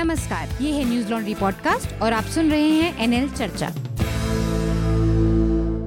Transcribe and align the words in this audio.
नमस्कार 0.00 0.48
ये 0.60 0.70
है 0.72 0.84
न्यूज़ 0.84 1.10
लॉन्ड्री 1.10 1.34
पॉडकास्ट 1.34 2.02
और 2.02 2.12
आप 2.12 2.24
सुन 2.24 2.50
रहे 2.50 2.68
हैं 2.68 2.98
एनएल 2.98 3.28
चर्चा। 3.30 3.68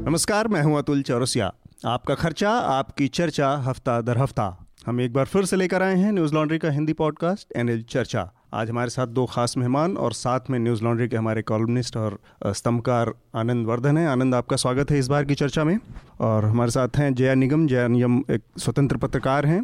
नमस्कार 0.07 0.47
मैं 0.47 0.61
हूँ 0.61 0.77
अतुल 0.77 1.01
चौरसिया। 1.01 1.53
आपका 1.85 2.15
खर्चा 2.15 2.49
आपकी 2.49 3.07
चर्चा 3.07 3.49
हफ़्ता 3.57 4.01
दर 4.01 4.17
हफ़्ता। 4.17 4.45
हम 4.87 5.01
एक 5.01 5.13
बार 5.13 5.25
फिर 5.25 5.45
से 5.45 5.55
लेकर 5.55 5.83
आए 5.83 5.95
हैं 5.95 6.11
न्यूज़ 6.11 6.33
लॉन्ड्री 6.33 6.57
का 6.57 6.69
हिंदी 6.69 6.93
पॉडकास्ट 6.93 7.57
एनएल 7.57 7.83
चर्चा। 7.83 8.29
आज 8.53 8.69
हमारे 8.69 8.89
साथ 8.89 9.07
दो 9.07 9.25
खास 9.25 9.57
मेहमान 9.57 9.97
और 9.97 10.13
साथ 10.13 10.39
में 10.49 10.59
न्यूज़ 10.59 10.83
लॉन्ड्री 10.83 11.07
के 11.07 11.17
हमारे 11.17 11.41
कॉलमनिस्ट 11.41 11.97
और 11.97 12.19
स्तंभकार 12.45 13.13
आनंद 13.35 13.67
वर्धन 13.67 13.97
है। 13.97 14.07
आनंद 14.07 14.35
आपका 14.35 14.55
स्वागत 14.55 14.91
है 14.91 14.99
इस 14.99 15.07
बार 15.07 15.25
की 15.25 15.35
चर्चा 15.35 15.63
में। 15.63 15.77
और 16.19 16.45
हमारे 16.45 16.71
साथ 16.71 16.97
हैं 16.97 17.13
जया 17.13 17.33
निगम। 17.33 17.67
जया 17.67 17.87
निगम 17.87 18.23
एक 18.31 18.41
स्वतंत्र 18.57 18.97
पत्रकार 18.97 19.45
हैं। 19.45 19.63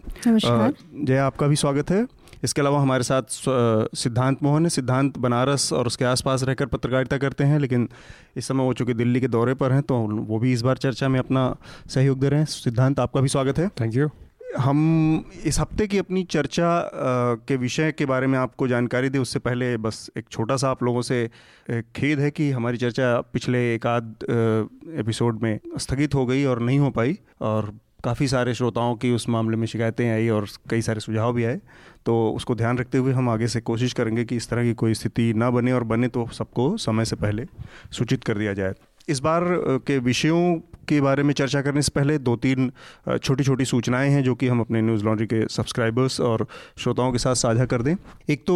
जया 1.06 1.26
आपका 1.26 1.48
भी 1.48 1.56
स्वागत 1.56 1.92
है। 1.92 2.08
इसके 2.44 2.62
अलावा 2.62 2.82
हमारे 2.82 3.04
साथ 3.04 3.22
सिद्धांत 3.96 4.44
मोहन 4.44 4.64
है 4.64 4.70
सिद्धांत 4.70 5.18
बनारस 5.18 5.74
और 5.74 5.88
उसके 5.88 6.06
आसपास 6.06 6.44
रहकर 6.44 6.66
पत्रकारिता 6.66 7.18
करते 7.18 7.44
हैं 7.44 7.60
लेकिन 7.60 7.90
इस 8.38 8.48
समय 8.48 8.64
वो 8.64 8.74
चूँकि 8.74 8.94
दिल्ली 8.94 9.22
के 9.22 9.28
दौरे 9.28 9.54
पर 9.54 9.72
हैं 9.72 9.82
तो 9.82 9.98
वो 9.98 10.40
भी 10.40 10.54
इस 10.54 10.62
बार 10.62 10.78
चर्चा 10.78 11.10
में 11.10 11.20
अपना 11.20 11.56
सहयोग 11.88 12.20
दे 12.20 12.30
रहे 12.30 12.40
हैं। 12.40 12.46
सिद्धांत 12.46 13.00
आपका 13.00 13.22
भी 13.22 13.28
स्वागत 13.28 13.60
है। 13.60 13.68
थैंक 13.68 13.96
यू 13.96 14.10
हम 14.58 15.32
इस 15.46 15.60
हफ़्ते 15.60 15.88
की 15.88 15.98
अपनी 15.98 16.24
चर्चा 16.24 16.92
के 17.48 17.56
विषय 17.56 17.92
के 17.92 18.06
बारे 18.06 18.28
में 18.28 18.40
आपको 18.40 18.68
जानकारी 18.68 19.10
दें 19.10 19.20
उससे 19.20 19.40
पहले 19.40 19.78
बस 19.78 20.12
एक 20.18 20.26
छोटा 20.32 20.56
सा 20.56 20.70
आप 20.70 20.84
लोगों 20.84 21.02
से 21.02 21.30
खेद 21.72 22.20
है 22.20 22.32
कि 22.32 22.52
हमारी 22.52 22.78
चर्चा 22.78 23.22
पिछले 23.22 23.76
एक 23.76 23.88
आध 23.88 24.16
एपिसोड 24.96 25.40
में 25.44 25.60
स्थगित 25.78 26.16
हो 26.16 26.26
गई 26.26 26.46
और 26.46 26.60
नहीं 26.60 26.80
हो 26.80 26.90
पाई 26.90 27.20
और 27.42 27.74
काफ़ी 28.04 28.28
सारे 28.28 28.54
श्रोताओं 28.54 28.96
की 28.96 29.12
उस 29.12 29.28
मामले 29.30 29.58
में 29.58 29.66
शिकायतें 29.68 30.10
आई 30.12 30.30
और 30.30 30.48
कई 30.70 30.82
सारे 30.82 31.00
सुझाव 31.00 31.34
भी 31.34 31.44
आए। 31.44 31.60
तो 32.06 32.32
उसको 32.32 32.56
ध्यान 32.56 32.78
रखते 32.78 32.98
हुए 32.98 33.14
हम 33.14 33.30
आगे 33.30 33.48
से 33.48 33.62
कोशिश 33.62 33.94
करेंगे 33.94 34.26
कि 34.26 34.36
इस 34.36 34.50
तरह 34.50 34.64
की 34.64 34.74
कोई 34.74 34.94
स्थिति 34.94 35.34
ना 35.34 35.50
बने 35.50 35.72
और 35.72 35.84
बने 35.84 36.08
तो 36.08 36.28
सबको 36.34 36.76
समय 36.78 37.06
से 37.06 37.16
पहले 37.16 37.46
सूचित 37.92 38.24
कर 38.24 38.38
दिया 38.38 38.54
जाए। 38.54 38.74
इस 39.10 39.20
बार 39.20 39.44
के 39.88 39.98
विषयों 39.98 40.56
के 40.90 41.00
बारे 41.02 41.24
में 41.24 41.34
चर्चा 41.34 41.62
करने 41.62 41.82
से 41.82 41.92
पहले 41.96 42.18
दो 42.20 42.36
तीन 42.38 42.72
छोटी 43.18 43.44
छोटी 43.44 43.66
सूचनाएँ 43.66 44.10
हैं 44.12 44.24
जो 44.24 44.36
कि 44.36 44.48
हम 44.48 44.60
अपने 44.62 44.82
न्यूज़ 44.82 45.04
लॉन्ड्री 45.06 45.28
के 45.28 45.42
सब्सक्राइबर्स 45.50 46.20
और 46.22 46.46
श्रोताओं 46.78 47.12
के 47.12 47.18
साथ 47.18 47.36
साझा 47.36 47.66
कर 47.66 47.82
दें। 47.82 47.96
एक 48.30 48.44
तो 48.48 48.56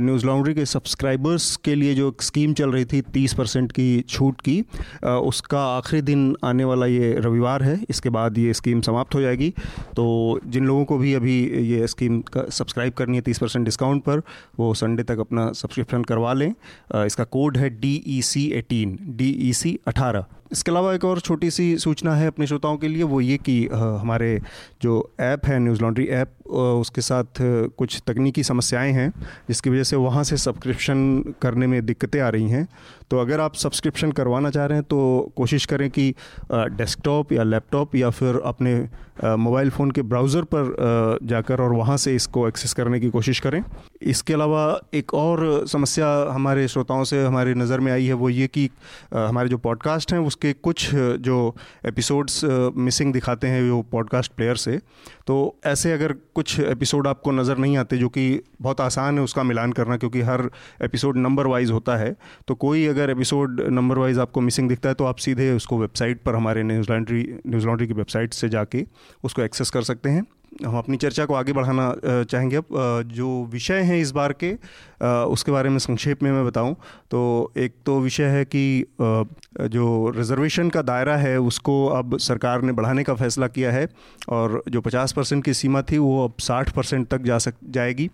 न्यूज़ 0.00 0.26
लॉन्ड्री 0.26 0.54
के 0.54 0.64
सब्सक्राइबर्स 0.66 1.54
के 1.64 1.74
लिए 1.74 1.94
जो 1.94 2.14
स्कीम 2.20 2.52
चल 2.54 2.70
रही 2.72 2.84
थी 2.84 3.00
तीस 3.12 3.34
परसेंट 3.34 3.72
की 3.72 3.88
छूट 4.08 4.40
की 4.40 4.60
उसका 5.04 5.64
आखिरी 5.76 6.02
दिन 6.02 6.34
आने 6.44 6.64
वाला 6.64 6.86
ये 6.86 7.14
रविवार 7.18 7.62
है। 7.62 7.78
इसके 7.90 8.10
बाद 8.10 8.38
ये 8.38 8.54
स्कीम 8.54 8.80
समाप्त 8.80 9.14
हो 9.14 9.20
जाएगी। 9.20 9.50
तो 9.96 10.40
जिन 10.46 10.66
लोगों 10.66 10.84
को 10.84 10.98
भी 10.98 11.14
अभी 11.14 11.38
ये 11.72 11.86
स्कीम 11.86 12.22
सब्सक्राइब 12.36 12.92
करनी 12.92 13.16
है 13.16 13.22
तीस 13.22 13.38
परसेंट 13.38 13.64
डिस्काउंट 13.64 14.02
पर, 14.02 14.22
वो 14.58 14.72
संडे 14.74 15.02
तक 15.02 15.18
अपना 15.18 15.50
सब्सक्रिप्शन 15.52 16.02
करवा 16.04 16.32
लें। 16.32 16.52
इसका 16.96 17.24
कोड 17.26 17.56
है 17.56 17.70
D 17.80 17.94
E 18.08 18.20
C 18.22 18.46
eighteen 18.54 18.98
D 19.16 19.30
E 19.48 19.52
C 19.52 19.78
अठारह। 19.86 20.24
इसके 20.52 20.70
अलावा 20.70 20.94
एक 20.94 21.04
और 21.04 21.20
छोटी 21.20 21.50
सी 21.50 21.76
सूचना 21.78 22.14
है 22.14 22.26
अपने 22.26 22.46
श्रोताओं 22.46 22.76
के 22.76 22.88
लिए, 22.88 23.02
वो 23.02 23.20
ये 23.20 23.36
कि 23.38 23.66
हमारे 23.72 24.40
जो 24.82 25.12
ऐप 25.20 25.46
है, 25.46 25.58
न्यूज़ 25.58 25.82
लॉन्ड्री 25.82 26.06
ऐप 26.06 26.34
उसके 26.50 27.00
साथ 27.00 27.40
कुछ 27.78 28.00
तकनीकी 28.06 28.42
समस्याएँ 28.42 28.92
हैं, 28.92 29.12
जिसकी 29.48 29.70
वजह 29.70 29.82
से 29.82 29.96
वहाँ 29.96 30.24
से 30.24 30.36
सब्सक्रिप्शन 30.36 31.34
करने 31.42 31.66
में 31.66 31.84
दिक्कतें 31.86 32.20
आ 32.20 32.28
रही 32.28 32.48
हैं। 32.48 32.66
तो 33.10 33.18
अगर 33.18 33.40
आप 33.40 33.54
सब्सक्रिप्शन 33.56 34.12
करवाना 34.12 34.50
चाह 34.50 34.66
रहे 34.66 34.78
हैं 34.78 34.84
तो 34.84 35.32
कोशिश 35.36 35.64
करें 35.66 35.88
कि 35.90 36.14
डेस्कटॉप 36.52 37.32
या 37.32 37.42
लैपटॉप 37.42 37.94
या 37.96 38.10
फिर 38.10 38.40
अपने 38.44 38.74
मोबाइल 39.24 39.70
फ़ोन 39.70 39.90
के 39.90 40.02
ब्राउज़र 40.02 40.44
पर 40.54 41.18
जाकर 41.22 41.60
और 41.60 41.72
वहाँ 41.72 41.96
से 41.96 42.14
इसको 42.16 42.46
एक्सेस 42.48 42.72
करने 42.74 43.00
की 43.00 43.08
कोशिश 43.10 43.40
करें। 43.40 43.62
इसके 44.02 44.34
अलावा 44.34 44.62
एक 44.94 45.14
और 45.14 45.66
समस्या 45.68 46.08
हमारे 46.30 46.66
श्रोताओं 46.68 47.04
से 47.04 47.22
हमारी 47.24 47.54
नज़र 47.54 47.80
में 47.80 47.92
आई 47.92 48.06
है, 48.06 48.12
वो 48.12 48.28
ये 48.28 48.46
कि 48.46 48.68
हमारे 49.14 49.48
जो 49.48 49.58
पॉडकास्ट 49.58 50.12
हैं, 50.12 50.20
उसके 50.20 50.52
कुछ 50.52 50.88
जो 50.94 51.54
एपिसोड्स 51.86 52.40
मिसिंग 52.76 53.12
दिखाते 53.12 53.46
हैं 53.46 53.70
वो 53.70 53.82
पॉडकास्ट 53.92 54.32
प्लेयर 54.32 54.56
से। 54.56 54.78
तो 55.26 55.54
ऐसे 55.64 55.92
अगर 55.92 56.14
एपिसोड 56.60 57.06
आपको 57.06 57.32
नज़र 57.32 57.58
नहीं 57.58 57.76
आते, 57.76 57.96
जो 57.96 58.08
कि 58.08 58.40
बहुत 58.62 58.80
आसान 58.80 59.18
है 59.18 59.24
उसका 59.24 59.42
मिलान 59.42 59.72
करना, 59.72 59.96
क्योंकि 59.96 60.20
हर 60.20 60.48
एपिसोड 60.82 61.16
नंबर 61.16 61.46
वाइज 61.46 61.70
होता 61.70 61.96
है। 61.96 62.14
तो 62.48 62.54
कोई 62.56 62.86
अगर 62.86 63.10
एपिसोड 63.10 63.60
नंबर 63.70 63.98
वाइज 63.98 64.18
आपको 64.18 64.40
मिसिंग 64.40 64.68
दिखता 64.68 64.88
है 64.88 64.94
तो 64.94 65.04
आप 65.04 65.16
सीधे 65.18 65.52
उसको 65.52 65.78
वेबसाइट 65.78 66.22
पर, 66.22 66.34
हमारे 66.34 66.62
न्यूज़ 66.62 66.92
लॉन्ड्री 66.92 67.22
न्यूज़ 67.46 67.66
लॉन्ड्री 67.66 67.86
की 67.86 67.94
वेबसाइट 67.94 68.34
से 68.34 68.48
जाके 68.48 68.84
उसको 69.24 69.42
एक्सेस 69.42 69.70
कर 69.70 69.82
सकते 69.82 70.10
हैं। 70.10 70.24
हम 70.52 70.76
अपनी 70.78 70.96
चर्चा 70.96 71.24
को 71.24 71.34
आगे 71.34 71.52
बढ़ाना 71.52 71.94
चाहेंगे। 72.04 72.56
अब 72.56 72.66
जो 73.08 73.28
विषय 73.44 73.80
हैं 73.80 73.98
इस 73.98 74.10
बार 74.10 74.32
के 74.34 74.52
उसके 75.26 75.52
बारे 75.52 75.70
में 75.70 75.78
संक्षेप 75.78 76.22
में 76.22 76.30
मैं 76.32 76.44
बताऊँ 76.46 76.74
तो 77.10 77.20
एक 77.56 77.74
तो 77.86 77.98
विषय 78.00 78.24
है 78.26 78.44
कि 78.44 78.84
जो 78.96 80.12
रिजर्वेशन 80.16 80.70
का 80.70 80.82
दायरा 80.82 81.16
है, 81.16 81.38
उसको 81.40 81.86
अब 81.88 82.16
सरकार 82.18 82.62
ने 82.62 82.72
बढ़ाने 82.72 83.04
का 83.04 83.14
फैसला 83.14 83.46
किया 83.48 83.72
है 83.72 83.88
और 84.28 84.62
जो 84.68 84.80
50 84.80 85.12
परसेंट 85.12 85.44
की 85.44 85.54
सीमा 85.54 85.82
थी, 85.82 85.98
वो 85.98 86.24
अब 86.24 86.34
60 86.40 86.70
परसेंट 86.70 87.08
तक 87.08 87.22
जा 87.22 87.38
सक, 87.38 87.54
जाएगी। 87.64 88.10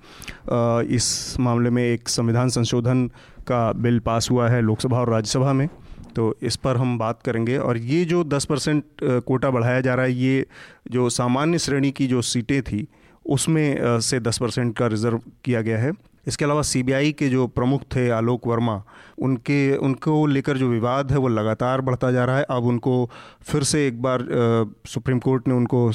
इस 0.94 1.36
मामले 1.40 1.70
में 1.70 1.82
एक 1.84 2.08
संविधान 2.08 2.48
संशोधन 2.50 3.06
का 3.48 3.72
बिल 3.74 3.98
पास 4.00 4.30
हुआ 4.30 4.48
है 4.48 4.60
लोकसभा 4.62 5.00
और 5.00 5.10
राज्यसभा 5.10 5.52
में। 5.52 5.68
तो 6.16 6.34
इस 6.42 6.56
पर 6.56 6.76
हम 6.76 6.98
बात 6.98 7.22
करेंगे। 7.22 7.56
और 7.58 7.78
ये 7.78 8.04
जो 8.04 8.24
10 8.24 8.44
परसेंट 8.44 8.84
कोटा 9.02 9.50
बढ़ाया 9.50 9.80
जा 9.80 9.94
रहा 9.94 10.06
है, 10.06 10.12
ये 10.12 10.46
जो 10.90 11.08
सामान्य 11.10 11.58
श्रेणी 11.58 11.90
की 11.90 12.06
जो 12.06 12.22
सीटें 12.22 12.62
थी, 12.62 12.86
उसमें 13.26 14.00
से 14.00 14.20
10 14.20 14.38
परसेंट 14.38 14.76
का 14.76 14.86
रिज़र्व 14.86 15.20
किया 15.44 15.60
गया 15.60 15.78
है। 15.78 15.92
इसके 16.26 16.44
अलावा 16.44 16.62
सीबीआई 16.62 17.12
के 17.12 17.28
जो 17.28 17.46
प्रमुख 17.46 17.82
थे 17.94 18.08
आलोक 18.10 18.46
वर्मा, 18.46 18.82
उनके, 19.18 19.76
उनको 19.76 20.26
लेकर 20.26 20.56
जो 20.56 20.68
विवाद 20.68 21.12
है, 21.12 21.18
वो 21.18 21.28
लगातार 21.28 21.80
बढ़ता 21.80 22.10
जा 22.12 22.24
रहा 22.24 22.38
है। 22.38 22.46
अब 22.50 22.64
उनको 22.64 22.94
फिर 23.42 23.62
से 23.62 23.86
एक 23.86 24.02
बार 24.02 24.26
सुप्रीम 24.86 25.18
कोर्ट 25.18 25.48
ने 25.48 25.54
उनको 25.54 25.90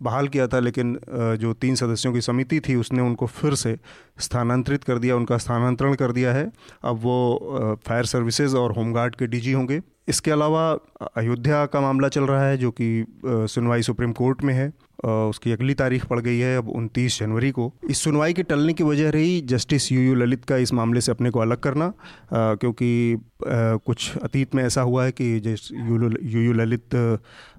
बहाल 0.00 0.28
किया 0.28 0.46
था, 0.46 0.58
लेकिन 0.60 0.98
जो 1.40 1.52
तीन 1.54 1.74
सदस्यों 1.74 2.12
की 2.12 2.20
समिति 2.20 2.60
थी, 2.60 2.74
उसने 2.74 3.02
उनको 3.02 3.26
फिर 3.26 3.54
से 3.54 3.76
स्थानांतरित 4.18 4.84
कर 4.84 4.98
दिया, 4.98 5.16
उनका 5.16 5.38
स्थानांतरण 5.38 5.94
कर 5.94 6.12
दिया 6.12 6.32
है। 6.32 6.50
अब 6.84 7.00
वो 7.02 7.78
फायर 7.86 8.04
सर्विसेज़ 8.04 8.56
और 8.56 8.72
होमगार्ड 8.72 9.16
के 9.16 9.26
डीजी 9.26 9.52
होंगे। 9.52 9.80
इसके 10.08 10.30
अलावा 10.30 10.70
अयोध्या 11.16 11.64
का 11.66 11.80
मामला 11.80 12.08
चल 12.08 12.24
रहा 12.24 12.46
है, 12.46 12.56
जो 12.56 12.70
कि 12.70 13.04
सुनवाई 13.26 13.82
सुप्रीम 13.82 14.12
कोर्ट 14.12 14.42
में 14.42 14.54
है। 14.54 14.72
उसकी 15.04 15.52
अगली 15.52 15.74
तारीख 15.74 16.04
पड़ 16.04 16.18
गई 16.20 16.38
है 16.38 16.56
अब 16.58 16.68
29 16.68 17.18
जनवरी 17.18 17.50
को। 17.50 17.72
इस 17.90 17.98
सुनवाई 17.98 18.32
के 18.32 18.42
टलने 18.42 18.72
की 18.72 18.84
वजह 18.84 19.10
रही 19.10 19.40
जस्टिस 19.40 19.90
यू 19.92 20.00
यू 20.00 20.14
ललित 20.14 20.44
का 20.44 20.56
इस 20.56 20.72
मामले 20.72 21.00
से 21.00 21.12
अपने 21.12 21.30
को 21.30 21.40
अलग 21.40 21.56
करना 21.56 21.92
क्योंकि 22.34 23.18
कुछ 23.42 24.16
अतीत 24.18 24.54
में 24.54 24.62
ऐसा 24.64 24.82
हुआ 24.82 25.04
है 25.04 25.12
कि 25.12 25.38
जिस, 25.40 25.70
यू 25.72 26.40
यू 26.40 26.52
ललित 26.52 26.96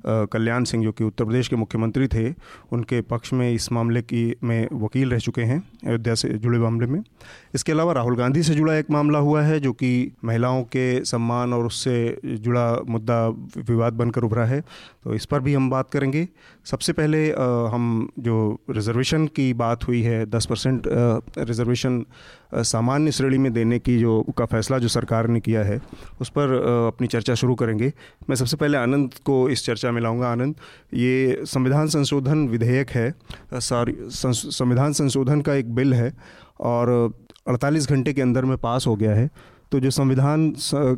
कल्याण 0.07 0.63
सिंह 0.63 0.84
जो 0.84 0.91
कि 0.91 1.03
उत्तर 1.03 1.25
प्रदेश 1.25 1.47
के 1.47 1.56
मुख्यमंत्री 1.56 2.07
थे, 2.07 2.29
उनके 2.72 3.01
पक्ष 3.01 3.34
में 3.34 3.51
इस 3.51 3.72
मामले 3.72 4.01
की 4.01 4.34
में 4.44 4.68
वकील 4.73 5.12
रह 5.12 5.19
चुके 5.19 5.41
हैं 5.41 5.62
अयोध्या 5.85 6.16
से 6.16 6.29
जुड़े 6.29 6.59
मामले 6.59 6.88
में। 6.88 7.01
इसके 7.56 7.72
अलावा 7.72 7.94
राहुल 7.94 8.16
गांधी 8.16 8.44
से 8.44 8.53
जुड़ा 8.53 8.75
एक 8.75 8.91
मामला 8.91 9.19
हुआ 9.19 9.41
है, 9.41 9.59
जो 9.59 9.73
कि 9.73 10.12
महिलाओं 10.25 10.63
के 10.66 11.03
सम्मान 11.06 11.53
और 11.53 11.66
उससे 11.66 11.97
जुड़ा 12.25 12.66
मुद्दा 12.88 13.28
विवाद 13.59 13.94
बनकर 13.94 14.23
उभरा 14.23 14.45
है। 14.45 14.62
तो 15.03 15.13
इस 15.13 15.25
पर 15.25 15.40
भी 15.40 15.53
हम 15.53 15.69
बात 15.69 15.90
करेंगे। 15.91 16.28
सबसे 16.66 16.94
पहले 16.94 17.28
हम 17.72 18.09
जो 18.19 18.38
रिजर्वेशन 18.69 19.28
की 19.28 19.53
बात 19.56 19.88
हुई 19.88 20.01
है, 20.01 20.25
दस 20.25 20.45
परसेंट 20.45 20.88
रिजर्वेशन 20.88 22.06
सामान्य 22.56 23.12
श्रेणी 23.12 23.38
में 23.38 23.51
देने 23.53 23.79
की 23.79 23.97
जो, 24.00 24.22
का 24.38 24.45
फैसला 24.45 24.78
जो 24.78 24.88
सरकार 24.88 25.28
ने 25.28 25.39
किया 25.39 25.63
है, 25.63 25.79
उस 26.22 26.29
पर 26.29 26.53
अपनी 26.88 27.07
चर्चा 27.07 27.35
शुरू 27.35 27.56
करेंगे। 27.56 27.91
मैं 28.29 28.35
सबसे 28.35 28.57
पहले 28.57 28.78
आनंद 28.78 29.13
को 29.25 29.50
इस 29.50 29.66
चर्चा 29.66 29.91
में 29.91 29.97
लाऊँगा 30.02 30.28
आनंद। 30.28 30.56
ये 30.94 31.41
संविधान 31.46 31.88
संशोधन 31.88 32.47
विधेयक 32.47 32.90
है। 32.90 33.13
सॉरी 33.53 33.96
संविधान 34.08 34.94
संशोधन 34.94 35.41
का 35.41 35.53
एक 35.53 35.74
बिल 35.75 35.94
है 35.94 36.12
और 36.59 37.13
48 37.47 37.90
घंटे 37.90 38.13
के 38.13 38.21
अंदर 38.21 38.45
में 38.45 38.57
पास 38.57 38.88
हो 38.88 38.95
गया 38.95 39.13
है। 39.16 39.30
तो 39.71 39.80
जो 39.80 39.89
संविधान 39.89 40.51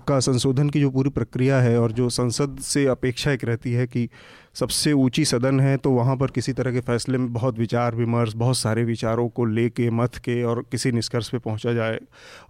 का 0.07 0.19
संशोधन 0.19 0.69
की 0.69 0.79
जो 0.79 0.89
पूरी 0.89 1.09
प्रक्रिया 1.09 1.59
है 1.59 1.79
और 1.79 1.91
जो 1.91 2.09
संसद 2.09 2.57
से 2.62 2.85
अपेक्षा 2.85 3.31
एक 3.31 3.44
रहती 3.44 3.71
है 3.73 3.85
कि 3.88 4.07
सबसे 4.56 4.91
ऊँची 4.94 5.25
सदन 5.25 5.59
है 5.59 5.75
तो 5.77 5.91
वहाँ 5.91 6.15
पर 6.18 6.27
किसी 6.27 6.53
तरह 6.53 6.71
के 6.71 6.79
फैसले 6.79 7.18
में 7.18 7.31
बहुत 7.33 7.59
विचार 7.59 7.95
विमर्श, 7.95 8.33
बहुत 8.35 8.57
सारे 8.57 8.83
विचारों 8.83 9.27
को 9.29 9.45
लेके, 9.45 9.89
मत 9.89 10.15
के 10.15 10.44
और 10.44 10.63
किसी 10.71 10.91
निष्कर्ष 10.91 11.29
पे 11.29 11.39
पहुँचा 11.39 11.73
जाए। 11.73 12.00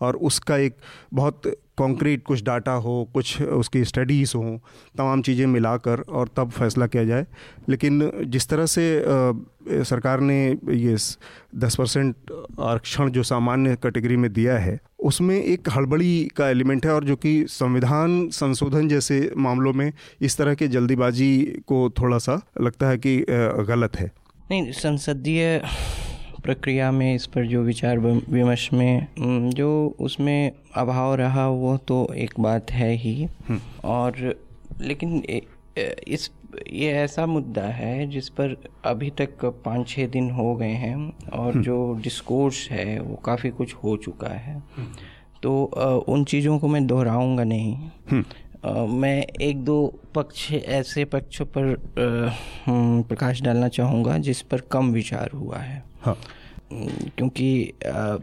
और 0.01 0.15
उसका 0.15 0.57
एक 0.57 0.75
बहुत 1.13 1.41
कॉन्क्रीट 1.79 2.23
कुछ 2.23 2.43
डाटा 2.43 2.71
हो, 2.73 3.09
कुछ 3.13 3.41
उसकी 3.41 3.83
स्टडीज़ 3.85 4.33
हों, 4.37 4.57
तमाम 4.97 5.21
चीज़ें 5.21 5.45
मिलाकर 5.47 6.01
और 6.01 6.29
तब 6.37 6.49
फैसला 6.51 6.87
किया 6.87 7.03
जाए। 7.03 7.25
लेकिन 7.69 8.11
जिस 8.25 8.47
तरह 8.47 8.65
से 8.65 8.85
सरकार 9.85 10.19
ने 10.21 10.39
ये 10.49 10.95
दस 11.55 11.75
परसेंट 11.75 12.15
आरक्षण 12.59 13.09
जो 13.09 13.23
सामान्य 13.23 13.75
कैटेगरी 13.83 14.17
में 14.17 14.31
दिया 14.33 14.57
है, 14.57 14.79
उसमें 14.99 15.35
एक 15.35 15.69
हड़बड़ी 15.69 16.29
का 16.37 16.49
एलिमेंट 16.49 16.85
है 16.85 16.93
और 16.93 17.03
जो 17.03 17.15
कि 17.15 17.45
संविधान 17.49 18.27
संशोधन 18.33 18.87
जैसे 18.87 19.19
मामलों 19.37 19.73
में 19.73 19.91
इस 20.21 20.37
तरह 20.37 20.53
के 20.53 20.67
जल्दीबाजी 20.67 21.31
को 21.67 21.89
थोड़ा 21.99 22.17
सा 22.17 22.41
लगता 22.61 22.89
है 22.89 22.97
कि 22.97 23.17
गलत 23.69 23.99
है। 23.99 24.11
नहीं, 24.51 24.71
संसदीय 24.71 25.61
प्रक्रिया 26.49 26.91
में 26.91 27.13
इस 27.15 27.25
पर 27.25 27.45
जो 27.45 27.61
विचार 27.63 27.99
विमर्श 27.99 28.69
में 28.73 29.49
जो 29.53 29.69
उसमें 29.99 30.51
अभाव 30.75 31.13
रहा 31.15 31.47
वो 31.49 31.75
तो 31.87 31.97
एक 32.17 32.33
बात 32.39 32.71
है 32.71 32.91
ही। 32.95 33.27
और 33.85 34.35
लेकिन 34.81 35.21
इस 36.07 36.29
ये 36.73 36.91
ऐसा 36.93 37.25
मुद्दा 37.25 37.61
है 37.61 38.07
जिस 38.07 38.29
पर 38.29 38.55
अभी 38.85 39.09
तक 39.17 39.45
पाँच 39.65 39.87
छः 39.87 40.07
दिन 40.07 40.29
हो 40.31 40.55
गए 40.55 40.73
हैं 40.83 41.29
और 41.31 41.61
जो 41.61 41.77
डिस्कोर्स 42.03 42.67
है 42.71 42.99
वो 42.99 43.15
काफ़ी 43.25 43.49
कुछ 43.51 43.73
हो 43.83 43.95
चुका 43.97 44.33
है। 44.37 44.61
तो 45.43 45.63
उन 46.09 46.23
चीज़ों 46.23 46.57
को 46.59 46.67
मैं 46.67 46.85
दोहराऊँगा 46.87 47.43
नहीं। 47.43 48.23
मैं 48.95 49.17
एक 49.41 49.63
दो 49.65 49.77
पक्ष 50.15 50.51
ऐसे 50.53 51.05
पक्षों 51.05 51.45
पर 51.45 51.63
हम्म, 52.65 53.01
प्रकाश 53.03 53.41
डालना 53.41 53.67
चाहूँगा 53.69 54.17
जिस 54.17 54.41
पर 54.41 54.61
कम 54.71 54.91
विचार 54.93 55.31
हुआ 55.35 55.57
है। 55.57 55.83
हाँ। 56.01 56.17
क्योंकि 56.73 57.73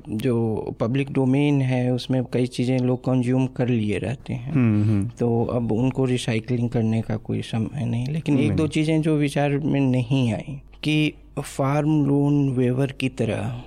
जो 0.09 0.35
पब्लिक 0.81 1.13
डोमेन 1.13 1.61
है 1.63 1.91
उसमें 1.93 2.23
कई 2.33 2.47
चीज़ें 2.47 2.79
लोग 2.79 3.01
कंज्यूम 3.01 3.47
कर 3.47 3.69
लिए 3.69 3.99
रहते 3.99 4.35
हैं। 4.35 4.53
हम्म, 4.53 4.83
हम्म। 4.85 5.09
तो 5.09 5.45
अब 5.45 5.73
उनको 5.73 6.05
रिसाइकलिंग 6.05 6.71
करने 6.71 7.03
का 7.03 7.17
कोई 7.17 7.43
समय 7.43 7.85
नहीं। 7.85 8.07
लेकिन 8.07 8.39
एक 8.39 8.53
दो 8.53 8.67
चीज़ें 8.67 9.03
जो 9.03 9.17
विचार 9.17 9.59
में 9.59 9.81
नहीं 9.81 10.33
आई 10.33 10.61
कि 10.83 11.13
फार्म 11.41 12.07
लोन 12.07 12.49
वेवर 12.49 12.93
की 12.93 13.09
तरह 13.09 13.63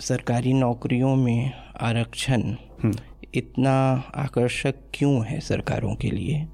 सरकारी 0.00 0.52
नौकरियों 0.52 1.16
में 1.16 1.50
आरक्षण 1.80 2.54
इतना 3.34 4.02
आकर्षक 4.14 4.74
क्यों 4.94 5.24
है 5.24 5.40
सरकारों 5.40 5.94
के 5.94 6.10
लिए? 6.10 6.46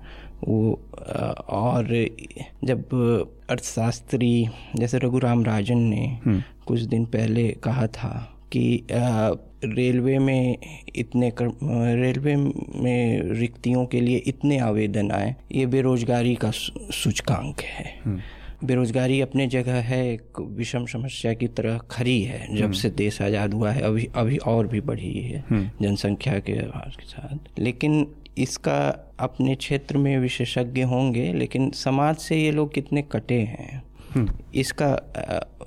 वो 0.48 0.72
और 1.48 2.08
जब 2.64 2.94
अर्थशास्त्री 3.50 4.46
जैसे 4.76 4.98
रघुराम 4.98 5.44
राजन 5.44 5.78
ने 5.78 6.18
हम्म। 6.24 6.42
कुछ 6.66 6.80
दिन 6.80 7.04
पहले 7.04 7.48
कहा 7.62 7.86
था 7.86 8.30
कि 8.52 8.86
रेलवे 9.64 10.18
में 10.18 10.56
इतने 10.96 11.32
रेलवे 11.40 12.36
में 12.36 13.22
रिक्तियों 13.30 13.86
के 13.86 14.00
लिए 14.00 14.16
इतने 14.26 14.58
आवेदन 14.58 15.10
आए 15.10 15.34
ये 15.52 15.66
बेरोजगारी 15.66 16.34
का 16.34 16.50
सूचकांक 16.50 17.60
है 17.60 18.00
हम्म। 18.04 18.66
बेरोजगारी 18.66 19.20
अपने 19.20 19.46
जगह 19.46 19.74
है 19.82 20.12
एक 20.12 20.40
विषम 20.40 20.86
समस्या 20.86 21.32
की 21.32 21.46
तरह 21.48 21.78
खरी 21.90 22.22
है 22.22 22.46
जब 22.56 22.62
हम्म। 22.62 22.72
से 22.72 22.90
देश 22.90 23.22
आज़ाद 23.22 23.54
हुआ 23.54 23.70
है 23.70 23.82
अभी 23.82 24.08
अभी 24.14 24.36
और 24.36 24.66
भी 24.66 24.80
बढ़ी 24.80 25.12
है 25.12 25.44
हम्म। 25.50 25.70
जनसंख्या 25.82 26.38
के 26.38 26.52
के 26.52 27.06
साथ 27.06 27.58
लेकिन 27.58 28.06
इसका 28.38 28.78
अपने 29.20 29.54
क्षेत्र 29.54 29.98
में 29.98 30.18
विशेषज्ञ 30.18 30.82
होंगे 30.82 31.32
लेकिन 31.32 31.70
समाज 31.70 32.16
से 32.16 32.36
ये 32.36 32.50
लोग 32.50 32.72
कितने 32.74 33.02
कटे 33.02 33.38
हैं। 33.40 33.82
इसका 34.54 35.12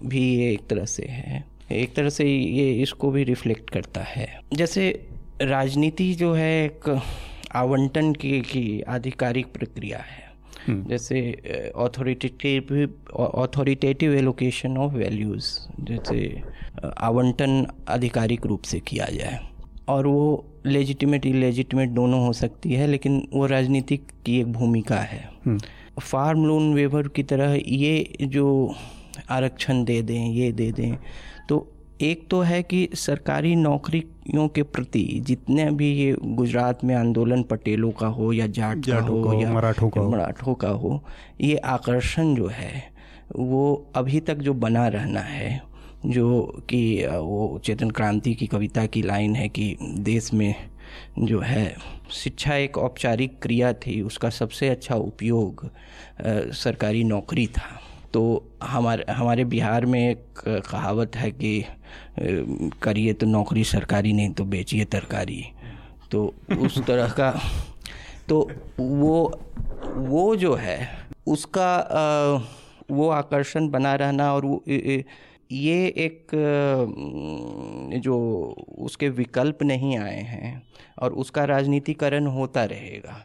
भी 0.06 0.36
ये 0.36 0.52
एक 0.54 0.68
तरह 0.70 0.86
से 0.86 1.04
है। 1.04 1.46
एक 1.72 1.96
तरह 1.96 2.10
से 2.10 2.26
ये 2.38 2.74
इसको 2.74 3.12
भी 3.12 3.24
रिफ्लेक्ट 3.24 3.70
करता 3.70 4.02
है। 4.02 4.40
जैसे 4.54 5.08
राजनीति 5.42 6.14
जो 6.14 6.34
है 6.34 6.66
एक 6.66 7.02
आवंटन 7.56 8.14
की, 8.14 8.42
की 8.42 8.82
आधिकारिक 8.82 9.46
प्रक्रिया 9.46 9.98
है। 9.98 10.28
हम्म। 10.68 10.88
जैसे 10.88 11.38
authoritative 11.76 12.94
authoritative 13.16 14.14
allocation 14.14 14.78
of 14.78 14.94
values 14.94 15.60
जैसे 15.80 16.42
आवंटन 16.98 17.68
आधिकारिक 17.90 18.46
रूप 18.46 18.62
से 18.62 18.80
किया 18.80 19.06
जाए। 19.06 19.40
और 19.88 20.08
वो 20.08 20.46
लेजिटिमेट 20.66 21.26
इलेजिटिमेट 21.26 21.90
दोनों 21.90 22.26
हो 22.26 22.34
सकती 22.34 22.74
है 22.74 22.88
लेकिन 22.88 23.28
वो 23.34 23.46
राजनीतिक 23.46 24.04
की 24.26 24.40
एक 24.40 24.52
भूमिका 24.52 24.96
है। 24.96 25.30
फार्म 26.02 26.46
लोन 26.46 26.74
वेवर 26.74 27.08
की 27.08 27.24
तरह 27.24 27.60
ये 27.68 28.18
जो 28.22 28.76
आरक्षण 29.30 29.84
दे 29.84 30.02
दें 30.02 30.26
ये 30.26 30.52
दे 30.52 30.72
दें। 30.72 30.98
तो 31.50 31.68
एक 32.02 32.28
तो 32.30 32.42
है 32.42 32.64
कि 32.64 32.90
सरकारी 32.94 33.56
नौकरियों 33.56 34.48
के 34.48 34.64
प्रति 34.64 35.04
जितने 35.26 35.72
भी 35.72 35.92
ये 35.94 36.16
गुजरात 36.24 36.84
में 36.84 36.96
आंदोलन 36.96 37.44
पटेलों 37.44 37.92
का 37.92 38.08
हो 38.08 38.34
या 38.34 38.48
जाट 38.48 38.86
का 38.86 39.00
हो 39.00 39.42
या 39.42 39.54
मराठों 39.54 39.90
का 39.90 40.02
मराठों 40.02 40.54
का 40.54 40.70
हो 40.70 41.04
ये 41.42 41.56
आकर्षण 41.56 42.36
जो 42.36 42.48
है 42.48 42.84
वो 43.36 43.92
अभी 43.96 44.20
तक 44.20 44.36
जो 44.36 44.54
बना 44.54 44.88
रहना 44.88 45.20
है 45.20 45.62
जो 46.06 46.42
कि 46.70 47.08
वो 47.08 47.60
चेतन 47.66 47.90
क्रांति 47.90 48.34
की 48.36 48.48
कविता 48.48 48.86
की 48.86 49.02
लाइन 49.02 49.36
है 49.36 49.50
कि 49.50 49.76
देश 49.82 50.34
में 50.34 50.56
जो 51.20 51.40
है 51.40 51.76
शिक्षा 52.12 52.56
एक 52.56 52.78
औपचारिक 52.78 53.40
क्रिया 53.42 53.74
थी 53.74 54.02
उसका 54.02 54.30
सबसे 54.30 54.70
अच्छा 54.70 54.96
उपयोग 54.96 55.66
आ, 55.66 55.70
सरकारी 56.52 57.04
नौकरी 57.04 57.48
था। 57.48 57.82
तो 58.14 58.50
हमारे 58.64 59.06
हमारे 59.10 59.46
बिहार 59.46 59.86
में 59.86 60.12
एक 60.12 60.26
कहावत 60.72 61.16
है 61.16 61.32
कि 61.32 61.66
करिए 62.84 63.14
तो 63.14 63.26
नौकरी 63.26 63.64
सरकारी 63.64 64.14
नहीं 64.14 64.30
तो 64.30 64.44
बेचिए 64.44 64.86
तरकारी। 64.86 65.46
तो 66.12 66.34
उस 66.60 66.80
तरह 66.88 67.10
का 67.10 67.42
तो 68.30 68.52
वो 68.80 69.42
वो 69.96 70.36
जो 70.36 70.56
है 70.56 70.90
उसका 71.28 71.78
वो 72.92 73.10
आकर्षण 73.10 73.70
बना 73.70 73.96
रहना 73.96 74.34
और 74.34 74.46
वो 74.46 74.64
ये 75.52 75.86
एक 75.98 76.32
जो 78.04 78.18
उसके 78.80 79.10
विकल्प 79.10 79.64
नहीं 79.64 79.98
आए 79.98 80.22
हैं 80.22 80.62
और 81.00 81.14
उसका 81.14 81.44
राजनीतिकरण 81.46 82.26
होता 82.28 82.64
रहेगा, 82.66 83.24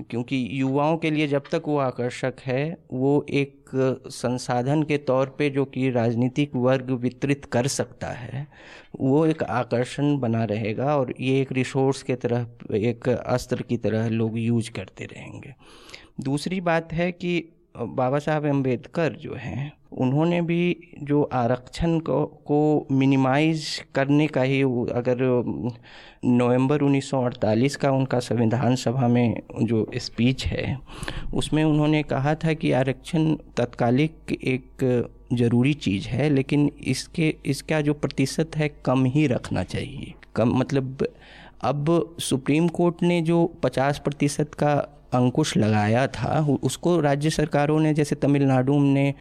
क्योंकि 0.00 0.48
युवाओं 0.52 0.96
के 0.96 1.10
लिए 1.10 1.26
जब 1.28 1.42
तक 1.52 1.62
वो 1.66 1.76
आकर्षक 1.78 2.34
है, 2.40 2.76
वो 2.92 3.24
एक 3.30 3.70
संसाधन 4.06 4.82
के 4.82 4.98
तौर 5.00 5.34
पे 5.38 5.48
जो 5.50 5.64
कि 5.64 5.90
राजनीतिक 5.90 6.54
वर्ग 6.56 6.90
वितरित 6.92 7.44
कर 7.44 7.66
सकता 7.68 8.08
है, 8.08 8.46
वो 9.00 9.24
एक 9.26 9.42
आकर्षण 9.42 10.16
बना 10.18 10.44
रहेगा 10.44 10.96
और 10.96 11.14
ये 11.20 11.40
एक 11.40 11.52
रिसोर्स 11.52 12.02
के 12.02 12.14
तरह, 12.16 12.46
एक 12.72 13.08
अस्त्र 13.08 13.62
की 13.62 13.76
तरह 13.76 14.08
लोग 14.08 14.38
यूज़ 14.38 14.70
करते 14.70 15.04
रहेंगे। 15.06 15.54
दूसरी 16.20 16.60
बात 16.60 16.92
है 16.92 17.10
कि 17.12 17.42
बाबा 17.74 18.18
साहब 18.18 18.44
अंबेडकर 18.46 19.12
जो 19.12 19.34
हैं, 19.34 19.72
उन्होंने 19.92 20.40
भी 20.42 20.76
जो 21.02 21.22
आरक्षण 21.22 21.98
को 21.98 22.24
को 22.46 22.86
मिनिमाइज 22.90 23.64
करने 23.94 24.26
का 24.26 24.42
ही 24.42 24.60
अगर, 24.62 25.16
नवंबर 26.24 26.82
1948 26.82 27.76
का 27.76 27.90
उनका 27.90 28.18
संविधान 28.18 28.74
सभा 28.74 29.08
में 29.08 29.42
जो 29.62 29.86
स्पीच 29.96 30.46
है, 30.46 30.78
उसमें 31.34 31.64
उन्होंने 31.64 32.02
कहा 32.02 32.34
था 32.34 32.52
कि 32.52 32.72
आरक्षण 32.72 33.34
तत्कालिक 33.56 34.32
एक 34.32 34.84
ज़रूरी 35.32 35.74
चीज़ 35.74 36.08
है, 36.08 36.30
लेकिन 36.30 36.70
इसके, 36.86 37.34
इसका 37.46 37.80
जो 37.80 37.94
प्रतिशत 37.94 38.56
है 38.56 38.68
कम 38.84 39.04
ही 39.04 39.26
रखना 39.26 39.62
चाहिए। 39.62 40.14
कम 40.36 40.48
मतलब 40.48 41.06
अब 41.64 42.16
सुप्रीम 42.20 42.68
कोर्ट 42.68 43.02
ने 43.02 43.20
जो 43.20 43.38
50 43.64 43.98
प्रतिशत 43.98 44.54
का 44.54 44.74
अंकुश 45.14 45.56
लगाया 45.56 46.06
था 46.06 46.40
उसको 46.62 46.98
राज्य 47.00 47.30
सरकारों 47.30 47.78
ने 47.80 47.92
जैसे 47.94 48.14
तमिलनाडु 48.14 48.78
ने 48.78 49.14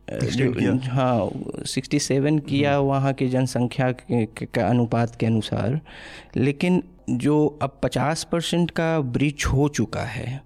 हाँ 0.88 1.30
सिक्सटी 1.66 2.00
सेवन 2.00 2.40
किया 2.40 2.76
हम्म। 2.76 2.88
वहाँ 2.88 3.14
की 3.14 3.28
जनसंख्या 3.30 3.92
के, 3.92 4.26
के, 4.26 4.62
अनुपात 4.62 5.16
के 5.16 5.26
अनुसार 5.26 5.80
लेकिन 6.36 6.82
जो 7.10 7.36
अब 7.62 7.80
पचास 7.84 8.24
परसेंट 8.24 8.72
का 8.72 9.00
ब्रिज 9.00 9.46
हो 9.46 9.68
चुका 9.70 10.04
है 10.08 10.42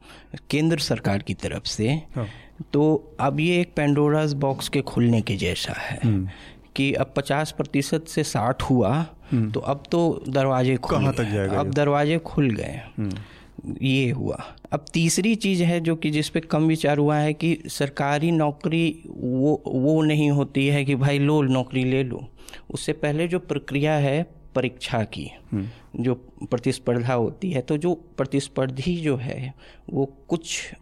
केंद्र 0.50 0.78
सरकार 0.80 1.20
की 1.20 1.34
तरफ़ 1.34 1.68
से 1.68 1.90
हाँ। 2.16 2.28
तो 2.74 3.16
अब 3.20 3.40
ये 3.40 3.60
एक 3.62 3.74
पेंडोराज 3.76 4.34
बॉक्स 4.34 4.70
के 4.70 4.82
खुलने 4.82 5.22
के 5.22 5.36
जैसा 5.36 5.74
है 5.80 6.00
हम्म। 6.04 6.30
कि 6.76 6.94
अब 6.94 7.14
पचास 7.18 7.52
प्रतिशत 7.52 8.06
से 8.08 8.24
साठ 8.24 8.64
हुआ। 8.64 9.06
तो 9.34 9.60
अब 9.60 9.84
तो 9.92 10.24
दरवाजे 10.30 10.76
खुल 10.76 11.12
तक 11.12 11.24
जाएगा 11.24 11.60
अब 11.60 11.72
दरवाजे 11.72 12.18
खुल 12.18 12.50
गए। 12.52 12.82
ये 13.82 14.10
हुआ। 14.12 14.44
अब 14.72 14.86
तीसरी 14.94 15.34
चीज़ 15.36 15.64
है 15.64 15.80
जो 15.80 15.96
कि 15.96 16.10
जिस 16.10 16.30
पे 16.30 16.40
कम 16.40 16.64
विचार 16.64 16.98
हुआ 16.98 17.18
है 17.18 17.34
कि 17.34 17.58
सरकारी 17.68 18.32
नौकरी 18.32 19.04
वो 19.08 19.62
वो 19.68 20.02
नहीं 20.02 20.30
होती 20.32 20.68
है 20.68 20.84
कि 20.86 20.96
भाई 20.96 21.20
लो 21.20 21.42
नौकरी 21.42 21.84
ले 21.84 22.04
लो। 22.04 22.26
उससे 22.72 22.94
पहले 22.94 23.28
जो 23.28 23.40
प्रक्रिया 23.40 23.94
है 23.94 24.22
परीक्षा 24.56 25.04
की 25.04 25.30
हम्म। 25.52 26.04
जो 26.04 26.14
प्रतिस्पर्धा 26.44 27.14
होती 27.14 27.52
है 27.52 27.62
तो 27.62 27.78
जो 27.78 27.94
प्रतिस्पर्धी 28.18 28.96
जो 28.98 29.16
है 29.18 29.54
वो 29.90 30.06
कुछ 30.28 30.74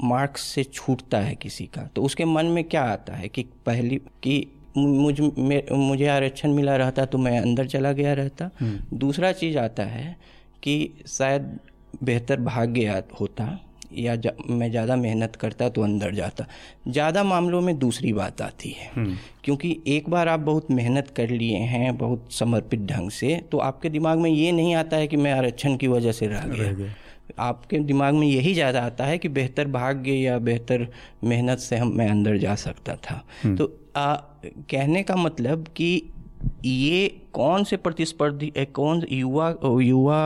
मार्क्स 0.00 0.42
से 0.44 0.64
छूटता 0.64 1.18
है 1.18 1.34
किसी 1.34 1.66
का। 1.66 1.82
तो 1.96 2.02
उसके 2.02 2.24
मन 2.24 2.46
में 2.46 2.64
क्या 2.64 2.82
आता 2.84 3.14
है 3.14 3.28
कि 3.28 3.42
पहली 3.66 3.96
कि 4.22 4.46
मुझ 4.76 5.20
मुझे 5.20 6.06
आरक्षण 6.06 6.52
मिला 6.52 6.76
रहता 6.76 7.04
तो 7.04 7.18
मैं 7.18 7.38
अंदर 7.40 7.66
चला 7.66 7.92
गया 7.92 8.12
रहता 8.12 8.50
हम्म। 8.60 8.98
दूसरा 8.98 9.32
चीज़ 9.32 9.58
आता 9.58 9.82
है 9.82 10.16
कि 10.62 10.76
शायद 11.08 11.58
बेहतर 12.04 12.40
भाग्य 12.40 13.02
होता 13.20 13.58
या 13.94 14.14
जा, 14.16 14.30
मैं 14.50 14.70
ज़्यादा 14.70 14.96
मेहनत 14.96 15.36
करता 15.36 15.68
तो 15.68 15.82
अंदर 15.82 16.14
जाता 16.14 16.46
ज़्यादा 16.88 17.24
मामलों 17.24 17.60
में 17.60 17.78
दूसरी 17.78 18.12
बात 18.12 18.40
आती 18.42 18.70
है 18.70 18.90
हम्म। 18.96 19.16
क्योंकि 19.44 19.76
एक 19.86 20.08
बार 20.10 20.28
आप 20.28 20.40
बहुत 20.40 20.70
मेहनत 20.70 21.10
कर 21.10 21.28
लिए 21.28 21.58
हैं 21.66 21.96
बहुत 21.98 22.32
समर्पित 22.32 22.80
ढंग 22.80 23.10
से 23.10 23.36
तो 23.52 23.58
आपके 23.58 23.88
दिमाग 23.88 24.18
में 24.18 24.30
ये 24.30 24.52
नहीं 24.52 24.74
आता 24.74 24.96
है 24.96 25.06
कि 25.06 25.16
मैं 25.16 25.32
आरक्षण 25.32 25.76
की 25.76 25.86
वजह 25.86 26.12
से 26.12 26.26
रह 26.26 26.46
गया 26.46 26.90
आपके 27.38 27.78
दिमाग 27.78 28.14
में 28.14 28.26
यही 28.26 28.54
ज़्यादा 28.54 28.80
आता 28.82 29.04
है 29.04 29.18
कि 29.18 29.28
बेहतर 29.28 29.68
भाग्य 29.68 30.12
या 30.12 30.38
बेहतर 30.38 30.86
मेहनत 31.24 31.58
से 31.58 31.76
हम 31.76 31.92
मैं 31.96 32.08
अंदर 32.08 32.36
जा 32.36 32.54
सकता 32.54 32.96
था 32.96 33.22
हम्म। 33.44 33.56
तो 33.56 33.72
आ, 33.96 34.16
कहने 34.44 35.02
का 35.02 35.16
मतलब 35.16 35.66
कि 35.76 36.02
ये 36.64 37.08
कौन 37.32 37.64
से 37.64 37.76
प्रतिस्पर्धी 37.76 38.52
कौन 38.72 39.04
युवा 39.12 39.48
युवा 39.82 40.22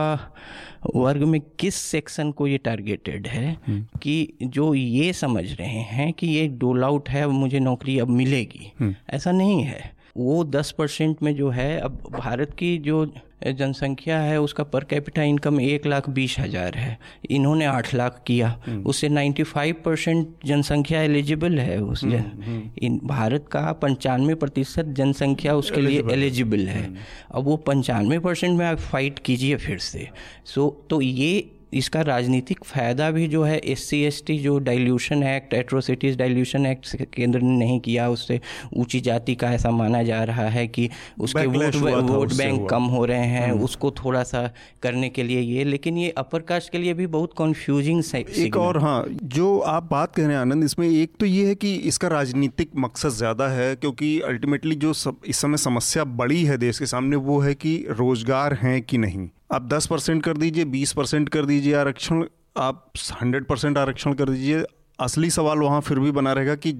वर्ग 0.95 1.23
में 1.23 1.39
किस 1.59 1.75
सेक्शन 1.75 2.31
को 2.31 2.47
ये 2.47 2.57
टारगेटेड 2.57 3.27
है 3.27 3.51
हम्म। 3.67 3.99
कि 3.99 4.33
जो 4.43 4.73
ये 4.73 5.11
समझ 5.13 5.45
रहे 5.51 5.81
हैं 5.89 6.11
कि 6.13 6.27
ये 6.27 6.47
डोल 6.57 6.83
आउट 6.83 7.09
है 7.09 7.27
मुझे 7.27 7.59
नौकरी 7.59 7.97
अब 7.99 8.09
मिलेगी 8.09 8.71
हम्म। 8.79 8.95
ऐसा 9.09 9.31
नहीं 9.31 9.63
है 9.63 9.96
वो 10.17 10.43
दस 10.43 10.71
परसेंट 10.71 11.23
में 11.23 11.35
जो 11.35 11.49
है 11.49 11.79
अब 11.79 12.01
भारत 12.11 12.53
की 12.53 12.77
जो 12.77 13.05
जनसंख्या 13.47 14.19
है 14.19 14.39
उसका 14.41 14.63
पर 14.63 14.83
कैपिटा 14.83 15.23
इनकम 15.23 15.59
एक 15.61 15.85
लाख 15.85 16.09
बीस 16.09 16.35
हज़ार 16.39 16.75
है। 16.75 16.97
इन्होंने 17.29 17.65
आठ 17.65 17.93
लाख 17.93 18.21
किया। 18.27 18.47
हम्म। 18.65 18.83
उससे 18.83 19.09
नाइन्टी 19.09 19.43
फाइव 19.43 19.75
परसेंट 19.85 20.27
जनसंख्या 20.45 21.01
एलिजिबल 21.01 21.59
है 21.59 21.77
उस 21.81 22.01
जन, 22.01 22.13
हम्म, 22.13 22.43
हम्म। 22.43 22.69
इन 22.81 22.99
भारत 23.03 23.45
का 23.51 23.71
पंचानवे 23.71 24.35
प्रतिशत 24.35 24.85
जनसंख्या 24.97 25.55
उसके 25.55 25.81
लिए 25.81 26.03
एलिजिबल 26.11 26.67
है। 26.67 26.83
अब 27.31 27.43
वो 27.43 27.57
पंचानवे 27.57 28.19
परसेंट 28.19 28.57
में 28.57 28.65
आप 28.65 28.77
फाइट 28.77 29.19
कीजिए 29.19 29.55
फिर 29.57 29.77
से। 29.79 30.07
सो 30.45 30.69
तो 30.89 31.01
ये 31.01 31.49
इसका 31.73 32.01
राजनीतिक 32.01 32.63
फ़ायदा 32.65 33.09
भी 33.11 33.27
जो 33.27 33.43
है 33.43 33.57
एस 33.65 33.89
सी 33.89 34.37
जो 34.39 34.57
dilution 34.59 35.23
act 35.23 35.53
atrocities 35.53 36.17
dilution 36.17 36.65
act 36.65 37.05
केंद्र 37.13 37.39
ने 37.39 37.57
नहीं 37.57 37.79
किया 37.79 38.09
उससे 38.09 38.39
ऊँची 38.77 38.99
जाति 38.99 39.35
का 39.35 39.51
ऐसा 39.51 39.71
माना 39.71 40.03
जा 40.03 40.23
रहा 40.23 40.47
है 40.49 40.67
कि 40.67 40.89
उसके 41.19 41.45
वोट 41.47 41.75
वोट 42.09 42.33
बैंक 42.33 42.69
कम 42.69 42.83
हो 42.83 43.03
रहे 43.05 43.25
हैं 43.25 43.51
हम्म। 43.51 43.63
उसको 43.63 43.91
थोड़ा 44.03 44.23
सा 44.23 44.49
करने 44.83 45.09
के 45.09 45.23
लिए 45.23 45.41
ये 45.41 45.63
लेकिन 45.63 45.97
ये 45.97 46.09
अपर 46.17 46.41
कास्ट 46.43 46.71
के 46.71 46.77
लिए 46.77 46.93
भी 46.93 47.07
बहुत 47.07 47.33
कन्फ्यूजिंग 47.37 48.03
एक 48.37 48.57
और 48.57 48.77
हाँ 48.77 49.03
जो 49.35 49.57
आप 49.67 49.87
बात 49.91 50.15
कह 50.15 50.23
रहे 50.23 50.33
हैं 50.33 50.41
आनंद 50.41 50.63
इसमें 50.63 50.87
एक 50.89 51.15
तो 51.19 51.25
ये 51.25 51.47
है 51.47 51.55
कि 51.55 51.73
इसका 51.87 52.07
राजनीतिक 52.07 52.71
मकसद 52.77 53.09
ज़्यादा 53.09 53.47
है 53.47 53.75
क्योंकि 53.75 54.19
अल्टीमेटली 54.27 54.75
जो 54.75 54.93
सब 54.95 55.19
इस 55.27 55.37
समय 55.37 55.57
समस्या 55.57 56.03
बड़ी 56.17 56.43
है 56.43 56.57
देश 56.57 56.79
के 56.79 56.85
सामने 56.85 57.15
वो 57.27 57.39
है 57.39 57.53
कि 57.55 57.75
रोज़गार 57.89 58.53
हैं 58.53 58.81
कि 58.81 58.97
नहीं। 58.97 59.27
आप 59.49 59.67
दस 59.69 59.85
परसेंट 59.87 60.23
कर 60.23 60.37
दीजिए 60.37 60.65
बीस 60.65 60.91
परसेंट 60.93 61.29
कर 61.29 61.45
दीजिए 61.45 61.73
आरक्षण 61.73 62.23
आप 62.57 62.91
हंड्रेड 63.21 63.45
परसेंट 63.45 63.77
आरक्षण 63.77 64.13
कर 64.13 64.29
दीजिए। 64.29 64.63
असली 64.99 65.29
सवाल 65.29 65.59
वहाँ 65.59 65.79
फिर 65.81 65.99
भी 65.99 66.11
बना 66.11 66.33
रहेगा 66.33 66.55
कि 66.55 66.71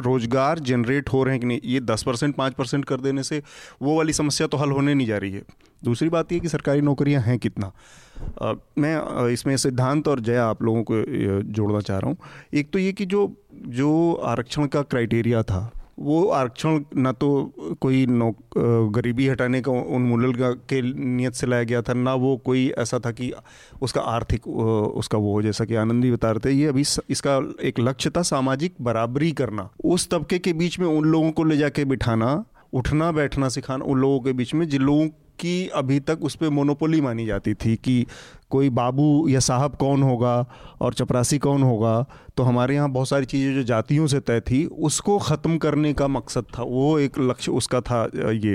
रोज़गार 0.00 0.58
जनरेट 0.58 1.08
हो 1.08 1.22
रहे 1.24 1.34
हैं 1.34 1.40
कि 1.40 1.46
नहीं। 1.46 1.60
ये 1.64 1.80
दस 1.80 2.02
परसेंट 2.02 2.34
पाँच 2.36 2.54
परसेंट 2.54 2.84
कर 2.84 3.00
देने 3.00 3.22
से 3.22 3.42
वो 3.82 3.96
वाली 3.96 4.12
समस्या 4.12 4.46
तो 4.46 4.56
हल 4.56 4.70
होने 4.70 4.94
नहीं 4.94 5.06
जा 5.06 5.18
रही 5.18 5.32
है। 5.32 5.42
दूसरी 5.82 6.08
बात 6.08 6.32
ये 6.32 6.40
कि 6.40 6.48
सरकारी 6.48 6.80
नौकरियाँ 6.80 7.22
हैं 7.22 7.38
कितना? 7.38 7.72
आ, 8.42 8.52
मैं 8.78 9.28
इसमें 9.32 9.56
सिद्धांत 9.56 10.08
और 10.08 10.20
जया 10.20 10.46
आप 10.46 10.62
लोगों 10.62 10.82
को 10.82 11.02
जोड़ना 11.42 11.80
चाह 11.80 11.98
रहा 11.98 12.10
हूँ। 12.10 12.16
एक 12.54 12.72
तो 12.72 12.78
ये 12.78 12.92
कि 12.92 13.06
जो 13.06 13.32
जो 13.68 14.12
आरक्षण 14.26 14.66
का 14.66 14.82
क्राइटेरिया 14.84 15.42
था 15.42 15.70
वो 15.98 16.24
आरक्षण 16.30 16.84
ना 16.96 17.12
तो 17.12 17.28
कोई 17.80 18.04
नौ 18.06 18.30
गरीबी 18.56 19.28
हटाने 19.28 19.60
का 19.60 19.72
उन्मूलन 19.72 20.32
के 20.68 20.80
नियत 20.82 21.34
से 21.34 21.46
लाया 21.46 21.64
गया 21.64 21.82
था, 21.82 21.94
ना 21.94 22.14
वो 22.14 22.36
कोई 22.44 22.68
ऐसा 22.78 22.98
था 22.98 23.10
कि 23.10 23.32
उसका 23.82 24.00
आर्थिक 24.00 24.46
उसका 24.48 25.18
वो 25.18 25.32
हो, 25.32 25.42
जैसा 25.42 25.64
कि 25.64 25.74
आनंदी 25.76 26.10
बता 26.10 26.30
रहे 26.30 26.44
थे। 26.44 26.54
ये 26.54 26.66
अभी 26.66 26.84
इसका 27.10 27.36
एक 27.62 27.80
लक्ष्य 27.80 28.10
था 28.10 28.22
सामाजिक 28.24 28.74
बराबरी 28.80 29.32
करना। 29.32 29.68
उस 29.84 30.08
तबके 30.10 30.38
के 30.38 30.52
बीच 30.54 30.78
में 30.78 30.86
उन 30.86 31.04
लोगों 31.04 31.30
को 31.30 31.44
ले 31.44 31.56
जाके 31.56 31.84
बिठाना, 31.84 32.44
उठना, 32.72 33.12
बैठना, 33.12 33.48
सिखाना, 33.48 33.84
उन 33.84 33.98
लोगों 33.98 34.20
के 34.20 34.32
बीच 34.32 34.54
में, 34.54 34.68
जिन 34.68 34.82
लोगों 34.82 35.08
की 35.40 35.68
अभी 35.68 35.98
तक 36.00 36.18
उस 36.22 36.34
पर 36.34 36.48
मोनोपोली 36.50 37.00
मानी 37.00 37.24
जाती 37.26 37.52
थी 37.54 37.74
कि 37.76 38.04
कोई 38.50 38.70
बाबू 38.70 39.28
या 39.28 39.40
साहब 39.40 39.74
कौन 39.76 40.02
होगा 40.02 40.34
और 40.80 40.94
चपरासी 40.94 41.38
कौन 41.38 41.62
होगा 41.62 41.94
तो 42.38 42.42
हमारे 42.44 42.74
यहाँ 42.74 42.90
बहुत 42.90 43.08
सारी 43.08 43.26
चीज़ें 43.26 43.54
जो 43.54 43.62
जातियों 43.64 44.06
से 44.06 44.18
तय 44.20 44.40
थी, 44.40 44.64
उसको 44.64 45.18
ख़त्म 45.20 45.56
करने 45.58 45.92
का 45.92 46.06
मकसद 46.08 46.44
था, 46.58 46.62
वो 46.64 46.98
एक 46.98 47.18
लक्ष्य 47.20 47.52
उसका 47.52 47.80
था 47.80 48.02
ये 48.34 48.54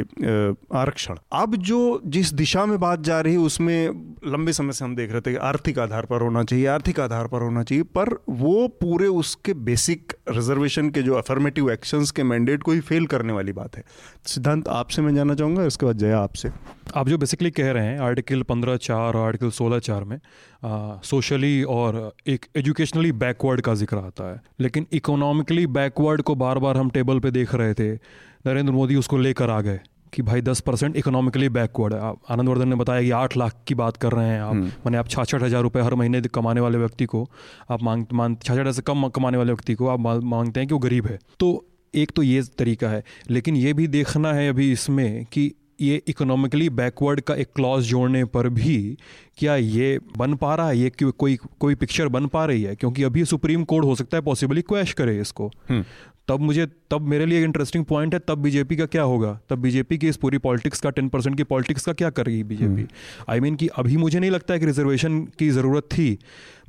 आरक्षण। 0.73 1.17
अब 1.33 1.55
जो 1.61 1.79
जिस 2.07 2.33
दिशा 2.33 2.65
में 2.65 2.79
बात 2.79 3.01
जा 3.01 3.19
रही 3.21 3.35
उसमें 3.39 4.19
लंबे 4.27 4.53
समय 4.53 4.73
से 4.73 4.85
हम 4.85 4.95
देख 4.95 5.11
रहे 5.11 5.21
थे 5.21 5.31
कि 5.31 5.37
आर्थिक 5.43 5.79
आधार 5.79 6.05
पर 6.05 6.21
होना 6.21 6.43
चाहिए, 6.43 6.65
आर्थिक 6.67 6.99
आधार 6.99 7.27
पर 7.27 7.41
होना 7.41 7.63
चाहिए, 7.63 7.83
पर 7.85 8.13
वो 8.29 8.67
पूरे 8.81 9.07
उसके 9.07 9.53
बेसिक 9.63 10.13
रिजर्वेशन 10.29 10.89
के 10.89 11.01
जो 11.01 11.15
अफर्मेटिव 11.15 11.71
एक्शंस 11.71 12.11
के 12.11 12.23
मैंडेट 12.23 12.63
को 12.63 12.71
ही 12.71 12.79
फेल 12.81 13.05
करने 13.07 13.33
वाली 13.33 13.51
बात 13.53 13.75
है। 13.75 13.83
सिद्धांत 14.25 14.67
आपसे 14.69 15.01
मैं 15.01 15.13
जानना 15.15 15.35
चाहूँगा, 15.35 15.65
इसके 15.65 15.85
बाद 15.85 15.97
जया 15.97 16.19
आपसे। 16.19 16.51
आप 16.95 17.09
जो 17.09 17.17
बेसिकली 17.17 17.51
कह 17.51 17.71
रहे 17.71 17.85
हैं 17.85 17.99
आर्टिकल 18.01 18.41
पंद्रह 18.43 18.77
चार 18.79 19.13
और 19.13 19.25
आर्टिकल 19.25 19.49
सोलह 19.51 19.79
चार 19.81 20.03
में 20.03 20.19
सोशली 20.65 21.63
और 21.65 21.95
एक 22.27 22.45
एजुकेशनली 22.55 23.11
बैकवर्ड 23.13 23.61
का 23.61 23.73
ज़िक्र 23.75 23.97
आता 23.97 24.29
है। 24.31 24.41
लेकिन 24.59 24.85
इकोनॉमिकली 24.93 25.65
बैकवर्ड 25.69 26.21
को 26.21 26.35
बार 26.35 26.59
बार 26.59 26.77
हम 26.77 26.89
टेबल 26.89 27.19
पे 27.19 27.31
देख 27.31 27.55
रहे 27.55 27.73
थे 27.73 27.91
नरेंद्र 27.93 28.73
मोदी 28.73 28.95
उसको 28.95 29.17
लेकर 29.17 29.49
आ 29.49 29.59
गए 29.61 29.79
कि 30.13 30.21
भाई 30.21 30.41
दस 30.41 30.59
परसेंट 30.61 30.95
इकोनॉमिकली 30.97 31.49
बैकवर्ड 31.49 31.93
है। 31.93 31.99
आप 32.01 32.19
आनंदवर्धन 32.29 32.67
ने 32.67 32.75
बताया 32.75 33.01
कि 33.01 33.09
आठ 33.11 33.37
लाख 33.37 33.55
की 33.67 33.75
बात 33.75 33.97
कर 33.97 34.11
रहे 34.11 34.27
हैं 34.27 34.41
आप। 34.41 34.51
हम्म। 34.51 34.65
मैंने 34.65 34.97
आप 34.97 35.07
छाछठ 35.09 35.43
हज़ार 35.43 35.61
रुपये 35.61 35.83
हर 35.83 35.95
महीने 35.95 36.21
कमाने 36.33 36.61
वाले 36.61 36.77
व्यक्ति 36.77 37.05
को 37.05 37.27
आप 37.69 37.83
मांग 37.83 38.05
मान 38.13 38.35
छाछठ 38.35 38.51
हज़ार 38.51 38.71
से 38.71 38.81
कम 38.81 39.07
कमाने 39.09 39.37
वाले 39.37 39.51
व्यक्ति 39.51 39.73
को 39.73 39.87
आप 39.87 39.99
मांगते 39.99 40.59
हैं 40.59 40.67
कि 40.67 40.73
वो 40.73 40.79
गरीब 40.79 41.07
है। 41.07 41.19
तो 41.39 41.65
एक 41.93 42.11
तो 42.11 42.23
ये 42.23 42.41
तरीका 42.57 42.89
है 42.89 43.03
लेकिन 43.29 43.55
ये 43.55 43.73
भी 43.73 43.87
देखना 43.89 44.33
है 44.33 44.47
अभी 44.49 44.71
इसमें 44.71 45.25
कि 45.25 45.51
ये 45.81 46.01
इकोनॉमिकली 46.07 46.69
बैकवर्ड 46.69 47.21
का 47.21 47.35
एक 47.35 47.47
क्लॉज 47.55 47.83
जोड़ने 47.83 48.25
पर 48.25 48.49
भी 48.49 48.97
क्या 49.37 49.55
ये 49.55 49.99
बन 50.17 50.33
पा 50.33 50.55
रहा 50.55 50.69
है? 50.69 50.77
ये 50.77 50.91
कोई 51.03 51.37
कोई 51.59 51.75
पिक्चर 51.75 52.07
बन 52.07 52.27
पा 52.27 52.45
रही 52.45 52.63
है? 52.63 52.75
क्योंकि 52.75 53.03
अभी 53.03 53.25
सुप्रीम 53.25 53.63
कोर्ट 53.63 53.85
हो 53.85 53.95
सकता 53.95 54.17
है 54.17 54.21
पॉसिबली 54.21 54.61
क्वेश 54.61 54.93
करे 54.93 55.21
इसको। 55.21 55.51
हम्म। 55.69 55.85
तब 56.27 56.39
मुझे 56.39 56.65
तब 56.91 57.01
मेरे 57.01 57.25
लिए 57.25 57.37
एक 57.39 57.43
इंटरेस्टिंग 57.45 57.85
पॉइंट 57.85 58.13
है 58.13 58.19
तब 58.27 58.37
बीजेपी 58.37 58.75
का 58.75 58.85
क्या 58.85 59.03
होगा? 59.03 59.39
तब 59.49 59.59
बीजेपी 59.59 59.97
की 59.97 60.07
इस 60.07 60.17
पूरी 60.17 60.37
पॉलिटिक्स 60.37 60.79
का 60.81 60.89
टेन 60.89 61.09
परसेंट 61.09 61.37
की 61.37 61.43
पॉलिटिक्स 61.43 61.85
का 61.85 61.93
क्या 61.93 62.09
करेगी 62.09 62.43
बीजेपी 62.43 62.85
आई 63.29 63.39
मीन 63.39 63.55
कि 63.55 63.67
अभी 63.67 63.97
मुझे 63.97 64.19
नहीं 64.19 64.31
लगता 64.31 64.53
है 64.53 64.59
कि 64.59 64.65
रिजर्वेशन 64.65 65.19
की 65.39 65.49
ज़रूरत 65.49 65.83
थी। 65.83 66.17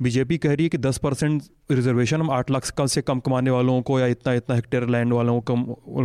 बीजेपी 0.01 0.37
कह 0.37 0.53
रही 0.53 0.63
है 0.63 0.69
कि 0.69 0.77
दस 0.77 0.97
परसेंट 0.97 1.43
रिजर्वेशन 1.71 2.19
हम 2.19 2.31
आठ 2.31 2.51
लाख 2.51 2.69
कम 2.77 2.85
से 2.85 3.01
कम 3.01 3.19
कमाने 3.19 3.51
वालों 3.51 3.81
को 3.81 3.99
या 3.99 4.07
इतना 4.07 4.33
इतना 4.33 4.55
हेक्टेयर 4.55 4.87
लैंड 4.87 5.13
वालों 5.13 5.41
को 5.41 5.55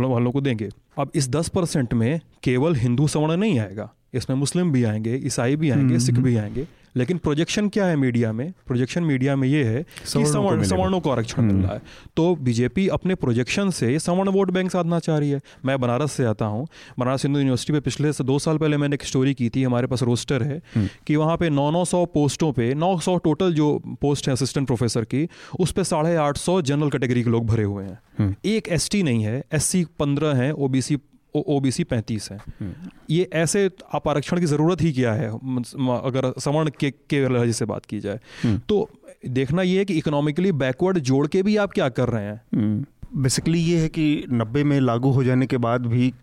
वालों 0.09 0.31
को 0.31 0.41
देंगे। 0.41 0.69
अब 0.97 1.11
इस 1.15 1.29
दस 1.29 1.49
परसेंट 1.49 1.93
में 1.93 2.19
केवल 2.43 2.75
हिंदू 2.75 3.07
सवर्ण 3.07 3.37
नहीं 3.37 3.59
आएगा। 3.59 3.89
इसमें 4.13 4.37
मुस्लिम 4.37 4.71
भी 4.71 4.83
आएँगे 4.83 5.15
ईसाई 5.15 5.55
भी 5.55 5.69
आएँगे 5.69 5.99
सिख 5.99 6.15
भी 6.15 6.35
आएँगे। 6.35 6.67
लेकिन 6.95 7.17
प्रोजेक्शन 7.17 7.69
क्या 7.69 7.85
है 7.85 7.95
मीडिया 7.95 8.31
में? 8.33 8.53
प्रोजेक्शन 8.67 9.03
मीडिया 9.03 9.35
में 9.35 9.47
ये 9.47 9.63
है 9.63 9.83
कि 9.83 10.05
सवर्ण 10.05 10.63
सवर्णों 10.63 10.99
को 10.99 11.09
आरक्षण 11.09 11.41
मिल 11.41 11.55
रहा 11.55 11.67
है। 11.67 11.77
हम्म। 11.77 12.09
तो 12.17 12.35
बीजेपी 12.35 12.87
अपने 12.87 13.15
प्रोजेक्शन 13.15 13.69
से 13.69 13.99
सवर्ण 13.99 14.29
वोट 14.29 14.51
बैंक 14.51 14.71
साधना 14.71 14.99
चाह 14.99 15.17
रही 15.17 15.29
है। 15.29 15.41
मैं 15.65 15.79
बनारस 15.81 16.11
से 16.11 16.25
आता 16.25 16.45
हूँ। 16.45 16.67
बनारस 16.99 17.23
हिंदू 17.23 17.39
यूनिवर्सिटी 17.39 17.73
पे 17.73 17.79
पिछले 17.79 18.13
से 18.13 18.23
दो 18.23 18.39
साल 18.39 18.57
पहले 18.57 18.77
मैंने 18.77 18.93
एक 18.93 19.03
स्टोरी 19.03 19.33
की 19.33 19.49
थी। 19.49 19.63
हमारे 19.63 19.87
पास 19.87 20.03
रोस्टर 20.03 20.43
है 20.43 20.61
हम्म। 20.75 20.87
कि 21.07 21.15
वहाँ 21.15 21.37
पे 21.37 21.49
नौ 21.49 21.71
नौ 21.71 21.85
सौ 21.85 22.05
पोस्टों 22.05 22.51
पे 22.51 22.73
नौ 22.73 22.97
सौ 22.99 23.17
टोटल 23.17 23.53
जो 23.53 23.81
पोस्ट 24.01 24.27
है 24.27 24.33
असिस्टेंट 24.33 24.67
प्रोफेसर 24.67 25.03
की 25.03 25.27
उस 25.59 25.71
पर 25.71 25.83
साढ़े 25.83 26.15
आठ 26.15 26.37
सौ 26.37 26.61
जनरल 26.61 26.89
कैटेगरी 26.89 27.23
के 27.23 27.29
लोग 27.29 27.45
भरे 27.45 27.63
हुए 27.63 27.83
हैं। 27.83 27.99
हम्म। 28.19 28.35
एक 28.45 28.67
एसटी 28.67 29.03
नहीं 29.03 29.23
है। 29.23 29.43
एस 29.53 29.65
सी 29.65 29.85
पंद्रह 29.99 30.33
है 30.33 30.53
ओबीसी 30.53 30.97
ओ 31.35 31.59
बी 31.59 31.71
सी 31.71 31.83
पैंतीस 31.83 32.31
है। 32.31 32.37
हम्म। 32.37 32.89
ये 33.09 33.29
ऐसे 33.33 33.69
आप 33.93 34.07
आरक्षण 34.07 34.39
की 34.39 34.45
ज़रूरत 34.45 34.81
ही 34.81 34.91
क्या 34.91 35.13
है? 35.13 35.29
अगर 35.29 36.33
सवर्ण 36.39 36.69
के 36.79 36.91
के 36.91 37.27
लहजे 37.29 37.53
से 37.53 37.65
बात 37.65 37.85
की 37.85 37.99
जाए। 37.99 38.19
हम्म। 38.43 38.57
तो 38.57 38.89
देखना 39.27 39.61
ये 39.61 39.77
है 39.77 39.85
कि 39.85 39.93
इकोनॉमिकली 39.93 40.51
बैकवर्ड 40.51 40.99
जोड़ 40.99 41.27
के 41.27 41.43
भी 41.43 41.57
आप 41.57 41.71
क्या 41.71 41.89
कर 41.89 42.09
रहे 42.09 42.25
हैं? 42.25 42.85
बेसिकली 43.17 43.61
हम्म। 43.61 43.71
ये 43.71 43.81
है 43.81 43.89
कि 43.89 44.25
90 44.31 44.63
में 44.63 44.79
लागू 44.79 45.09
हो 45.11 45.23
जाने 45.23 45.47
के 45.47 45.57
बाद 45.57 45.85
भी 45.85 46.13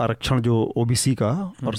आरक्षण 0.00 0.40
जो 0.40 0.72
ओबीसी 0.76 1.14
का 1.14 1.30
और 1.66 1.74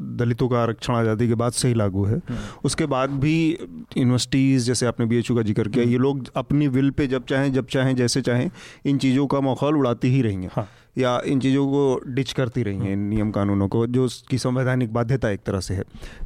दलितों 0.00 0.48
का 0.48 0.58
आरक्षण 0.62 0.94
आज़ादी 0.94 1.28
के 1.28 1.34
बाद 1.34 1.52
से 1.52 1.68
ही 1.68 1.74
लागू 1.74 2.04
है। 2.04 2.20
उसके 2.64 2.86
बाद 2.86 3.10
भी 3.10 3.58
यूनिवर्सिटीज़ 3.98 4.66
जैसे 4.66 4.86
आपने 4.86 5.06
बीएचयू 5.06 5.36
का 5.36 5.42
ज़िक्र 5.42 5.68
किया 5.68 5.84
ये 5.84 5.98
लोग 5.98 6.30
अपनी 6.36 6.68
विल 6.68 6.90
पे 6.90 7.06
जब 7.06 7.24
चाहें 7.24 7.52
जब 7.52 7.66
चाहें 7.66 7.96
जैसे 7.96 8.20
चाहें 8.20 8.50
इन 8.86 8.98
चीज़ों 8.98 9.26
का 9.26 9.40
माहौल 9.40 9.76
उड़ाती 9.76 10.08
ही 10.08 10.22
रहेंगे। 10.22 10.48
हाँ। 10.52 10.68
या 10.98 11.20
इन 11.26 11.40
चीज़ों 11.40 11.66
को 11.66 12.12
डिच 12.14 12.32
करती 12.32 12.62
रही 12.62 12.78
हैं 12.78 12.96
नियम 12.96 13.30
कानूनों 13.30 13.68
को 13.68 13.86
जो 13.86 14.04
उसकी 14.04 14.38
संवैधानिक 14.38 14.92
बाध्यता 14.92 15.30
एक 15.30 15.40
तरह 15.46 15.60
से 15.60 15.74
है। 15.74 15.84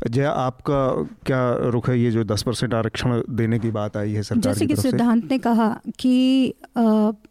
जय 0.09 0.25
आपका 0.25 0.81
क्या 1.27 1.41
रुख 1.71 1.89
है 1.89 1.99
ये 2.01 2.11
जो 2.11 2.25
दस 2.25 2.43
परसेंट 2.43 2.75
आरक्षण 2.75 3.21
देने 3.31 3.59
की 3.59 3.71
बात 3.71 3.97
आई 3.97 4.13
है 4.13 4.23
सरकार 4.23 4.55
जैसे 4.55 4.67
कि 4.67 4.77
सिद्धांत 4.77 5.31
ने 5.31 5.39
कहा 5.39 5.69
कि 5.99 6.15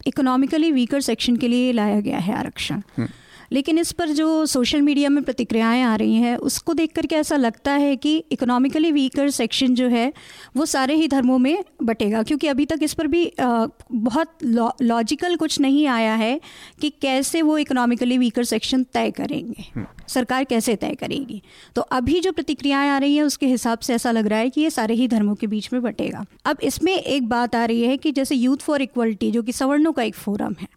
इकोनॉमिकली 0.07 0.71
वीकर 0.71 1.01
सेक्शन 1.01 1.35
के 1.35 1.47
लिए 1.47 1.71
लाया 1.71 1.99
गया 1.99 2.17
है 2.17 2.35
आरक्षण। 2.37 2.81
हम्म। 2.97 3.07
लेकिन 3.51 3.77
इस 3.77 3.91
पर 3.91 4.09
जो 4.09 4.45
सोशल 4.45 4.81
मीडिया 4.81 5.09
में 5.09 5.23
प्रतिक्रियाएँ 5.23 5.83
आ 5.83 5.95
रही 5.95 6.15
हैं 6.15 6.35
उसको 6.37 6.73
देख 6.73 6.91
करके 6.95 7.15
ऐसा 7.15 7.35
लगता 7.35 7.71
है 7.71 7.95
कि 7.95 8.17
इकोनॉमिकली 8.31 8.91
वीकर 8.91 9.29
सेक्शन 9.29 9.75
जो 9.75 9.87
है 9.87 10.13
वो 10.57 10.65
सारे 10.65 10.95
ही 10.95 11.07
धर्मों 11.07 11.37
में 11.37 11.63
बटेगा? 11.83 12.23
क्योंकि 12.23 12.47
अभी 12.47 12.65
तक 12.65 12.79
इस 12.83 12.93
पर 12.93 13.07
भी 13.07 13.25
आ, 13.39 13.65
बहुत 13.91 14.37
लॉजिकल 14.81 15.35
कुछ 15.35 15.59
नहीं 15.59 15.87
आया 15.87 16.15
है 16.15 16.39
कि 16.81 16.89
कैसे 16.89 17.41
वो 17.41 17.57
इकोनॉमिकली 17.57 18.17
वीकर 18.17 18.43
सेक्शन 18.43 18.83
तय 18.83 19.11
करेंगे। 19.11 19.71
हम्म। 19.75 19.85
सरकार 20.07 20.43
कैसे 20.43 20.75
तय 20.75 20.95
करेगी? 20.95 21.41
तो 21.75 21.81
अभी 21.81 22.19
जो 22.19 22.31
प्रतिक्रियाएँ 22.31 22.89
आ 22.89 22.97
रही 22.97 23.15
हैं 23.15 23.23
उसके 23.23 23.45
हिसाब 23.45 23.79
से 23.79 23.93
ऐसा 23.93 24.11
लग 24.11 24.27
रहा 24.27 24.39
है 24.39 24.49
कि 24.49 24.61
ये 24.61 24.69
सारे 24.69 24.93
ही 24.93 25.07
धर्मों 25.07 25.35
के 25.35 25.47
बीच 25.47 25.69
में 25.73 25.81
बटेगा। 25.81 26.25
अब 26.45 26.57
इसमें 26.63 26.93
एक 26.93 27.27
बात 27.27 27.55
आ 27.55 27.65
रही 27.65 27.81
है 27.81 27.97
कि 27.97 28.11
जैसे 28.11 28.35
यूथ 28.35 28.57
फॉर 28.57 28.81
इक्वलिटी 28.81 29.31
जो 29.31 29.43
कि 29.43 29.51
सवर्णों 29.51 29.91
का 29.91 30.03
एक 30.03 30.15
फोरम 30.15 30.55
है 30.61 30.67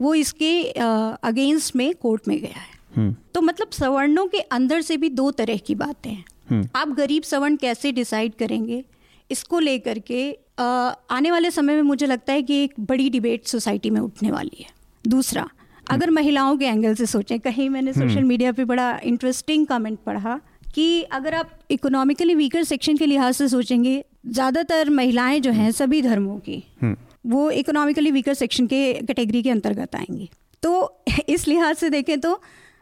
वो 0.00 0.14
इसके 0.14 0.62
अगेंस्ट 0.70 1.76
में 1.76 1.94
कोर्ट 1.94 2.28
में 2.28 2.38
गया 2.40 2.58
है। 2.58 2.70
हम्म। 2.96 3.14
तो 3.34 3.40
मतलब 3.40 3.70
सवर्णों 3.70 4.26
के 4.26 4.38
अंदर 4.50 4.80
से 4.80 4.96
भी 4.96 5.08
दो 5.10 5.30
तरह 5.30 5.56
की 5.56 5.74
बातें 5.74 6.10
हैं। 6.10 6.24
हम्म। 6.50 6.68
आप 6.76 6.88
गरीब 6.88 7.22
सवर्ण 7.22 7.56
कैसे 7.56 7.92
डिसाइड 7.92 8.34
करेंगे? 8.34 8.84
इसको 9.30 9.58
लेकर 9.58 9.98
के 10.00 10.30
आने 10.60 11.30
वाले 11.30 11.50
समय 11.50 11.74
में 11.74 11.82
मुझे 11.82 12.06
लगता 12.06 12.32
है 12.32 12.42
कि 12.42 12.62
एक 12.64 12.74
बड़ी 12.80 13.08
डिबेट 13.10 13.46
सोसाइटी 13.46 13.90
में 13.90 14.00
उठने 14.00 14.30
वाली 14.30 14.62
है। 14.62 14.70
दूसरा 15.04 15.48
अगर 15.90 16.10
महिलाओं 16.10 16.56
के 16.56 16.64
एंगल 16.64 16.94
से 16.94 17.06
सोचें 17.06 17.38
कहीं 17.40 17.68
मैंने 17.70 17.92
सोशल 17.92 18.24
मीडिया 18.24 18.52
पे 18.52 18.64
बड़ा 18.64 18.90
इंटरेस्टिंग 19.04 19.66
कमेंट 19.66 19.98
पढ़ा 20.06 20.38
कि 20.74 21.02
अगर 21.12 21.34
आप 21.34 21.50
इकोनॉमिकली 21.70 22.34
वीकर 22.34 22.64
सेक्शन 22.64 22.96
के 22.96 23.06
लिहाज 23.06 23.34
से 23.34 23.48
सोचेंगे 23.48 24.02
ज़्यादातर 24.26 24.90
महिलाएँ 24.90 25.40
जो 25.40 25.50
हैं 25.52 25.70
सभी 25.72 26.02
धर्मों 26.02 26.38
की। 26.38 26.62
हम्म। 26.82 26.96
वो 27.24 27.50
इकोनॉमिकली 27.52 28.10
वीकर 28.10 28.34
सेक्शन 28.34 28.66
के 28.66 28.92
कैटेगरी 28.94 29.42
के 29.42 29.50
अंतर्गत 29.50 29.94
आएँगी। 29.96 30.28
तो 30.62 31.02
इस 31.28 31.46
लिहाज 31.48 31.76
से 31.76 31.90
देखें 31.90 32.18
तो 32.20 32.40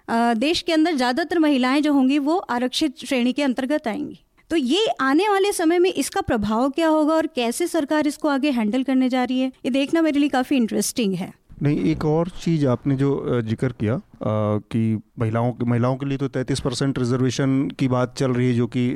देश 0.09 0.61
के 0.63 0.73
अंदर 0.73 0.95
ज़्यादातर 0.97 1.39
महिलाएँ 1.39 1.81
जो 1.81 1.93
होंगी 1.93 2.19
वो 2.21 2.37
आरक्षित 2.51 3.05
श्रेणी 3.07 3.33
के 3.33 3.43
अंतर्गत 3.43 3.89
आएँगी। 3.89 4.19
तो 4.51 4.57
ये 4.57 4.87
आने 5.01 5.29
वाले 5.29 5.53
समय 5.53 5.79
में 5.79 5.91
इसका 5.91 6.21
प्रभाव 6.21 6.71
क्या 6.71 6.89
होगा 6.89 7.15
और 7.15 7.27
कैसे 7.27 7.67
सरकार 7.67 8.07
इसको 8.07 8.29
आगे 8.29 8.51
हैंडल 8.51 8.83
करने 8.83 9.09
जा 9.09 9.25
रही 9.25 9.41
है 9.41 9.53
ये 9.65 9.71
देखना 9.71 10.03
मेरे 10.03 10.19
लिए 10.21 10.29
काफ़ी 10.29 10.57
इंटरेस्टिंग 10.57 11.15
है। 11.15 11.33
नहीं 11.63 11.85
एक 11.91 12.05
और 12.05 12.29
चीज़ 12.43 12.67
आपने 12.67 12.97
जो 12.97 13.41
ज़िक्र 13.43 13.69
किया 13.81 13.95
अ, 13.95 14.01
कि 14.23 15.01
महिलाओं 15.19 15.53
महिलाओं 15.67 15.97
के 15.97 16.07
लिए 16.07 16.19
तो 16.19 16.29
तैंतीस 16.29 16.61
परसेंट 16.61 16.99
रिजर्वेशन 16.99 17.69
की 17.79 17.89
बात 17.89 18.17
चल 18.19 18.33
रही 18.33 18.49
है 18.49 18.55
जो 18.55 18.67
कि 18.77 18.89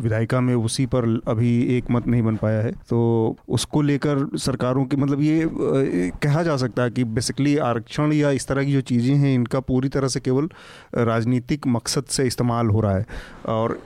विधायिका 0.00 0.40
में 0.40 0.54
उसी 0.54 0.86
पर 0.86 1.04
अभी 1.28 1.50
एक 1.76 1.90
मत 1.90 2.06
नहीं 2.06 2.22
बन 2.22 2.36
पाया 2.36 2.60
है। 2.60 2.72
तो 2.88 3.36
उसको 3.48 3.82
लेकर 3.82 4.26
सरकारों 4.36 4.84
की 4.84 4.96
मतलब 4.96 5.20
ये 5.20 6.10
कहा 6.22 6.42
जा 6.42 6.56
सकता 6.56 6.82
है 6.82 6.90
कि 6.90 7.04
बेसिकली 7.04 7.56
आरक्षण 7.58 8.12
या 8.12 8.30
इस 8.30 8.46
तरह 8.46 8.64
की 8.64 8.72
जो 8.72 8.80
चीज़ें 8.80 9.14
हैं, 9.14 9.34
इनका 9.34 9.60
पूरी 9.60 9.88
तरह 9.88 10.08
से 10.08 10.20
केवल 10.20 10.48
राजनीतिक 10.94 11.66
मकसद 11.66 12.04
से 12.04 12.26
इस्तेमाल 12.26 12.66
हो 12.66 12.80
रहा 12.80 12.96
है। 12.96 13.06
और 13.46 13.78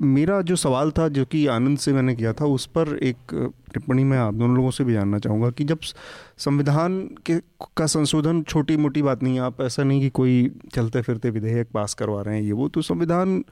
मेरा 0.00 0.40
जो 0.40 0.56
सवाल 0.56 0.90
था, 0.90 1.08
जो 1.08 1.24
कि 1.24 1.46
आनंद 1.46 1.78
से 1.78 1.92
मैंने 1.92 2.14
किया 2.14 2.32
था, 2.32 2.44
उस 2.44 2.66
पर 2.66 2.96
एक 3.02 3.52
टिप्पणी 3.74 4.04
मैं 4.04 4.18
आप 4.18 4.34
दोनों 4.34 4.56
लोगों 4.56 4.70
से 4.70 4.84
भी 4.84 4.92
जानना 4.92 5.18
चाहूँगा 5.18 5.50
कि 5.50 5.64
जब 5.64 5.78
संविधान 6.38 7.00
के, 7.26 7.38
का 7.76 7.86
संशोधन 7.86 8.42
छोटी 8.42 8.76
मोटी 8.76 9.02
बात 9.02 9.22
नहीं 9.22 9.34
है 9.34 9.40
आप 9.40 9.60
ऐसा 9.60 9.82
नहीं 9.82 10.00
कि 10.00 10.08
कोई 10.10 10.50
चलते 10.74 11.02
फिरते 11.02 11.30
विधेयक 11.30 11.68
पास 11.74 11.94
करवा 11.94 12.22
रहे 12.22 12.36
हैं 12.36 12.42
ये 12.42 12.52
वो 12.52 12.68
तो 12.68 12.82
संविधान 12.82 13.42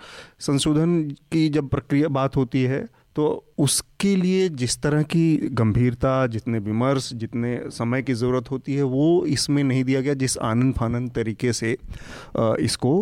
संशोधन 0.41 1.01
की 1.33 1.49
जब 1.49 1.69
प्रक्रिया, 1.69 2.09
बात 2.11 2.37
होती 2.37 2.63
है 2.63 2.87
तो 3.17 3.27
उसके 3.59 4.15
लिए 4.17 4.49
जिस 4.49 4.77
तरह 4.83 5.03
की 5.03 5.37
गंभीरता, 5.53 6.27
जितने 6.27 6.59
विमर्श, 6.59 7.13
जितने 7.15 7.61
समय 7.71 8.03
की 8.03 8.15
ज़रूरत 8.15 8.51
होती 8.51 8.75
है, 8.75 8.83
वो 8.83 9.25
इसमें 9.27 9.63
नहीं 9.65 9.85
दिया 9.85 10.01
गया, 10.01 10.15
जिस 10.15 10.37
आनंद 10.39 10.75
फानंद 10.75 11.11
तरीके 11.11 11.53
से 11.53 11.77
इसको 12.39 12.93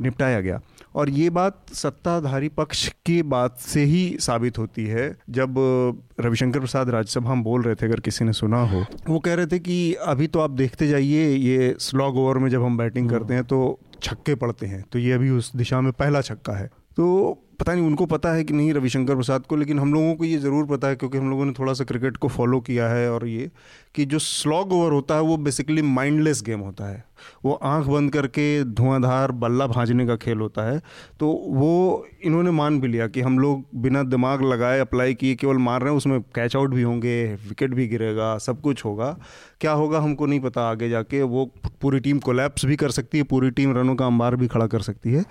निपटाया 0.00 0.40
गया। 0.40 0.60
और 0.98 1.10
ये 1.10 1.30
बात 1.30 1.74
सत्ताधारी 1.74 2.48
पक्ष 2.48 2.88
की 3.06 3.22
बात 3.22 3.58
से 3.58 3.82
ही 3.84 4.16
साबित 4.20 4.58
होती 4.58 4.84
है। 4.84 5.16
जब 5.30 5.54
रविशंकर 6.20 6.58
प्रसाद 6.58 6.90
राज्यसभा 6.90 7.34
में 7.34 7.44
बोल 7.44 7.62
रहे 7.62 7.74
थे 7.74 7.86
अगर 7.86 8.00
किसी 8.00 8.24
ने 8.24 8.32
सुना 8.32 8.62
हो 8.64 8.84
वो 9.08 9.18
कह 9.18 9.34
रहे 9.34 9.46
थे 9.46 9.58
कि 9.58 9.94
अभी 9.94 10.26
तो 10.26 10.40
आप 10.40 10.50
देखते 10.50 10.88
जाइए 10.88 11.28
ये 11.28 11.74
स्लॉग 11.80 12.16
ओवर 12.16 12.38
में 12.38 12.48
जब 12.50 12.62
हम 12.62 12.78
बैटिंग 12.78 13.10
करते 13.10 13.34
हैं 13.34 13.44
तो 13.44 13.78
छक्के 14.02 14.34
पड़ते 14.34 14.66
हैं 14.66 14.84
तो 14.92 14.98
ये 14.98 15.12
अभी 15.12 15.30
उस 15.30 15.56
दिशा 15.56 15.80
में 15.80 15.92
पहला 15.92 16.20
छक्का 16.20 16.52
है। 16.52 16.66
तो 16.96 17.44
पता 17.60 17.74
नहीं, 17.74 17.86
उनको 17.86 18.06
पता 18.06 18.32
है 18.32 18.44
कि 18.44 18.54
नहीं 18.54 18.72
रविशंकर 18.72 19.14
प्रसाद 19.14 19.46
को, 19.46 19.56
लेकिन 19.56 19.78
हम 19.78 19.94
लोगों 19.94 20.14
को 20.14 20.24
ये 20.24 20.38
ज़रूर 20.38 20.66
पता 20.66 20.88
है 20.88 20.96
क्योंकि 20.96 21.18
हम 21.18 21.30
लोगों 21.30 21.44
ने 21.44 21.52
थोड़ा 21.52 21.72
सा 21.72 21.84
क्रिकेट 21.84 22.16
को 22.16 22.28
फॉलो 22.28 22.60
किया 22.60 22.88
है 22.88 23.10
और 23.12 23.26
ये 23.26 23.50
कि 23.94 24.04
जो 24.04 24.18
स्लॉग 24.18 24.72
ओवर 24.72 24.92
होता 24.92 25.14
है, 25.14 25.20
वो 25.20 25.36
बेसिकली 25.36 25.82
माइंडलेस 25.82 26.42
गेम 26.46 26.60
होता 26.60 26.84
है। 26.84 27.04
वो 27.44 27.52
आँख 27.52 27.86
बंद 27.86 28.12
करके 28.12 28.64
धुआंधार 28.64 29.32
बल्ला 29.32 29.66
भाजने 29.66 30.06
का 30.06 30.16
खेल 30.16 30.38
होता 30.38 30.62
है। 30.62 30.82
तो 31.20 31.28
वो 31.48 32.06
इन्होंने 32.24 32.50
मान 32.50 32.80
भी 32.80 32.88
लिया 32.88 33.06
कि 33.06 33.20
हम 33.20 33.38
लोग 33.38 33.64
बिना 33.74 34.02
दिमाग 34.02 34.42
लगाए 34.42 34.78
अप्लाई 34.80 35.14
किए, 35.14 35.34
केवल 35.34 35.56
मार 35.56 35.80
रहे 35.80 35.90
हैं, 35.90 35.96
उसमें 35.96 36.20
कैच 36.20 36.56
आउट 36.56 36.70
भी 36.70 36.82
होंगे 36.82 37.34
विकेट 37.48 37.74
भी 37.74 37.86
गिरेगा, 37.88 38.38
सब 38.38 38.60
कुछ 38.60 38.84
होगा। 38.84 39.18
क्या 39.60 39.72
होगा 39.72 39.98
हमको 39.98 40.26
नहीं 40.26 40.40
पता 40.40 40.70
आगे 40.70 40.88
जाके, 40.88 41.22
वो 41.22 41.50
पूरी 41.80 42.00
टीम 42.00 42.18
कोलैप्स 42.18 42.64
भी 42.64 42.76
कर 42.76 42.90
सकती 42.90 43.18
है, 43.18 43.24
पूरी 43.24 43.50
टीम 43.50 43.76
रनों 43.76 43.94
का 43.94 44.06
अंबार 44.06 44.36
भी 44.36 44.48
खड़ा 44.48 44.66
कर 44.66 44.80
सकती 44.80 45.12
है। 45.12 45.24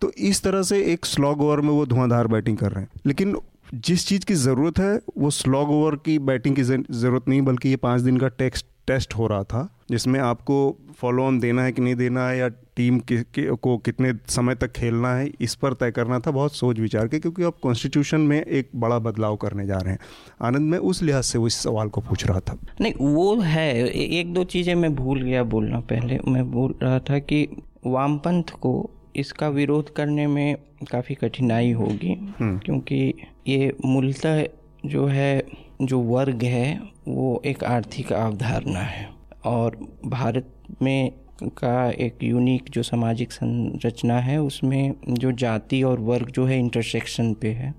तो 0.00 0.10
इस 0.10 0.42
तरह 0.42 0.62
से 0.62 0.82
एक 0.82 1.06
स्लॉग 1.06 1.40
ओवर 1.40 1.60
में 1.60 1.70
वो 1.70 1.86
धुआंधार 1.86 2.26
बैटिंग 2.26 2.56
कर 2.56 2.72
रहे 2.72 2.84
हैं। 2.84 2.90
लेकिन 3.06 3.36
जिस 3.74 4.06
चीज़ 4.06 4.26
की 4.26 4.34
ज़रूरत 4.34 4.78
है 4.78 5.00
वो 5.18 5.30
स्लॉग 5.30 5.70
ओवर 5.70 5.96
की 5.96 6.18
बैटिंग 6.18 6.56
की 6.56 6.62
ज़रूरत 6.62 7.28
नहीं 7.28 7.42
बल्कि 7.42 7.68
ये 7.68 7.76
पाँच 7.76 8.00
दिन 8.00 8.16
का 8.16 8.28
टेक्स्ट 8.28 8.66
टेस्ट 8.86 9.14
हो 9.14 9.26
रहा 9.26 9.42
था 9.42 9.78
जिसमें 9.90 10.20
आपको 10.20 10.76
फॉलो 10.96 11.22
ऑन 11.24 11.40
देना 11.40 11.62
है 11.62 11.72
कि 11.72 11.82
नहीं 11.82 11.94
देना 11.94 12.28
है 12.28 12.38
या 12.38 12.48
टीम 12.48 12.98
कि, 12.98 13.18
कि, 13.18 13.56
को 13.62 13.78
कितने 13.78 14.12
समय 14.28 14.54
तक 14.54 14.72
खेलना 14.72 15.14
है 15.14 15.30
इस 15.40 15.54
पर 15.54 15.72
तय 15.72 15.90
करना 15.90 16.18
था 16.18 16.30
बहुत 16.30 16.54
सोच 16.54 16.78
विचार 16.78 17.08
के 17.08 17.18
क्योंकि 17.18 17.42
आप 17.42 17.56
कॉन्स्टिट्यूशन 17.62 18.20
में 18.20 18.42
एक 18.42 18.68
बड़ा 18.76 18.98
बदलाव 18.98 19.36
करने 19.36 19.66
जा 19.66 19.76
रहे 19.76 19.92
हैं। 19.92 19.98
आनंद 20.42 20.70
मैं 20.70 20.78
उस 20.78 21.02
लिहाज 21.02 21.24
से 21.24 21.38
वो 21.38 21.46
इस 21.46 21.54
सवाल 21.54 21.88
को 21.88 22.00
पूछ 22.00 22.26
रहा 22.26 22.40
था। 22.40 22.58
नहीं 22.80 22.94
वो 23.00 23.40
है 23.40 23.88
एक 23.90 24.34
दो 24.34 24.44
चीज़ें 24.44 24.74
मैं 24.74 24.94
भूल 24.94 25.22
गया 25.22 25.42
बोलना 25.44 25.80
पहले। 25.80 26.18
मैं 26.28 26.50
बोल 26.50 26.74
रहा 26.82 26.98
था 26.98 27.18
कि 27.18 27.48
वामपंथ 27.86 28.44
को 28.44 28.90
इसका 29.16 29.48
विरोध 29.48 29.94
करने 29.94 30.26
में 30.26 30.56
काफ़ी 30.90 31.14
कठिनाई 31.14 31.72
होगी 31.72 32.14
क्योंकि 32.42 33.14
ये 33.48 33.72
मूलतः 33.84 34.44
जो 34.86 35.06
है 35.06 35.42
जो 35.82 36.00
वर्ग 36.00 36.42
है 36.42 36.80
वो 37.08 37.42
एक 37.46 37.64
आर्थिक 37.64 38.12
अवधारणा 38.12 38.80
है। 38.80 39.08
और 39.44 39.76
भारत 40.06 40.52
में 40.82 41.12
का 41.42 41.90
एक 41.90 42.22
यूनिक 42.22 42.64
जो 42.70 42.82
सामाजिक 42.82 43.32
संरचना 43.32 44.18
है 44.20 44.40
उसमें 44.42 44.94
जो 45.08 45.32
जाति 45.32 45.82
और 45.82 46.00
वर्ग 46.00 46.30
जो 46.30 46.44
है 46.44 46.58
इंटरसेक्शन 46.58 47.32
पे 47.34 47.48
है 47.48 47.74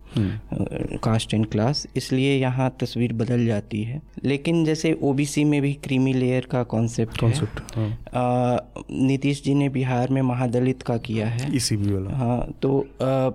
कास्ट 1.04 1.34
एंड 1.34 1.46
क्लास 1.46 1.88
इसलिए 1.96 2.38
यहाँ 2.40 2.78
तस्वीर 2.80 3.14
बदल 3.14 3.46
जाती 3.46 3.84
है। 3.84 4.02
लेकिन 4.24 4.66
जैसे 4.66 5.00
ओबीसी 5.04 5.44
में 5.44 5.62
भी 5.62 5.74
क्रीमी 5.74 6.14
लेयर 6.14 6.48
का 6.52 6.64
कॉन्सेप्ट 6.64 7.24
है। 7.24 7.92
आ, 8.16 8.58
नीतीश 8.92 9.44
जी 9.44 9.54
ने 9.54 9.70
बिहार 9.70 10.10
में 10.10 10.22
महादलित 10.22 10.82
का 10.82 10.98
किया 10.98 11.28
है। 11.28 11.56
इसी 11.56 11.78
भी 11.78 11.94
वाला। 11.94 12.18
हाँ 12.18 12.54
तो 12.62 12.80
आ, 13.02 13.30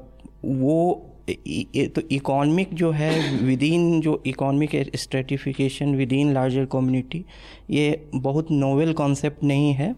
वो 0.45 1.11
तो 1.31 2.03
इकोनॉमिक 2.11 2.75
जो 2.75 2.91
है 2.91 3.37
विद 3.43 3.63
इन 3.63 4.01
जो 4.01 4.23
economic 4.27 4.71
stratification 4.97 5.95
within 6.13 6.33
larger 6.35 6.65
community 6.65 7.25
ये 7.71 8.09
बहुत 8.15 8.51
नोवेल 8.51 8.93
कॉन्सेप्ट 8.93 9.45
नहीं 9.45 9.73
है। 9.73 9.95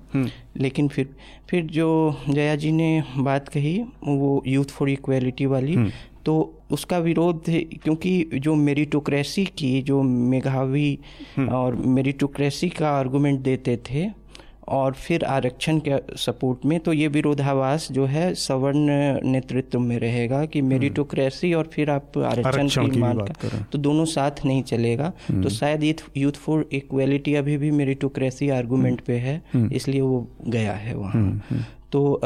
लेकिन 0.57 0.89
फिर 0.89 1.09
फिर 1.51 1.65
जो 1.65 2.17
जया 2.29 2.57
जी 2.57 2.73
ने 2.73 3.03
बात 3.19 3.49
कही 3.49 3.85
वो 4.05 4.43
यूथ 4.47 4.65
फॉर 4.65 4.91
इक्वेलिटी 4.91 5.47
वाली 5.47 5.77
तो 6.25 6.63
उसका 6.71 6.99
विरोध 6.99 7.43
क्योंकि 7.85 8.31
जो 8.35 8.55
मेरिटोक्रेसी 8.55 9.45
की 9.45 9.83
जो 9.83 10.03
मेघावी 10.03 10.99
और 11.39 11.75
मेरिटोक्रेसी 11.75 12.69
का 12.69 12.91
आर्गूमेंट 12.91 13.41
देते 13.41 13.77
थे 13.77 14.26
और 14.69 14.93
फिर 14.93 15.25
आरक्षण 15.25 15.79
के 15.89 15.99
सपोर्ट 16.19 16.65
में 16.67 16.79
तो 16.81 16.93
ये 16.93 17.09
विरोधाभास 17.09 17.89
जो 17.93 18.05
है 18.07 18.33
सवर्ण 18.35 18.97
नेतृत्व 19.25 19.79
में 19.81 19.99
रहेगा 19.99 20.45
कि 20.45 20.63
मेरिटोक्रेसी 20.63 21.53
और 21.55 21.71
फिर 21.73 21.91
आप 21.91 22.19
आरक्षण 22.19 22.69
की 22.69 22.91
की 22.91 23.01
मांग। 23.01 23.21
तो 23.73 23.79
दोनों 23.79 24.05
साथ 24.05 24.45
नहीं 24.45 24.63
चलेगा। 24.63 25.13
तो 25.33 25.49
शायद 25.49 25.85
यूथ 26.17 26.33
फॉर 26.33 26.69
इक्वेलिटी 26.73 27.35
अभी 27.35 27.57
भी 27.57 27.71
मेरिटोक्रेसी 27.71 28.49
आर्गूमेंट 28.49 29.01
पे 29.01 29.19
है 29.19 29.41
इसलिए 29.73 30.01
वो 30.01 30.27
गया 30.49 30.73
है 30.73 30.95
वहाँ। 30.95 31.41
तो 31.93 32.21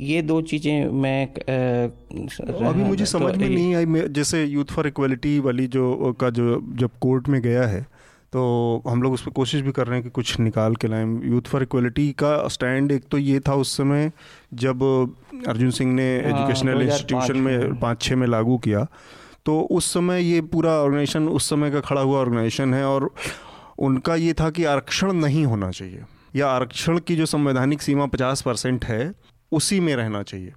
ये 0.00 0.22
दो 0.22 0.40
चीज़ें 0.42 0.90
मैं 1.02 1.26
अ, 1.26 1.90
अभी 2.62 2.82
मुझे 2.82 3.04
तो 3.04 3.10
समझ 3.10 3.36
में 3.36 3.48
नहीं 3.48 3.74
आई 3.74 4.08
जैसे 4.08 4.44
यूथ 4.44 4.72
फॉर 4.72 4.86
इक्वलिटी 4.86 5.38
वाली 5.38 5.66
जो 5.66 6.12
का 6.20 6.30
जो 6.30 6.60
जब 6.76 6.90
कोर्ट 7.00 7.28
में 7.28 7.40
गया 7.42 7.66
है 7.66 7.86
तो 8.32 8.82
हम 8.88 9.02
लोग 9.02 9.12
उस 9.12 9.22
पर 9.22 9.30
कोशिश 9.30 9.60
भी 9.60 9.72
कर 9.72 9.86
रहे 9.86 9.96
हैं 9.96 10.04
कि 10.04 10.10
कुछ 10.10 10.38
निकाल 10.40 10.74
के 10.76 10.88
लाएँ। 10.88 11.04
यूथ 11.24 11.42
फॉर 11.42 11.62
इक्वलिटी 11.62 12.10
का 12.12 12.48
स्टैंड 12.48 12.92
एक 12.92 13.04
तो 13.10 13.18
ये 13.18 13.40
था 13.40 13.54
उस 13.54 13.76
समय 13.76 14.10
जब 14.54 14.82
अर्जुन 15.48 15.70
सिंह 15.70 15.92
ने 15.94 16.08
हाँ, 16.16 16.30
एजुकेशनल 16.30 16.82
इंस्टीट्यूशन 16.82 17.36
में 17.36 17.56
में। 17.58 17.78
पाँच 17.80 18.02
छः 18.02 18.16
में 18.16 18.26
लागू 18.26 18.58
किया। 18.58 18.86
तो 19.46 19.60
उस 19.60 19.92
समय 19.94 20.22
ये 20.22 20.40
पूरा 20.42 20.72
ऑर्गेनाइजेशन 20.72 21.28
उस 21.28 21.48
समय 21.50 21.70
का 21.70 21.80
खड़ा 21.80 22.00
हुआ 22.00 22.18
ऑर्गेनाइजेशन 22.18 22.74
है 22.74 22.84
और 22.84 23.10
उनका 23.78 24.14
ये 24.14 24.32
था 24.32 24.50
कि 24.50 24.64
आरक्षण 24.64 25.12
नहीं 25.12 25.44
होना 25.44 25.70
चाहिए। 25.70 26.02
या 26.36 26.48
आरक्षण 26.48 26.98
की 26.98 27.16
जो 27.16 27.26
संवैधानिक 27.26 27.82
सीमा 27.82 28.06
पचास 28.06 28.42
परसेंट 28.42 28.84
है 28.84 29.12
उसी 29.52 29.80
में 29.80 29.94
रहना 29.96 30.22
चाहिए। 30.22 30.52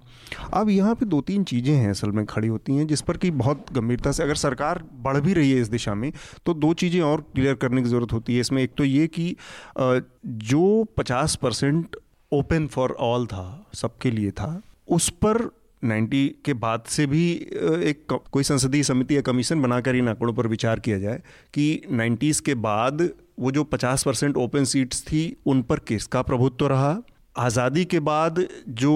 अब 0.52 0.68
यहाँ 0.70 0.94
पे 0.94 1.06
दो 1.06 1.20
तीन 1.22 1.44
चीज़ें 1.44 1.74
हैं 1.74 1.90
असल 1.90 2.10
में 2.10 2.24
खड़ी 2.26 2.48
होती 2.48 2.76
हैं, 2.76 2.86
जिस 2.86 3.00
पर 3.00 3.16
कि 3.16 3.30
बहुत 3.32 3.72
गंभीरता 3.72 4.12
से 4.12 4.22
अगर 4.22 4.34
सरकार 4.36 4.82
बढ़ 5.02 5.20
भी 5.20 5.32
रही 5.34 5.50
है 5.50 5.60
इस 5.60 5.68
दिशा 5.68 5.94
में 5.94 6.12
तो 6.46 6.54
दो 6.56 6.72
चीज़ें 6.74 7.00
और 7.02 7.20
क्लियर 7.34 7.54
करने 7.56 7.82
की 7.82 7.88
ज़रूरत 7.88 8.12
होती 8.12 8.34
है। 8.34 8.40
इसमें 8.40 8.62
एक 8.62 8.74
तो 8.78 8.84
ये 8.84 9.06
कि 9.08 9.34
जो 9.78 10.84
पचास 10.96 11.36
परसेंट 11.42 11.96
ओपन 12.32 12.66
फॉर 12.66 12.96
ऑल 13.00 13.26
था, 13.26 13.70
सबके 13.74 14.10
लिए 14.10 14.30
था, 14.30 14.60
उस 14.88 15.08
पर 15.24 15.48
90 15.82 16.28
के 16.44 16.54
बाद 16.54 16.82
से 16.88 17.06
भी 17.06 17.30
एक 17.32 18.18
कोई 18.32 18.42
संसदीय 18.42 18.82
समिति 18.82 19.16
या 19.16 19.20
कमीशन 19.22 19.62
बनाकर 19.62 19.96
इन 19.96 20.08
आंकड़ों 20.08 20.32
पर 20.34 20.46
विचार 20.46 20.80
किया 20.80 20.98
जाए 20.98 21.22
कि 21.54 21.82
90s 21.92 22.40
के 22.40 22.54
बाद 22.56 23.08
वो 23.40 23.50
जो 23.50 23.64
50 23.64 24.02
परसेंट 24.04 24.36
ओपन 24.36 24.64
सीट्स 24.64 25.02
थी, 25.02 25.36
उन 25.46 25.62
पर 25.62 25.78
किसका 25.78 26.22
प्रभुत्व 26.22 26.66
रहा? 26.66 26.92
आज़ादी 27.40 27.84
के 27.84 27.98
बाद 28.00 28.44
जो 28.68 28.94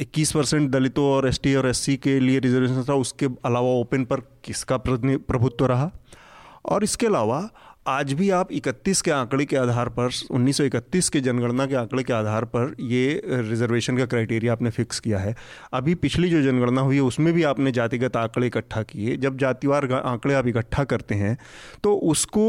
21 0.00 0.32
परसेंट 0.32 0.70
दलितों 0.70 1.04
और 1.06 1.26
एसटी 1.28 1.54
और 1.54 1.68
एससी 1.68 1.96
के 1.96 2.18
लिए 2.20 2.38
रिजर्वेशन 2.38 2.84
था, 2.88 2.94
उसके 2.94 3.26
अलावा 3.44 3.70
ओपन 3.70 4.04
पर 4.04 4.20
किसका 4.44 4.76
प्रभुत्व 4.76 5.66
रहा? 5.66 5.90
और 6.64 6.84
इसके 6.84 7.06
अलावा, 7.06 7.48
आज 7.88 8.12
भी 8.12 8.28
आप 8.30 8.52
31 8.52 9.00
के 9.02 9.10
आंकड़े 9.10 9.44
के 9.44 9.56
आधार 9.56 9.88
पर 9.88 10.10
1931 10.30 11.08
के 11.08 11.20
जनगणना 11.20 11.66
के 11.66 11.74
आंकड़े 11.74 12.02
के 12.02 12.12
आधार 12.12 12.44
पर 12.46 12.74
ये 12.80 13.22
रिजर्वेशन 13.26 13.96
का 13.98 14.06
क्राइटेरिया 14.06 14.52
आपने 14.52 14.70
फिक्स 14.70 15.00
किया 15.00 15.18
है। 15.18 15.34
अभी 15.72 15.94
पिछली 15.96 16.30
जो 16.30 16.42
जनगणना 16.42 16.80
हुई 16.80 16.96
है, 16.96 17.02
उसमें 17.02 17.32
भी 17.34 17.42
आपने 17.44 17.72
जातिगत 17.72 18.16
आंकड़े 18.16 18.46
इकट्ठा 18.46 18.82
किए। 18.84 19.16
जब 19.16 19.38
जातिवार 19.38 19.92
आंकड़े 19.94 20.34
आप 20.34 20.46
इकट्ठा 20.46 20.84
करते 20.84 21.14
हैं 21.14 21.36
तो 21.82 21.94
उसको 22.12 22.44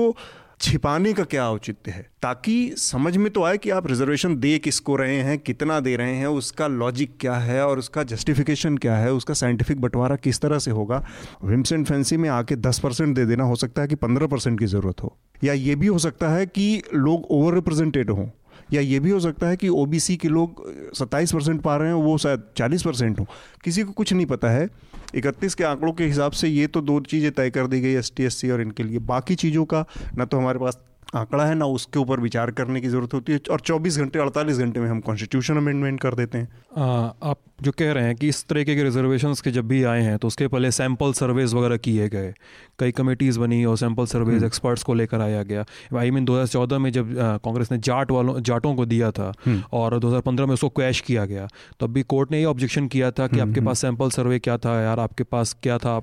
छिपाने 0.61 1.13
का 1.13 1.23
क्या 1.23 1.49
औचित्य 1.49 1.91
है? 1.91 2.09
ताकि 2.21 2.73
समझ 2.77 3.17
में 3.17 3.33
तो 3.33 3.43
आए 3.43 3.57
कि 3.57 3.69
आप 3.69 3.87
रिजर्वेशन 3.87 4.39
दे 4.39 4.59
किसको 4.59 4.95
रहे 4.95 5.15
हैं, 5.15 5.39
कितना 5.39 5.79
दे 5.79 5.95
रहे 5.95 6.15
हैं, 6.15 6.27
उसका 6.27 6.67
लॉजिक 6.67 7.17
क्या 7.19 7.33
है 7.33 7.67
और 7.67 7.79
उसका 7.79 8.03
जस्टिफिकेशन 8.03 8.77
क्या 8.77 8.95
है, 8.95 9.13
उसका 9.13 9.33
साइंटिफिक 9.33 9.81
बंटवारा 9.81 10.15
किस 10.15 10.39
तरह 10.39 10.59
से 10.59 10.71
होगा? 10.71 11.05
विम्स 11.43 11.71
एंड 11.71 11.85
फैंसी 11.85 12.17
में 12.17 12.29
आके 12.29 12.55
दस 12.55 12.79
परसेंट 12.79 13.15
दे 13.15 13.25
देना 13.25 13.43
हो 13.43 13.55
सकता 13.55 13.81
है 13.81 13.87
कि 13.87 13.95
पंद्रह 13.95 14.27
परसेंट 14.27 14.59
की 14.59 14.65
ज़रूरत 14.65 15.03
हो। 15.03 15.17
या 15.43 15.53
ये 15.53 15.75
भी 15.75 15.87
हो 15.87 15.99
सकता 15.99 16.29
है 16.29 16.45
कि 16.45 16.81
लोग 16.93 17.25
ओवर 17.29 17.53
रिप्रेजेंटेड 17.53 18.09
हों। 18.09 18.27
या 18.73 18.81
ये 18.81 18.99
भी 18.99 19.09
हो 19.09 19.19
सकता 19.19 19.47
है 19.47 19.57
कि 19.57 19.69
ओबीसी 19.69 20.15
के 20.17 20.27
लोग 20.27 20.63
सत्ताईस 20.95 21.33
परसेंट 21.33 21.61
पा 21.61 21.75
रहे 21.77 21.87
हैं, 21.87 21.95
वो 21.95 22.17
शायद 22.17 22.43
चालीस 22.57 22.83
परसेंट 22.83 23.19
हो। 23.19 23.25
किसी 23.63 23.83
को 23.83 23.91
कुछ 23.91 24.13
नहीं 24.13 24.25
पता 24.25 24.49
है। 24.49 24.69
इकतीस 25.15 25.55
के 25.55 25.63
आंकड़ों 25.63 25.91
के 25.93 26.05
हिसाब 26.05 26.31
से 26.31 26.47
ये 26.47 26.67
तो 26.67 26.81
दो 26.81 26.99
चीज़ें 26.99 27.31
तय 27.31 27.49
कर 27.49 27.67
दी 27.67 27.81
गई 27.81 27.93
एस 27.93 28.11
टी 28.17 28.49
और 28.51 28.61
इनके 28.61 28.83
लिए। 28.83 28.99
बाकी 28.99 29.35
चीज़ों 29.35 29.65
का, 29.65 29.85
ना 30.17 30.25
तो 30.25 30.37
हमारे 30.37 30.59
पास 30.59 30.77
आंकड़ा 31.13 31.45
है 31.45 31.55
ना 31.55 31.65
उसके 31.67 31.99
ऊपर 31.99 32.19
विचार 32.19 32.51
करने 32.51 32.81
की 32.81 32.89
ज़रूरत 32.89 33.13
होती 33.13 33.33
है 33.33 33.39
और 33.51 33.59
24 33.61 33.97
घंटे 33.97 34.19
48 34.19 34.57
घंटे 34.57 34.79
में 34.79 34.87
हम 34.89 34.99
कॉन्स्टिट्यूशन 35.01 35.57
अमेंडमेंट 35.57 35.99
कर 36.01 36.13
देते 36.15 36.37
हैं। 36.37 36.47
आ, 36.77 37.11
आप 37.23 37.37
जो 37.63 37.71
कह 37.71 37.91
रहे 37.91 38.03
हैं 38.03 38.15
कि 38.15 38.27
इस 38.27 38.45
तरीके 38.47 38.75
के 38.75 38.83
रिजर्वेशंस 38.83 39.41
के 39.41 39.51
जब 39.51 39.67
भी 39.67 39.83
आए 39.83 40.01
हैं 40.01 40.17
तो 40.17 40.27
उसके 40.27 40.47
पहले 40.47 40.71
सैंपल 40.71 41.13
सर्वेज 41.13 41.53
वगैरह 41.53 41.77
किए 41.77 42.07
गए। 42.09 42.33
कई 42.79 42.91
कमेटीज़ 42.91 43.39
बनी 43.39 43.63
और 43.65 43.77
सैंपल 43.77 44.05
सर्वेज 44.05 44.43
एक्सपर्ट्स 44.43 44.83
को 44.83 44.93
लेकर 44.93 45.21
आया 45.21 45.43
गया। 45.43 45.65
आई 45.99 46.11
मीन 46.11 46.25
2014 46.25 46.79
में 46.79 46.91
जब 46.91 47.13
कांग्रेस 47.45 47.71
ने 47.71 47.77
जाट 47.79 48.11
वालों 48.11 48.39
जाटों 48.41 48.73
को 48.75 48.85
दिया 48.85 49.11
था 49.11 49.31
हम्म। 49.45 49.63
और 49.73 49.97
2015 49.99 50.47
में 50.47 50.53
उसको 50.53 50.69
कैश 50.71 51.01
किया 51.01 51.25
गया 51.25 51.47
तब 51.79 51.93
भी 51.93 52.03
कोर्ट 52.03 52.31
ने 52.31 52.39
ये 52.39 52.45
ऑब्जेक्शन 52.45 52.87
किया 52.87 53.11
था 53.11 53.27
कि 53.27 53.39
हम्म, 53.39 53.49
आपके 53.49 53.59
हम्म। 53.59 53.69
पास 53.69 53.81
सैंपल 53.81 54.09
सर्वे 54.09 54.39
क्या 54.39 54.57
था 54.57 54.79
यार 54.81 54.99
आपके 54.99 55.23
पास 55.25 55.55
क्या 55.63 55.77
था 55.77 55.95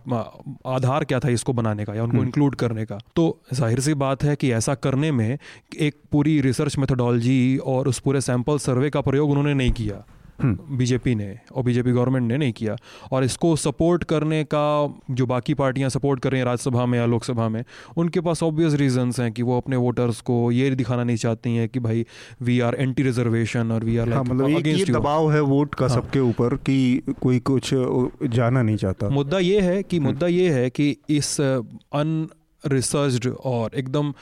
आधार 0.67 1.05
क्या 1.05 1.21
था 1.21 1.29
इसको 1.31 1.53
बनाने 1.53 1.85
का 1.85 1.95
या 1.95 2.05
उनको 2.05 2.23
इंक्लूड 2.23 2.55
करने 2.55 2.85
का। 2.85 2.99
तो 3.17 3.27
ज़ाहिर 3.53 3.81
सी 3.81 3.95
बात 3.97 4.25
है 4.25 4.37
कि 4.37 4.53
ऐसा 4.53 4.75
करने 4.77 4.98
में 4.99 5.39
एक 5.81 5.95
पूरी 6.13 6.41
रिसर्च 6.41 6.79
मेथोडोलॉजी 6.79 7.57
और 7.57 7.89
उस 7.89 7.99
पूरे 7.99 8.21
सैंपल 8.21 8.59
सर्वे 8.59 8.91
का 8.91 9.01
प्रयोग 9.01 9.31
उन्होंने 9.31 9.55
नहीं 9.55 9.73
किया। 9.73 10.05
बीजेपी 10.45 11.15
ने 11.15 11.39
और 11.53 11.63
बीजेपी 11.65 11.93
गवर्नमेंट 11.93 12.29
ने 12.29 12.37
नहीं 12.37 12.53
किया। 12.53 12.77
और 13.13 13.25
इसको 13.25 13.57
सपोर्ट 13.57 14.05
करने 14.05 14.45
का 14.45 14.67
जो 15.11 15.27
बाकी 15.27 15.55
पार्टियाँ 15.55 15.89
सपोर्ट 15.91 16.21
कर 16.21 16.31
रही 16.31 16.39
हैं 16.39 16.47
राज्यसभा 16.47 16.87
में 16.87 16.99
या 16.99 17.07
लोकसभा 17.07 17.49
में 17.49 17.65
उनके 17.97 18.21
पास 18.21 18.43
ऑब्वियस 18.43 18.75
रीजंस 18.75 19.21
हैं 19.21 19.33
कि 19.33 19.43
वो 19.43 19.57
अपने 19.57 19.77
वोटर्स 19.77 20.21
को 20.21 20.53
ये 20.53 20.71
दिखाना 20.71 21.05
नहीं 21.05 21.17
चाहती 21.17 21.55
हैं 21.57 21.69
कि 21.69 21.81
भाई 21.81 22.07
वी 22.43 22.61
आर 22.61 22.75
एंटी 22.75 23.03
रिजर्वेशन 23.03 23.73
और 23.73 23.85
वी 23.85 23.97
आर 23.97 24.13
हाँ, 24.13 24.23
मतलब 24.25 24.67
ये 24.67 24.85
दबाव 24.85 25.33
है 25.33 25.41
वोट 25.41 25.75
का 25.75 25.87
हाँ. 25.87 25.95
सबके 25.97 26.21
ऊपर 26.21 26.57
कि 26.57 27.03
कोई 27.23 27.39
कुछ 27.41 27.71
जाना 27.75 28.63
नहीं 28.63 28.77
चाहता। 28.77 29.09
मुद्दा 29.09 29.39
ये 29.39 29.61
है 29.61 29.83
कि 29.83 30.01
मुद्दा 30.01 30.27
ये 30.27 30.51
है 30.51 30.71
कि 30.71 30.97
इस 31.11 31.41
अन 31.41 32.29
रिसर्च्ड 32.65 33.27
और 33.45 33.75
एकदम 33.75 34.13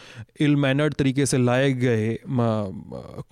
इल 0.41 0.57
मैनर्ड 0.57 0.95
तरीके 0.95 1.27
से 1.27 1.39
लाए 1.39 1.73
गए 1.73 2.19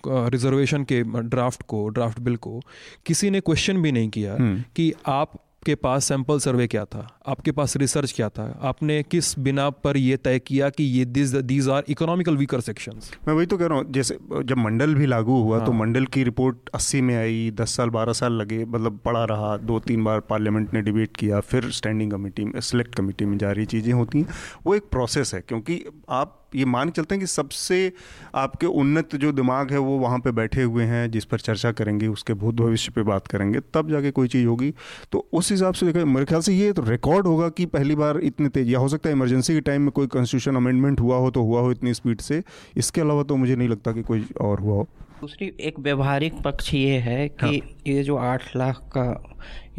रिजर्वेशन 0.07 0.83
के 0.83 1.01
ड्राफ्ट 1.03 1.63
को 1.63 1.87
ड्राफ्ट 1.89 2.19
बिल 2.19 2.35
को 2.37 2.59
किसी 3.05 3.29
ने 3.29 3.39
क्वेश्चन 3.41 3.81
भी 3.81 3.91
नहीं 3.91 4.09
किया 4.09 4.33
हम्म। 4.33 4.63
कि 4.75 4.93
आप 5.07 5.39
आपके 5.65 5.75
पास 5.75 6.05
सैंपल 6.05 6.39
सर्वे 6.39 6.67
क्या 6.67 6.83
था? 6.85 6.99
आपके 7.27 7.51
पास 7.51 7.75
रिसर्च 7.77 8.11
क्या 8.11 8.29
था? 8.29 8.43
आपने 8.61 9.01
किस 9.03 9.39
बिना 9.39 9.69
पर 9.69 9.97
यह 9.97 10.15
तय 10.15 10.39
किया 10.39 10.69
कि 10.69 10.83
ये 10.83 11.05
this 11.05 11.33
these 11.35 11.69
are 11.69 11.83
economical 11.89 12.37
weaker 12.37 12.61
sections 12.61 13.11
मैं 13.27 13.33
वही 13.35 13.45
तो 13.45 13.57
कह 13.57 13.65
रहा 13.65 13.77
हूँ 13.77 13.91
जैसे 13.91 14.17
जब 14.43 14.57
मंडल 14.57 14.93
भी 14.95 15.05
लागू 15.05 15.41
हुआ 15.41 15.57
तो 15.57 15.59
हाँ. 15.59 15.65
तो 15.65 15.73
मंडल 15.73 16.05
की 16.05 16.23
रिपोर्ट 16.23 16.69
80 16.75 17.01
में 17.01 17.15
आई 17.17 17.51
10 17.51 17.65
साल 17.65 17.89
12 17.89 18.13
साल 18.13 18.33
लगे 18.33 18.65
मतलब 18.65 18.99
पड़ा 19.05 19.23
रहा 19.25 19.57
दो 19.57 19.79
तीन 19.79 20.03
बार 20.03 20.19
पार्लियामेंट 20.19 20.73
ने 20.73 20.81
डिबेट 20.81 21.17
किया 21.17 21.39
फिर 21.39 21.69
स्टैंडिंग 21.71 22.11
कमेटी 22.11 22.45
में 22.45 22.59
सेलेक्ट 22.61 22.95
कमेटी 22.95 23.25
में 23.25 23.37
जा 23.37 23.51
रही 23.51 23.65
चीज़ें 23.65 23.93
होती 23.93 24.19
हैं। 24.19 24.27
वो 24.65 24.75
एक 24.75 24.83
प्रोसेस 24.91 25.33
है 25.33 25.41
क्योंकि 25.41 25.83
आप 26.09 26.44
ये 26.55 26.65
मान 26.67 26.89
चलते 26.91 27.15
हैं 27.15 27.19
कि 27.19 27.27
सबसे 27.27 27.91
आपके 28.35 28.67
उन्नत 28.75 29.15
जो 29.17 29.31
दिमाग 29.33 29.71
है 29.71 29.77
वो 29.79 29.97
वहाँ 29.99 30.19
पे 30.19 30.31
बैठे 30.33 30.63
हुए 30.63 30.83
हैं 30.85 31.09
जिस 31.11 31.25
पर 31.25 31.39
चर्चा 31.41 31.71
करेंगे 31.73 32.07
उसके 32.07 32.33
भूत 32.35 32.55
भविष्य 32.55 32.91
पे 32.91 33.03
बात 33.05 33.27
करेंगे 33.27 33.59
तब 33.73 33.89
जाके 33.89 34.11
कोई 34.13 34.27
चीज़ 34.27 34.45
होगी 34.47 34.73
तो 35.11 35.25
उस 35.33 35.51
हिसाब 35.51 35.73
से 35.73 35.85
देखा 35.85 36.05
मेरे 36.07 36.25
ख्याल 36.25 36.41
से 36.41 36.53
ये 36.53 36.71
तो 36.73 36.81
रिकॉर्ड 36.83 37.27
होगा 37.27 37.49
कि 37.51 37.65
पहली 37.71 37.95
बार 37.95 38.19
इतने 38.23 38.49
तेज 38.49 38.69
या 38.69 38.79
हो 38.79 38.87
सकता 38.89 39.09
है 39.09 39.15
इमरजेंसी 39.15 39.53
के 39.53 39.61
टाइम 39.63 39.81
में 39.81 39.91
कोई 39.91 40.07
कॉन्स्टिट्यूशन 40.09 40.55
अमेंडमेंट 40.55 40.99
हुआ 40.99 41.17
हो 41.17 41.31
तो 41.31 41.43
हुआ 41.43 41.61
हो 41.61 41.71
इतनी 41.71 41.93
स्पीड 41.93 42.21
से 42.23 42.43
इसके 42.77 43.01
अलावा 43.01 43.23
तो 43.23 43.35
मुझे 43.37 43.55
नहीं 43.55 43.69
लगता 43.69 43.91
कि 43.91 44.03
कोई 44.03 44.25
और 44.41 44.59
हुआ 44.59 44.75
हो 44.75 44.87
दूसरी 45.21 45.51
एक 45.59 45.79
व्यवहारिक 45.79 46.33
पक्ष 46.43 46.73
ये 46.73 46.97
है 46.99 47.27
कि 47.29 47.45
हाँ। 47.45 47.51
ये 47.87 48.03
जो 48.03 48.15
आठ 48.17 48.55
लाख 48.55 48.81
का 48.89 49.05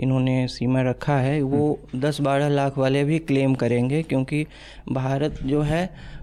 इन्होंने 0.00 0.46
सीमा 0.48 0.82
रखा 0.82 1.16
है 1.18 1.40
वो 1.42 1.72
हम्म। 1.72 2.00
दस 2.00 2.20
बारह 2.20 2.48
लाख 2.48 2.78
वाले 2.78 3.04
भी 3.04 3.18
क्लेम 3.20 3.54
करेंगे 3.54 4.02
क्योंकि 4.02 4.44
भारत 4.92 5.38
जो 5.44 5.60
है 5.62 5.82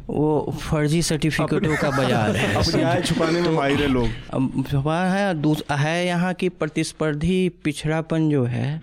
वो 0.10 0.54
फर्जी 0.62 1.02
सर्टिफिकेटों 1.02 1.76
का 1.78 1.90
बाज़ार 1.90 2.36
है। 2.36 3.02
छुपाने 3.02 3.42
में 3.42 3.50
माहिर 3.50 3.82
है 3.82 3.88
लोग। 3.88 4.66
छुपा 4.70 4.98
है 5.06 5.34
है 5.74 6.06
यहाँ 6.06 6.34
की 6.34 6.50
प्रतिस्पर्धी 6.50 7.50
पिछड़ापन 7.64 8.30
जो 8.30 8.44
है 8.46 8.82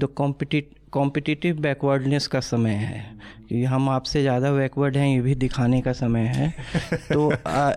तो 0.00 0.06
कॉम्पिटिट 0.06 0.68
कॉम्पिटिटिव 0.92 1.60
बैकवर्डनेस 1.60 2.26
का 2.26 2.40
समय 2.40 2.74
है। 2.74 3.04
कि 3.48 3.62
हम 3.64 3.88
आपसे 3.88 4.20
ज़्यादा 4.22 4.50
बैकवर्ड 4.52 4.96
हैं 4.96 5.08
ये 5.08 5.20
भी 5.20 5.34
दिखाने 5.34 5.80
का 5.80 5.92
समय 5.92 6.26
है। 6.26 6.48
तो 7.12 7.30
आ, 7.46 7.70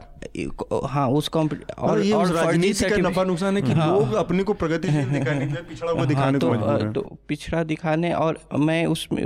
हाँ 0.85 1.09
उस 1.09 1.29
और, 1.35 1.59
और, 1.77 2.11
और 2.11 2.27
राजनीति 2.27 2.89
का 2.89 3.09
नफा 3.09 3.23
नुकसान 3.23 3.55
है 3.55 3.61
कि 3.61 3.71
हाँ, 3.71 3.99
लोग 3.99 4.13
अपने 4.13 4.43
को 4.43 4.53
प्रगति 4.53 4.87
दिखाने 4.87 5.45
पिछड़ा 5.45 5.91
हुआ 5.91 5.99
हाँ, 5.99 6.07
दिखाने 6.07 6.39
तो, 6.39 6.49
को 6.49 6.91
तो 6.91 7.17
पिछड़ा 7.27 7.63
दिखाने 7.63 8.13
और 8.13 8.39
मैं 8.59 8.85
उसमें 8.85 9.23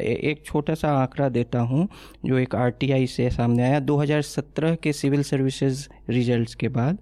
एक 0.00 0.42
छोटा 0.46 0.74
सा 0.74 0.92
आंकड़ा 0.92 1.28
देता 1.28 1.60
हूँ 1.60 1.88
जो 2.24 2.38
एक 2.38 2.54
आरटीआई 2.54 3.06
से 3.06 3.30
सामने 3.30 3.62
आया। 3.62 3.80
2017 3.80 4.76
के 4.82 4.92
सिविल 4.92 5.22
सर्विसेज़ 5.22 5.88
रिजल्ट्स 6.10 6.54
के 6.54 6.68
बाद 6.68 6.98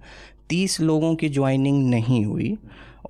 30 0.51 0.81
लोगों 0.81 1.15
की 1.15 1.29
ज्वाइनिंग 1.29 1.91
नहीं 1.91 2.25
हुई। 2.25 2.59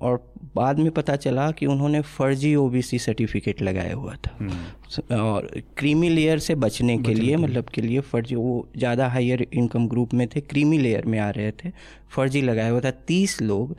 और 0.01 0.33
बाद 0.55 0.79
में 0.79 0.91
पता 0.91 1.15
चला 1.15 1.49
कि 1.51 1.65
उन्होंने 1.65 2.01
फर्जी 2.01 2.53
ओबीसी 2.55 2.99
सर्टिफिकेट 2.99 3.61
लगाया 3.61 3.95
हुआ 3.95 4.15
था। 4.15 4.35
हम्म। 4.39 5.15
और 5.15 5.49
क्रीमी 5.77 6.09
लेयर 6.09 6.39
से 6.39 6.55
बचने 6.55 6.97
के 6.97 7.13
लिए 7.13 7.37
मतलब 7.37 7.69
के 7.73 7.81
लिए 7.81 7.99
फर्जी 7.99 8.35
वो 8.35 8.67
ज़्यादा 8.77 9.07
हायर 9.07 9.47
इनकम 9.53 9.87
ग्रुप 9.87 10.13
में 10.13 10.27
थे 10.27 10.41
क्रीमी 10.41 10.77
लेयर 10.77 11.05
में 11.05 11.19
आ 11.19 11.29
रहे 11.29 11.51
थे 11.51 11.71
फर्जी 12.09 12.41
लगाया 12.41 12.69
हुआ 12.69 12.81
था। 12.81 12.91
तीस 13.07 13.41
लोग 13.41 13.75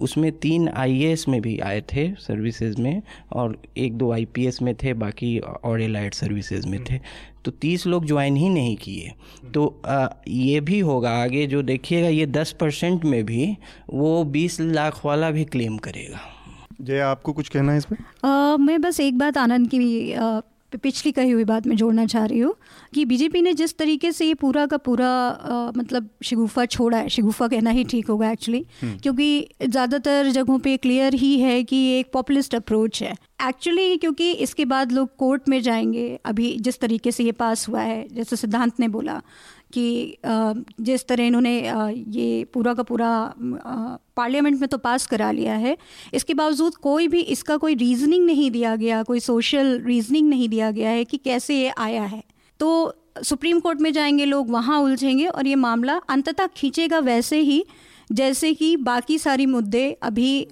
उसमें 0.00 0.30
तीन 0.32 0.68
आईएएस 0.68 1.28
में 1.28 1.40
भी 1.40 1.58
आए 1.58 1.80
थे 1.92 2.08
सर्विसेज़ 2.18 2.80
में 2.80 3.02
और 3.32 3.56
एक 3.76 3.96
दो 3.98 4.10
आईपीएस 4.12 4.60
में 4.62 4.74
थे 4.74 4.92
बाकी 4.94 5.38
और 5.38 5.82
एलाइड 5.82 6.14
सर्विसेज़ 6.14 6.66
में 6.68 6.82
थे। 6.84 6.98
तो 7.46 7.50
तीस 7.52 7.86
लोग 7.86 8.04
ज्वाइन 8.04 8.36
ही 8.36 8.48
नहीं 8.48 8.76
किए। 8.76 9.12
तो 9.54 9.66
आ, 9.86 10.06
ये 10.28 10.60
भी 10.60 10.78
होगा 10.80 11.10
आगे 11.22 11.46
जो 11.46 11.62
देखिएगा 11.62 12.08
ये 12.08 12.26
दस 12.26 12.54
परसेंट 12.60 13.04
में 13.04 13.24
भी 13.26 13.56
वो 13.90 14.24
बीस 14.24 14.60
लाख 14.60 15.04
वाला 15.06 15.30
भी 15.30 15.44
क्लेम 15.44 15.76
करेगा। 15.78 16.20
जय 16.80 17.00
आपको 17.00 17.32
कुछ 17.32 17.48
कहना 17.48 17.72
है 17.72 17.78
इसमें? 17.78 17.98
मैं 18.58 18.80
बस 18.80 19.00
एक 19.00 19.18
बात 19.18 19.38
आनंद 19.38 19.70
की 19.70 19.78
भी 19.78 20.12
पिछली 20.78 21.12
कही 21.12 21.30
हुई 21.30 21.44
बात 21.44 21.66
मैं 21.66 21.76
जोड़ना 21.76 22.04
चाह 22.06 22.24
रही 22.24 22.38
हूँ 22.38 22.54
कि 22.94 23.04
बीजेपी 23.04 23.42
ने 23.42 23.52
जिस 23.54 23.76
तरीके 23.78 24.12
से 24.12 24.26
ये 24.26 24.34
पूरा 24.34 24.66
का 24.66 24.76
पूरा 24.78 25.08
आ, 25.08 25.70
मतलब 25.76 26.08
शगुफा 26.24 26.64
छोड़ा 26.66 26.98
है 26.98 27.08
शगुफा 27.08 27.48
कहना 27.48 27.70
ही 27.70 27.84
ठीक 27.84 28.08
होगा 28.08 28.30
एक्चुअली 28.30 28.64
हम्म। 28.82 28.98
क्योंकि 28.98 29.48
ज़्यादातर 29.62 30.30
जगहों 30.30 30.58
पे 30.58 30.76
क्लियर 30.76 31.14
ही 31.14 31.38
है 31.40 31.62
कि 31.64 31.76
ये 31.76 31.98
एक 31.98 32.10
पॉपुलिस्ट 32.12 32.54
अप्रोच 32.54 33.02
है 33.02 33.14
एक्चुअली 33.42 33.96
क्योंकि 33.96 34.30
इसके 34.32 34.64
बाद 34.64 34.92
लोग 34.92 35.16
कोर्ट 35.16 35.48
में 35.48 35.60
जाएँगे 35.62 36.08
अभी 36.24 36.56
जिस 36.60 36.80
तरीके 36.80 37.12
से 37.12 37.24
ये 37.24 37.32
पास 37.34 37.68
हुआ 37.68 37.80
है 37.80 38.06
जैसे 38.12 38.36
सिद्धांत 38.36 38.80
ने 38.80 38.88
बोला 38.88 39.20
कि 39.72 40.16
जिस 40.80 41.06
तरह 41.08 41.24
इन्होंने 41.24 41.58
ये 42.10 42.44
पूरा 42.54 42.74
का 42.74 42.82
पूरा 42.82 43.08
पार्लियामेंट 44.16 44.60
में 44.60 44.68
तो 44.68 44.78
पास 44.78 45.06
करा 45.06 45.30
लिया 45.30 45.54
है, 45.54 45.76
इसके 46.14 46.34
बावजूद 46.34 46.74
कोई 46.76 47.08
भी 47.08 47.20
इसका 47.20 47.56
कोई 47.56 47.74
रीजनिंग 47.74 48.26
नहीं 48.26 48.50
दिया 48.50 48.76
गया, 48.76 49.02
कोई 49.02 49.20
सोशल 49.20 49.80
रीजनिंग 49.80 50.28
नहीं 50.28 50.48
दिया 50.48 50.70
गया 50.70 50.90
है 50.90 51.04
कि 51.04 51.16
कैसे 51.16 51.58
ये 51.58 51.72
आया 51.78 52.04
है। 52.04 52.22
तो 52.60 52.94
सुप्रीम 53.22 53.60
कोर्ट 53.60 53.80
में 53.80 53.92
जाएँगे 53.92 54.24
लोग, 54.24 54.50
वहाँ 54.50 54.80
उलझेंगे 54.80 55.26
और 55.26 55.46
ये 55.46 55.54
मामला 55.56 56.00
अंततः 56.08 56.46
खींचेगा 56.46 56.98
वैसे 57.00 57.40
ही 57.40 57.64
जैसे 58.12 58.54
कि 58.54 58.76
बाकी 58.76 59.18
सारी 59.18 59.46
मुद्दे 59.46 59.98
अभी 60.02 60.48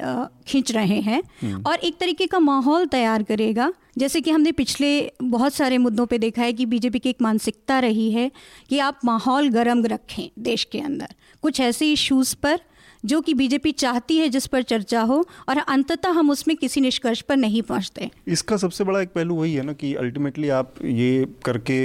खींच 0.47 0.73
रहे 0.73 1.01
हैं। 1.01 1.23
हम्म। 1.43 1.64
और 1.67 1.75
एक 1.75 1.99
तरीके 1.99 2.27
का 2.27 2.38
माहौल 2.38 2.87
तैयार 2.87 3.23
करेगा। 3.23 3.73
जैसे 3.99 4.21
कि 4.21 4.31
हमने 4.31 4.53
पिछले 4.53 5.12
बहुत 5.23 5.55
सारे 5.55 5.79
मुद्दों 5.79 6.07
पे 6.07 6.19
देखा 6.19 6.43
है 6.43 6.53
कि 6.53 6.67
बीजेपी 6.67 6.99
की 6.99 7.09
एक 7.09 7.23
मानसिकता 7.23 7.79
रही 7.79 8.12
है 8.12 8.31
कि 8.71 8.79
आप 8.79 9.01
माहौल 9.05 9.49
गर्म 9.49 9.87
रखें 9.87 10.31
देश 10.38 10.64
के 10.64 10.81
अंदर। 10.81 11.09
कुछ 11.43 11.61
ऐसे 11.61 11.93
इश्यूज़ 11.93 12.37
पर 12.43 12.61
जो 13.05 13.21
कि 13.21 13.35
बीजेपी 13.35 13.73
चाहती 13.73 14.17
है 14.19 14.29
जिस 14.29 14.47
पर 14.47 14.62
चर्चा 14.62 15.01
हो 15.03 15.25
और 15.49 15.59
अंततः 15.59 16.11
हम 16.11 16.31
उसमें 16.31 16.57
किसी 16.57 16.81
निष्कर्ष 16.81 17.21
पर 17.21 17.37
नहीं 17.37 17.62
पहुँचते। 17.62 18.11
इसका 18.29 18.57
सबसे 18.57 18.85
बड़ा 18.85 19.01
एक 19.01 19.09
पहलू 19.09 19.35
वही 19.35 19.55
है 19.55 19.62
ना 19.62 19.73
कि 19.73 19.95
अल्टीमेटली 19.95 20.49
आप 20.49 20.75
ये 20.85 21.27
करके 21.45 21.79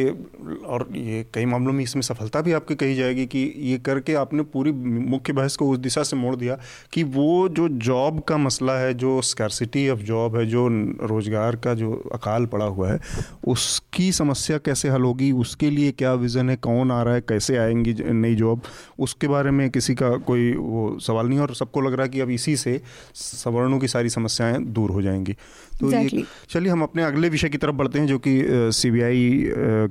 और 0.66 0.88
ये 0.96 1.26
कई 1.34 1.46
मामलों 1.46 1.74
में 1.74 1.84
इसमें 1.84 2.02
सफलता 2.02 2.42
भी 2.42 2.54
आपकी 2.54 2.76
कही 2.76 2.96
जाएगी 2.96 3.26
कि 3.26 3.40
ये 3.58 3.78
करके 3.78 4.14
आपने 4.14 4.44
पूरी 4.54 4.72
मुख्य 4.72 5.34
बहस 5.34 5.56
को 5.56 5.70
उस 5.70 5.80
दिशा 5.80 6.04
से 6.04 6.16
मोड़ 6.16 6.36
दिया 6.36 6.58
कि 6.94 7.04
वो 7.04 7.50
जो 7.50 7.68
जॉब 7.70 8.20
का 8.20 8.38
मसला 8.38 8.78
है, 8.80 8.94
जो 8.94 9.22
स्कैरसिटी 9.22 9.88
ऑफ़ 9.90 10.00
जॉब 10.02 10.36
है, 10.38 10.46
जो 10.46 10.68
रोज़गार 11.08 11.56
का 11.56 11.74
जो 11.74 11.92
अकाल 12.14 12.46
पड़ा 12.46 12.66
हुआ 12.66 12.92
है, 12.92 13.00
उसकी 13.48 14.12
समस्या 14.12 14.58
कैसे 14.58 14.90
हल 14.90 15.02
होगी, 15.02 15.32
उसके 15.32 15.70
लिए 15.70 15.92
क्या 15.92 16.14
विज़न 16.14 16.50
है, 16.50 16.56
कौन 16.58 16.92
आ 16.92 17.02
रहा 17.04 17.14
है, 17.14 17.22
कैसे 17.22 17.58
आएँगी 17.58 17.94
नई 18.00 18.36
जॉब 18.36 18.62
उसके 19.00 19.28
बारे 19.28 19.52
में 19.52 19.70
किसी 19.70 19.96
का 19.96 20.16
कोई 20.18 20.52
वो 20.54 20.98
सवाल 21.10 21.28
नहीं 21.28 21.40
और 21.40 21.56
सबको 21.56 21.82
लग 21.82 21.94
रहा 21.94 22.04
है 22.04 22.10
कि 22.10 22.20
अब 22.20 22.30
इसी 22.30 22.56
से 22.58 22.82
सवर्णों 23.16 23.80
की 23.80 23.88
सारी 23.88 24.10
समस्याएँ 24.10 24.64
दूर 24.70 24.92
हो 24.92 25.02
जाएँगी 25.02 25.34
तो 25.80 25.90
exactly. 25.90 26.24
चलिए 26.50 26.72
हम 26.72 26.84
अपने 26.84 27.04
अगले 27.04 27.30
विषय 27.30 27.50
की 27.50 27.58
तरफ़ 27.58 27.76
बढ़ते 27.76 28.00
हैं 28.00 28.08
जो 28.08 28.20
कि 28.20 28.42
सीबीआई 28.76 29.30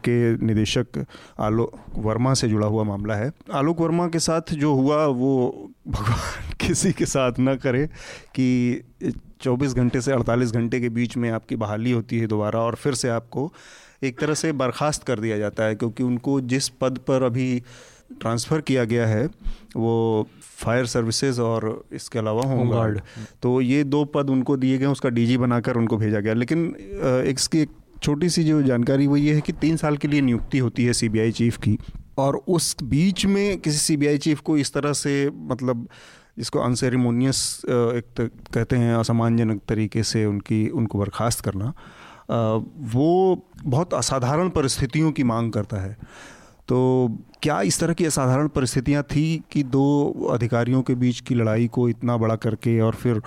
के 0.04 0.16
निदेशक 0.46 1.04
आलोक 1.40 1.81
वर्मा 1.98 2.35
से 2.35 2.48
जुड़ा 2.48 2.66
हुआ 2.66 2.85
मामला 2.85 3.14
है 3.14 3.31
आलोक 3.52 3.81
वर्मा 3.81 4.09
के 4.09 4.18
साथ 4.18 4.54
जो 4.57 4.74
हुआ 4.74 5.04
वो 5.07 5.33
भगवान 5.88 6.52
किसी 6.61 6.92
के 6.92 7.07
साथ 7.07 7.40
न 7.40 7.54
करे 7.57 7.87
कि 8.35 8.48
24 9.42 9.74
घंटे 9.74 10.00
से 10.00 10.12
48 10.12 10.52
घंटे 10.52 10.81
के 10.81 10.88
बीच 10.88 11.16
में 11.16 11.31
आपकी 11.31 11.57
बहाली 11.57 11.90
होती 11.90 12.18
है 12.18 12.26
दोबारा 12.26 12.61
और 12.61 12.74
फिर 12.74 12.94
से 12.94 13.09
आपको 13.09 13.52
एक 14.02 14.18
तरह 14.18 14.35
से 14.35 14.52
बर्खास्त 14.52 15.04
कर 15.04 15.20
दिया 15.20 15.38
जाता 15.38 15.64
है 15.64 15.74
क्योंकि 15.74 16.02
उनको 16.02 16.40
जिस 16.40 16.68
पद 16.81 16.98
पर 17.09 17.22
अभी 17.22 17.50
ट्रांसफ़र 18.11 18.61
किया 18.61 18.85
गया 18.85 19.07
है 19.07 19.27
वो 19.77 20.27
फायर 20.59 20.87
सर्विसेज़ 20.87 21.40
और 21.40 21.85
इसके 21.92 22.18
अलावा 22.18 22.42
होम 22.44 22.71
गार्ड 22.71 23.01
तो 23.42 23.61
ये 23.61 23.83
दो 23.85 24.05
पद 24.05 24.31
उनको 24.31 24.57
दिए 24.57 24.79
गए 24.79 24.87
उसका 24.87 25.09
डीजी 25.09 25.37
बनाकर 25.38 25.77
उनको 25.77 25.97
भेजा 25.97 26.21
गया। 26.21 26.35
लेकिन 26.35 26.75
इसकी 27.29 27.59
एक 27.59 27.71
छोटी 28.03 28.29
सी 28.29 28.44
जो 28.44 28.61
जानकारी 28.62 29.07
वो 29.07 29.16
ये 29.16 29.35
है 29.35 29.40
कि 29.40 29.53
तीन 29.55 29.77
साल 29.77 29.97
के 29.97 30.09
लिए 30.09 30.21
नियुक्ति 30.21 30.59
होती 30.59 30.85
है 30.85 30.92
सीबीआई 30.92 31.33
चीफ 31.33 31.57
की। 31.59 31.79
और 32.18 32.37
उस 32.49 32.77
बीच 32.83 33.25
में 33.27 33.59
किसी 33.61 33.79
सीबीआई 33.79 34.18
चीफ 34.18 34.40
को 34.40 34.57
इस 34.57 34.73
तरह 34.73 34.92
से 34.92 35.31
मतलब 35.31 35.88
जिसको 36.38 36.59
अनसेरिमोनियस 36.59 37.40
एक 37.66 38.21
कहते 38.55 38.77
हैं 38.77 38.94
असम्मानजनक 38.94 39.61
तरीके 39.68 40.03
से 40.03 40.25
उनकी 40.27 40.68
उनको 40.71 40.99
बर्खास्त 40.99 41.40
करना 41.40 41.73
वो 42.92 43.47
बहुत 43.64 43.94
असाधारण 43.94 44.49
परिस्थितियों 44.51 45.12
की 45.12 45.23
मांग 45.25 45.53
करता 45.53 45.77
है। 45.77 45.97
तो 46.68 46.79
क्या 47.42 47.61
इस 47.62 47.79
तरह 47.81 47.94
की 47.94 48.05
असाधारण 48.05 48.48
परिस्थितियाँ 48.48 49.03
थी 49.03 49.42
कि 49.53 49.62
दो 49.62 50.29
अधिकारियों 50.33 50.83
के 50.83 50.94
बीच 50.94 51.20
की 51.20 51.35
लड़ाई 51.35 51.66
को 51.68 51.88
इतना 51.88 52.16
बड़ा 52.16 52.37
करके 52.37 52.79
और 52.81 52.94
फिर 52.94 53.20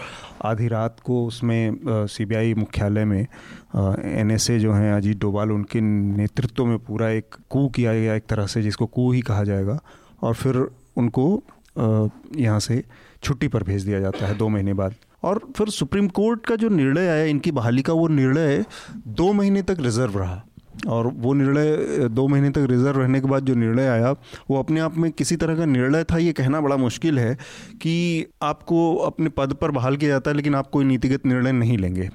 आधी 0.46 0.68
रात 0.68 1.00
को 1.00 1.26
उसमें 1.28 1.78
सीबीआई 1.88 2.54
मुख्यालय 2.54 3.06
में 3.06 3.22
एनएसए 3.22 4.60
जो 4.60 4.74
हैं, 4.74 4.94
अजीत 4.94 5.20
डोभाल, 5.20 5.52
उनके 5.52 5.82
नेतृत्व 5.82 6.66
में 6.66 6.78
पूरा 6.80 7.10
एक 7.10 7.36
कू 7.50 7.68
किया 7.70 7.94
गया 7.94 8.16
एक 8.16 8.26
तरह 8.30 8.46
से, 8.46 8.62
जिसको 8.62 8.86
कू 8.86 9.12
ही 9.12 9.22
कहा 9.22 9.44
जाएगा, 9.44 9.80
और 10.24 10.34
फिर 10.34 10.66
उनको 10.98 11.44
यहाँ 11.78 12.60
से 12.60 12.84
छुट्टी 13.24 13.48
पर 13.48 13.64
भेज 13.64 13.86
दिया 13.86 14.00
जाता 14.00 14.28
है 14.28 14.38
दो 14.38 14.50
महीने 14.50 14.74
बाद। 14.74 14.96
और 15.24 15.42
फिर 15.58 15.70
सुप्रीम 15.70 16.08
कोर्ट 16.08 16.46
का 16.46 16.56
जो 16.56 16.70
निर्णय 16.70 17.08
आया, 17.08 17.26
इनकी 17.26 17.52
बहाली 17.52 17.82
का 17.82 17.94
वो 17.94 18.08
निर्णय 18.08 18.64
दो 19.08 19.34
महीने 19.34 19.62
तक 19.62 19.78
रिज़र्व 19.80 20.18
रहा। 20.20 20.42
और 20.88 21.08
वो 21.08 21.34
निर्णय 21.34 22.08
दो 22.10 22.28
महीने 22.28 22.50
तक 22.50 22.68
रिज़र्व 22.70 23.00
रहने 23.00 23.20
के 23.22 23.28
बाद 23.28 23.46
जो 23.46 23.56
निर्णय 23.56 23.88
आया, 23.88 24.12
वो 24.50 24.60
अपने 24.60 24.80
आप 24.80 24.98
में 24.98 25.12
किसी 25.12 25.36
तरह 25.36 25.56
का 25.56 25.66
निर्णय 25.66 26.04
था? 26.04 26.18
ये 26.18 26.34
कहना 26.34 26.62
बड़ा 26.62 26.78
मुश्किल 26.78 27.20
है 27.20 27.38
कि 27.82 28.26
आपको 28.42 28.96
अपने 28.96 29.30
पद 29.30 29.54
पर 29.54 29.72
बहाल 29.72 29.98
किया 29.98 30.10
जाता 30.10 30.32
है, 30.32 30.38
लेकिन 30.38 30.56
आप 30.56 30.70
कोई 30.70 30.86
नीतिगत 30.86 31.26
निर्णय 31.26 31.52
नहीं 31.52 31.78
लेंगे। 31.78 32.10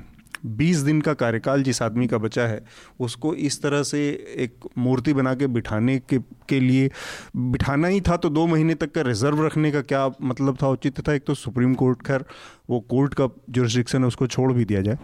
बीस 0.46 0.78
दिन 0.78 1.00
का 1.00 1.12
कार्यकाल 1.14 1.62
जिस 1.62 1.80
आदमी 1.82 2.06
का 2.06 2.18
बचा 2.18 2.42
है, 2.42 2.64
उसको 3.00 3.34
इस 3.34 3.60
तरह 3.62 3.82
से 3.82 4.00
एक 4.36 4.68
मूर्ति 4.78 5.12
बना 5.12 5.34
के 5.34 5.46
बिठाने 5.46 5.98
के 5.98 6.18
के 6.48 6.60
लिए, 6.60 6.90
बिठाना 7.36 7.88
ही 7.88 8.00
था 8.00 8.16
तो 8.16 8.28
दो 8.28 8.46
महीने 8.46 8.74
तक 8.74 8.92
का 8.92 9.02
रिज़र्व 9.02 9.44
रखने 9.46 9.70
का 9.70 9.80
क्या 9.80 10.10
मतलब 10.22 10.58
था, 10.62 10.68
उचित 10.68 11.00
था? 11.08 11.14
एक 11.14 11.24
तो 11.26 11.34
सुप्रीम 11.34 11.74
कोर्ट, 11.74 12.02
खैर, 12.06 12.24
वो 12.70 12.80
कोर्ट 12.80 13.14
का 13.14 13.28
जो 13.50 13.64
है, 13.64 14.04
उसको 14.04 14.26
छोड़ 14.26 14.52
भी 14.52 14.64
दिया 14.64 14.80
जाए। 14.80 14.98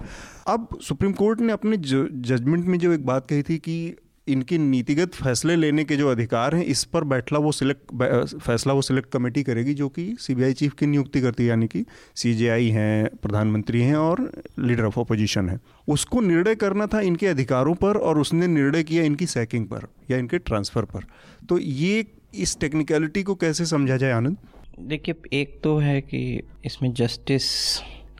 अब 0.46 0.68
सुप्रीम 0.83 1.12
कोर्ट 1.12 1.40
ने 1.40 1.52
अपने 1.52 1.76
जजमेंट 1.76 2.64
में 2.64 2.78
जो 2.78 2.92
एक 2.92 3.05
बात 3.07 3.28
कही 3.28 3.42
थी 3.42 3.59
कि 3.59 3.94
इनकी 4.28 4.59
नीतिगत 4.59 5.14
फैसले 5.14 5.57
लेने 5.57 5.85
के 5.85 5.96
जो 5.96 6.09
अधिकार 6.09 6.55
हैं 6.55 6.64
इस 6.64 6.83
पर 6.85 7.05
बैठला 7.05 7.38
वो 7.38 7.52
सिलेक्ट 7.52 8.38
फैसला 8.38 8.72
वो 8.72 8.83
सिलेक्ट 8.83 9.11
कमेटी 9.11 9.42
करेगी 9.42 9.74
जो 9.74 9.88
कि 9.88 10.16
सीबीआई 10.20 10.52
चीफ 10.52 10.74
की 10.74 10.87
नियुक्ति 10.87 11.20
करती 11.20 11.42
है 11.42 11.48
यानी 11.48 11.66
कि 11.66 11.85
सीजेआई 12.14 12.68
हैं 12.68 13.16
प्रधानमंत्री 13.16 13.83
हैं 13.83 13.96
और 13.96 14.20
लीडर 14.59 14.85
ऑफ़ 14.85 14.98
अपोजिशन 15.00 15.48
है। 15.48 15.59
उसको 15.88 16.20
निर्णय 16.20 16.55
करना 16.55 16.87
था 16.87 17.00
इनके 17.00 17.26
अधिकारों 17.26 17.74
पर 17.74 17.96
और 17.96 18.18
उसने 18.18 18.46
निर्णय 18.46 18.83
किया 18.83 19.05
इनकी 19.05 19.26
सैकिंग 19.26 19.66
पर 19.66 19.87
या 20.11 20.18
इनके 20.18 20.38
ट्रांसफ़र 20.38 20.85
पर। 20.85 21.05
तो 21.48 21.59
ये 21.59 22.05
इस 22.35 22.59
टेक्निकलिटी 22.61 23.22
को 23.22 23.35
कैसे 23.35 23.66
समझा 23.66 23.96
जाए 23.96 24.12
आनंद? 24.12 24.37
देखिए 24.81 25.14
एक 25.33 25.61
तो 25.64 25.76
है 25.78 26.00
कि 26.00 26.42
इसमें 26.64 26.92
जस्टिस 26.92 27.44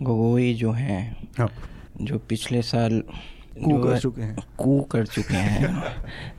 गोगोई 0.03 0.55
जो 0.55 0.73
हैं 0.73 1.29
हाँ। 1.39 1.49
जो 2.01 2.19
पिछले 2.19 2.63
साल 2.63 3.03
कू 3.65 3.83
कर 3.83 3.99
चुके 3.99 4.23
हैं। 4.23 4.37
कू 4.59 4.81
कर 4.81 5.07
चुके 5.07 5.35
हैं। 5.35 5.83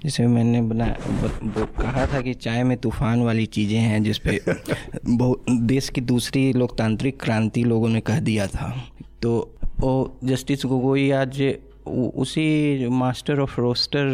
जिसे 0.04 0.28
मैंने 0.28 0.62
बना 0.62 0.86
ब, 0.86 1.39
ब, 1.44 1.82
कहा 1.82 2.06
था 2.06 2.22
कि 2.22 2.34
चाय 2.34 2.63
में 2.63 2.78
तूफ़ान 2.78 3.22
वाली 3.22 3.46
चीज़ें 3.46 3.80
हैं 3.80 4.04
जिस 4.04 4.18
पे 4.18 4.42
देश 5.66 5.89
की 5.89 6.02
दूसरी 6.02 6.54
लोकतांत्रिक 6.54 7.22
क्रांति 7.22 7.63
लोगों 7.63 7.89
ने 7.89 8.02
कह 8.02 8.20
दिया 8.20 8.48
था। 8.48 8.84
तो 9.22 9.58
वो 9.80 10.20
जस्टिस 10.24 10.66
गोगोई 10.66 11.12
आज 11.12 11.56
उसी 11.88 12.88
मास्टर 12.88 13.39
ऑफ़ 13.39 13.62
रोस्टर 13.62 14.08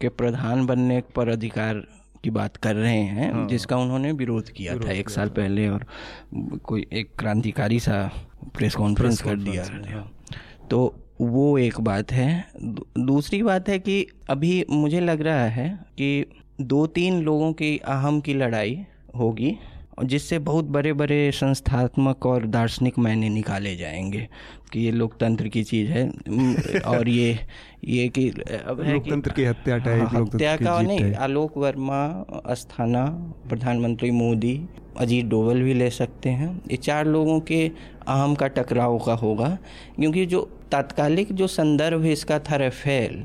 के 0.00 0.08
प्रधान 0.08 0.66
बनने 0.66 1.02
पर 1.16 1.28
अधिकार 1.28 1.74
की 2.24 2.30
बात 2.30 2.56
कर 2.56 2.76
रहे 2.76 3.00
हैं 3.00 3.32
हाँ। 3.32 3.48
जिसका 3.48 3.76
उन्होंने 3.76 4.12
विरोध 4.12 4.48
किया 4.48 4.76
था 4.76 4.92
एक 4.92 5.10
साल 5.10 5.28
पहले 5.28 5.68
और 5.68 5.86
कोई 6.62 6.86
एक 6.92 7.10
क्रांतिकारी 7.18 7.80
सा 7.80 8.12
प्रेस 8.56 8.74
कॉन्फ्रेंस 8.74 9.22
कर 9.22 9.36
दिया 9.36 9.64
तो 10.70 10.94
वो 11.20 11.58
एक 11.58 11.80
बात 11.80 12.12
है। 12.12 12.44
दूसरी 12.98 13.42
बात 13.42 13.68
है 13.68 13.78
कि 13.78 14.06
अभी 14.30 14.64
मुझे 14.70 15.00
लग 15.00 15.20
रहा 15.20 15.44
है 15.44 15.68
कि 15.68 16.26
दो 16.60 16.86
तीन 16.86 17.22
लोगों 17.22 17.52
की 17.52 17.78
अहम 17.78 18.20
की 18.20 18.34
लड़ाई 18.34 18.86
होगी 19.16 19.58
जिससे 20.04 20.38
बहुत 20.38 20.64
बड़े 20.64 20.92
बड़े 20.92 21.30
संस्थात्मक 21.32 22.26
और 22.26 22.46
दार्शनिक 22.46 22.98
मायने 22.98 23.28
निकाले 23.28 23.76
जाएँगे 23.76 24.28
कि 24.72 24.80
ये 24.80 24.90
लोकतंत्र 24.90 25.48
की 25.48 25.64
चीज़ 25.64 25.90
है। 25.90 26.08
और 26.86 27.08
ये 27.08 27.38
ये 27.84 28.08
कि 28.08 28.28
अब 28.66 28.80
है 28.80 28.92
लोकतंत्र 28.92 29.30
की 29.30 29.44
हत्या 29.44 29.78
टाइप 29.78 30.02
हाँ, 30.02 30.22
हत्या 30.22 30.56
का 30.56 30.80
नहीं 30.82 31.14
आलोक 31.14 31.58
वर्मा 31.58 32.26
अस्थाना 32.46 33.04
प्रधानमंत्री 33.48 34.10
मोदी 34.10 34.68
अजीत 34.96 35.26
डोवल 35.26 35.62
भी 35.62 35.74
ले 35.74 35.90
सकते 35.90 36.30
हैं। 36.30 36.50
ये 36.70 36.76
चार 36.76 37.06
लोगों 37.06 37.38
के 37.40 37.66
अहम 38.08 38.34
का 38.34 38.46
टकराव 38.48 38.98
का 38.98 39.14
होगा 39.14 39.56
क्योंकि 39.96 40.26
जो 40.26 40.40
तात्कालिक 40.72 41.32
जो 41.32 41.46
संदर्भ 41.46 42.04
इसका 42.06 42.38
था 42.38 42.56
रेफेल 42.56 43.24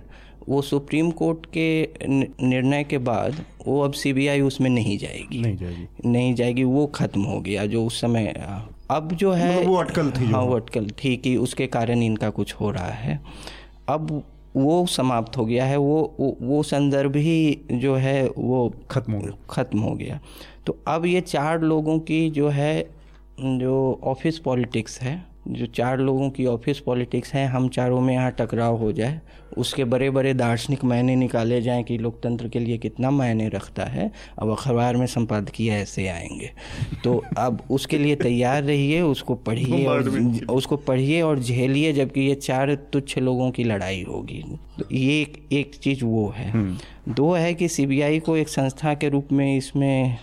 वो 0.49 0.61
सुप्रीम 0.61 1.09
कोर्ट 1.11 1.45
के 1.45 1.67
निर्णय 2.07 2.83
के 2.83 2.97
बाद 2.97 3.43
वो 3.67 3.79
अब 3.81 3.93
सीबीआई 3.93 4.41
उसमें 4.41 4.69
नहीं 4.69 4.97
जाएगी। 4.97 5.39
नहीं 5.41 5.57
जाएगी। 5.57 6.09
नहीं 6.09 6.33
जाएगी 6.35 6.63
वो 6.63 6.85
खत्म 6.87 7.21
हो 7.21 7.39
गया 7.41 7.65
जो 7.65 7.85
उस 7.85 7.99
समय 8.01 8.33
अब 8.91 9.11
जो 9.13 9.31
है 9.31 9.55
मतलब 9.55 9.67
वो 9.67 9.75
अटकल 9.75 10.11
थी 10.11 10.25
हाँ 10.25 10.41
वो 10.41 10.55
अटकल 10.55 10.89
थी 10.99 11.15
कि 11.17 11.35
उसके 11.37 11.67
कारण 11.67 12.03
इनका 12.03 12.29
कुछ 12.29 12.53
हो 12.53 12.71
रहा 12.71 12.91
है। 12.91 13.19
अब 13.89 14.23
वो 14.57 14.85
समाप्त 14.85 15.37
हो 15.37 15.45
गया 15.45 15.65
है 15.65 15.77
वो 15.77 16.15
वो, 16.19 16.37
वो 16.41 16.63
संदर्भ 16.63 17.15
ही 17.15 17.61
जो 17.71 17.95
है 17.95 18.29
वो 18.37 18.73
खत्म 18.91 19.13
हो 19.13 19.19
गया। 19.19 19.37
खत्म 19.49 19.79
हो 19.79 19.95
गया। 19.95 20.19
तो 20.65 20.77
अब 20.87 21.05
ये 21.05 21.21
चार 21.21 21.61
लोगों 21.61 21.99
की 21.99 22.29
जो 22.29 22.49
है 22.49 22.89
जो 23.41 23.99
ऑफ़िस 24.03 24.39
पॉलिटिक्स 24.39 25.01
है 25.01 25.25
जो 25.47 25.65
चार 25.65 25.99
लोगों 25.99 26.29
की 26.29 26.45
ऑफ़िस 26.45 26.79
पॉलिटिक्स 26.79 27.33
है 27.33 27.47
हम 27.47 27.69
चारों 27.69 28.01
में 28.01 28.13
यहाँ 28.13 28.31
टकराव 28.31 28.77
हो 28.77 28.91
जाए 28.91 29.21
उसके 29.57 29.83
बड़े 29.83 30.09
बड़े 30.09 30.33
दार्शनिक 30.33 30.83
मायने 30.83 31.15
निकाले 31.15 31.61
जाएँ 31.61 31.83
कि 31.83 31.97
लोकतंत्र 31.97 32.47
के 32.47 32.59
लिए 32.59 32.77
कितना 32.77 33.11
मायने 33.11 33.49
रखता 33.49 33.83
है 33.83 34.11
अब 34.39 34.51
अखबार 34.51 34.95
में 34.95 35.05
संपादकीय 35.05 35.71
ऐसे 35.71 36.07
आएँगे। 36.07 36.49
तो 37.03 37.23
अब 37.37 37.63
उसके 37.71 37.97
लिए 37.97 38.15
तैयार 38.15 38.63
रहिए 38.63 39.01
उसको 39.01 39.35
पढ़िए 39.35 39.85
और 39.85 40.09
उसको 40.49 40.77
पढ़िए 40.77 41.21
और 41.21 41.39
झेलिए 41.39 41.93
जबकि 41.93 42.21
ये 42.21 42.35
चार 42.35 42.75
तुच्छ 42.75 43.17
लोगों 43.17 43.51
की 43.51 43.63
लड़ाई 43.63 44.03
होगी। 44.03 44.43
तो 44.79 44.95
ये 44.95 45.21
एक, 45.21 45.47
एक 45.51 45.75
चीज़ 45.75 46.05
वो 46.05 46.33
है। 46.37 46.49
हम्म। 46.49 47.13
दो 47.13 47.33
है 47.33 47.53
कि 47.53 47.67
सीबीआई 47.67 48.19
को 48.19 48.37
एक 48.37 48.49
संस्था 48.49 48.93
के 48.93 49.09
रूप 49.09 49.27
में 49.31 49.57
इसमें 49.57 50.17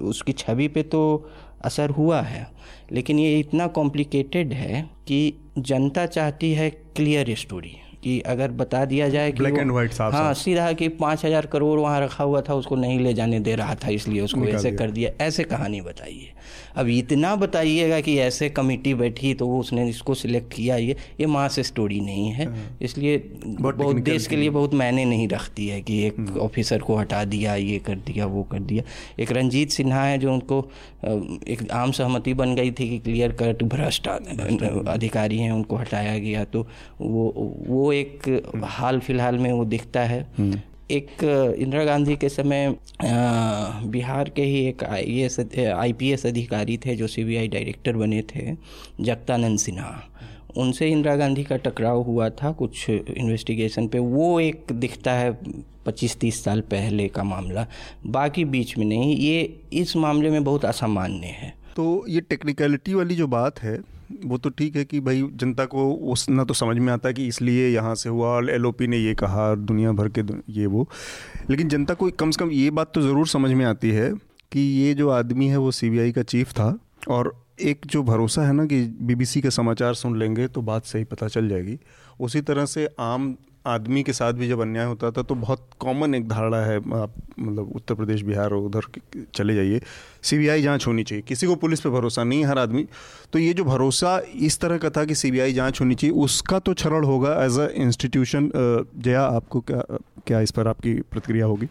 उसकी 0.00 0.32
छवि 0.32 0.68
पे 0.68 0.82
तो 0.82 1.30
असर 1.64 1.90
हुआ 1.90 2.20
है। 2.20 2.46
लेकिन 2.92 3.18
ये 3.18 3.38
इतना 3.40 3.66
कॉम्प्लिकेटेड 3.66 4.52
है 4.52 4.82
कि 5.06 5.34
जनता 5.58 6.06
चाहती 6.06 6.52
है 6.52 6.70
क्लियर 6.70 7.34
स्टोरी 7.34 7.72
कि 8.02 8.20
अगर 8.20 8.50
बता 8.50 8.84
दिया 8.84 9.08
जाए 9.08 9.32
कि 9.32 9.42
Black 9.42 9.52
वो- 9.52 9.62
and 9.62 9.76
white 9.76 9.92
साफ़ 9.92 10.14
हाँ 10.14 10.32
सीधा 10.34 10.72
कि 10.72 10.88
पाँच 10.88 11.24
हज़ार 11.24 11.46
करोड़ 11.46 11.78
वहाँ 11.80 12.00
रखा 12.00 12.24
हुआ 12.24 12.40
था 12.40 12.54
उसको 12.54 12.76
नहीं 12.76 12.98
ले 13.00 13.14
जाने 13.14 13.40
दे 13.40 13.54
रहा 13.54 13.74
था 13.74 13.88
इसलिए 13.88 14.20
उसको 14.20 14.44
ऐसे। 14.44 14.70
कर 14.72 14.90
दिया। 14.90 15.10
ऐसे 15.24 15.44
कहानी 15.44 15.80
बताइए। 15.80 16.32
अब 16.76 16.88
इतना 16.88 17.34
बताइएगा 17.36 18.00
कि 18.00 18.18
ऐसे 18.18 18.48
कमेटी 18.50 18.94
बैठी 18.94 19.32
तो 19.34 19.46
वो 19.46 19.60
उसने 19.60 19.88
इसको 19.88 20.14
सिलेक्ट 20.14 20.52
किया 20.54 20.76
ये 20.76 20.96
ये 21.20 21.26
मास 21.26 21.58
स्टोरी 21.60 22.00
नहीं 22.00 22.30
है। 22.30 22.48
इसलिए 22.82 23.18
बहुत 23.46 23.96
देश 23.96 24.26
के 24.26 24.36
लिए 24.36 24.50
बहुत 24.50 24.74
मायने 24.74 25.04
नहीं 25.04 25.28
रखती 25.28 25.68
है 25.68 25.80
कि 25.80 26.02
एक 26.06 26.36
ऑफिसर 26.36 26.78
को 26.78 26.96
हटा 26.96 27.24
दिया 27.24 27.54
ये 27.54 27.78
कर 27.78 27.96
दिया 27.96 28.26
वो 28.26 28.42
कर 28.42 28.60
दिया। 28.60 28.82
एक 29.22 29.32
रंजीत 29.32 29.70
सिन्हा 29.70 30.04
है 30.04 30.18
जो 30.18 30.32
उनको 30.32 30.60
एक 31.04 31.70
आम 31.72 31.92
सहमति 31.92 32.34
बन 32.34 32.54
गई 32.54 32.70
थी 32.70 32.88
कि 32.88 32.98
क्लियर 32.98 33.32
कट 33.42 33.62
भ्रष्ट 33.62 34.08
अधिकारी 34.08 35.38
हैं 35.38 35.52
उनको 35.52 35.76
हटाया 35.76 36.18
गया। 36.18 36.44
तो 36.44 36.66
वो 37.00 37.32
वो 37.68 37.91
एक 37.92 38.62
हाल 38.64 39.00
फ़िलहाल 39.00 39.38
में 39.38 39.52
वो 39.52 39.64
दिखता 39.64 40.00
है। 40.02 40.20
एक 40.90 41.22
इंदिरा 41.58 41.84
गांधी 41.84 42.16
के 42.16 42.28
समय 42.28 42.74
बिहार 43.02 44.28
के 44.28 44.42
ही 44.42 44.64
एक 44.68 44.84
आई 44.84 45.18
एस 45.20 45.38
आई 45.40 46.12
अधिकारी 46.14 46.76
थे 46.76 46.96
जो 46.96 47.06
सीबीआई 47.06 47.48
डायरेक्टर 47.48 47.96
बने 47.96 48.22
थे 48.34 48.52
जगतानंद 49.00 49.58
सिन्हा। 49.58 49.92
उनसे 50.56 50.88
इंदिरा 50.90 51.14
गांधी 51.16 51.44
का 51.44 51.56
टकराव 51.56 52.00
हुआ 52.02 52.28
था 52.30 52.50
कुछ 52.52 52.88
इन्वेस्टिगेशन 52.90 53.86
पे। 53.88 53.98
वो 53.98 54.38
एक 54.40 54.72
दिखता 54.72 55.12
है 55.12 55.32
पच्चीस 55.86 56.16
तीस 56.16 56.42
साल 56.44 56.60
पहले 56.60 57.08
का 57.08 57.22
मामला। 57.24 57.66
बाकी 58.06 58.44
बीच 58.44 58.76
में 58.78 58.84
नहीं 58.86 59.16
ये 59.16 59.60
इस 59.72 59.96
मामले 59.96 60.30
में 60.30 60.44
बहुत 60.44 60.64
असामान्य 60.64 61.26
है। 61.26 61.54
तो 61.76 62.04
ये 62.08 62.20
टेक्निकलिटी 62.20 62.94
वाली 62.94 63.14
जो 63.14 63.26
बात 63.28 63.62
है 63.62 63.76
वो 64.24 64.38
तो 64.38 64.50
ठीक 64.50 64.76
है 64.76 64.84
कि 64.84 65.00
भाई 65.00 65.22
जनता 65.34 65.64
को 65.64 65.90
उस 66.12 66.28
ना 66.30 66.44
तो 66.44 66.54
समझ 66.54 66.76
में 66.78 66.92
आता 66.92 67.12
कि 67.12 67.26
इसलिए 67.26 67.68
यहाँ 67.68 67.94
से 67.94 68.08
हुआ 68.08 68.28
और 68.28 68.50
एलओपी 68.50 68.86
ने 68.86 68.98
ये 68.98 69.14
कहा 69.14 69.54
दुनिया 69.54 69.92
भर 69.92 70.08
के 70.08 70.22
ये 70.52 70.66
वो। 70.66 70.88
लेकिन 71.50 71.68
जनता 71.68 71.94
को 71.94 72.10
कम 72.10 72.30
से 72.30 72.44
कम 72.44 72.50
ये 72.50 72.70
बात 72.70 72.92
तो 72.94 73.02
ज़रूर 73.02 73.26
समझ 73.26 73.50
में 73.50 73.64
आती 73.64 73.90
है 73.90 74.10
कि 74.52 74.60
ये 74.60 74.94
जो 74.94 75.08
आदमी 75.10 75.46
है 75.46 75.56
वो 75.56 75.70
सीबीआई 75.70 76.12
का 76.12 76.22
चीफ 76.22 76.52
था 76.52 76.76
और 77.08 77.34
एक 77.60 77.86
जो 77.86 78.02
भरोसा 78.02 78.46
है 78.46 78.52
ना 78.52 78.64
कि 78.66 78.82
बीबीसी 79.00 79.40
का 79.40 79.50
समाचार 79.50 79.94
सुन 79.94 80.18
लेंगे 80.18 80.46
तो 80.48 80.62
बात 80.62 80.84
सही 80.84 81.04
पता 81.04 81.28
चल 81.28 81.48
जाएगी। 81.48 81.78
उसी 82.20 82.40
तरह 82.40 82.66
से 82.66 82.88
आम 83.00 83.34
आदमी 83.66 84.02
के 84.02 84.12
साथ 84.12 84.32
भी 84.32 84.48
जब 84.48 84.60
अन्याय 84.60 84.86
होता 84.86 85.10
था 85.10 85.22
तो 85.22 85.34
बहुत 85.34 85.68
कॉमन 85.80 86.14
एक 86.14 86.28
धारणा 86.28 86.56
है, 86.58 86.76
आप 86.76 87.14
मतलब 87.38 87.72
उत्तर 87.76 87.94
प्रदेश, 87.94 88.22
बिहार 88.22 88.52
और 88.52 88.64
उधर 88.64 88.86
चले 89.34 89.54
जाइए। 89.54 89.80
सीबीआई 90.22 90.62
जाँच 90.62 90.86
होनी 90.86 91.04
चाहिए। 91.04 91.22
किसी 91.22 91.46
को 91.46 91.54
पुलिस 91.56 91.80
पे 91.80 91.90
भरोसा 91.90 92.24
नहीं 92.24 92.44
हर 92.44 92.58
आदमी। 92.58 92.86
तो 93.32 93.38
ये 93.38 93.52
जो 93.54 93.64
भरोसा 93.64 94.20
इस 94.36 94.58
तरह 94.60 94.78
का 94.78 94.90
था 94.90 95.04
कि 95.04 95.14
सीबीआई 95.14 95.52
जाँच 95.52 95.80
होनी 95.80 95.94
चाहिए, 95.94 96.16
उसका 96.16 96.58
तो 96.58 96.74
क्षरण 96.74 97.04
होगा 97.04 97.34
एज 97.44 97.58
अ 97.58 97.68
इंस्टीट्यूशन 97.76 98.50
जया, 98.98 99.22
आपको 99.22 99.60
क्या 99.60 99.82
क्या 100.26 100.40
इस 100.40 100.50
पर 100.50 100.68
आपकी 100.68 100.94
प्रतिक्रिया 101.02 101.46
होगी? 101.46 101.66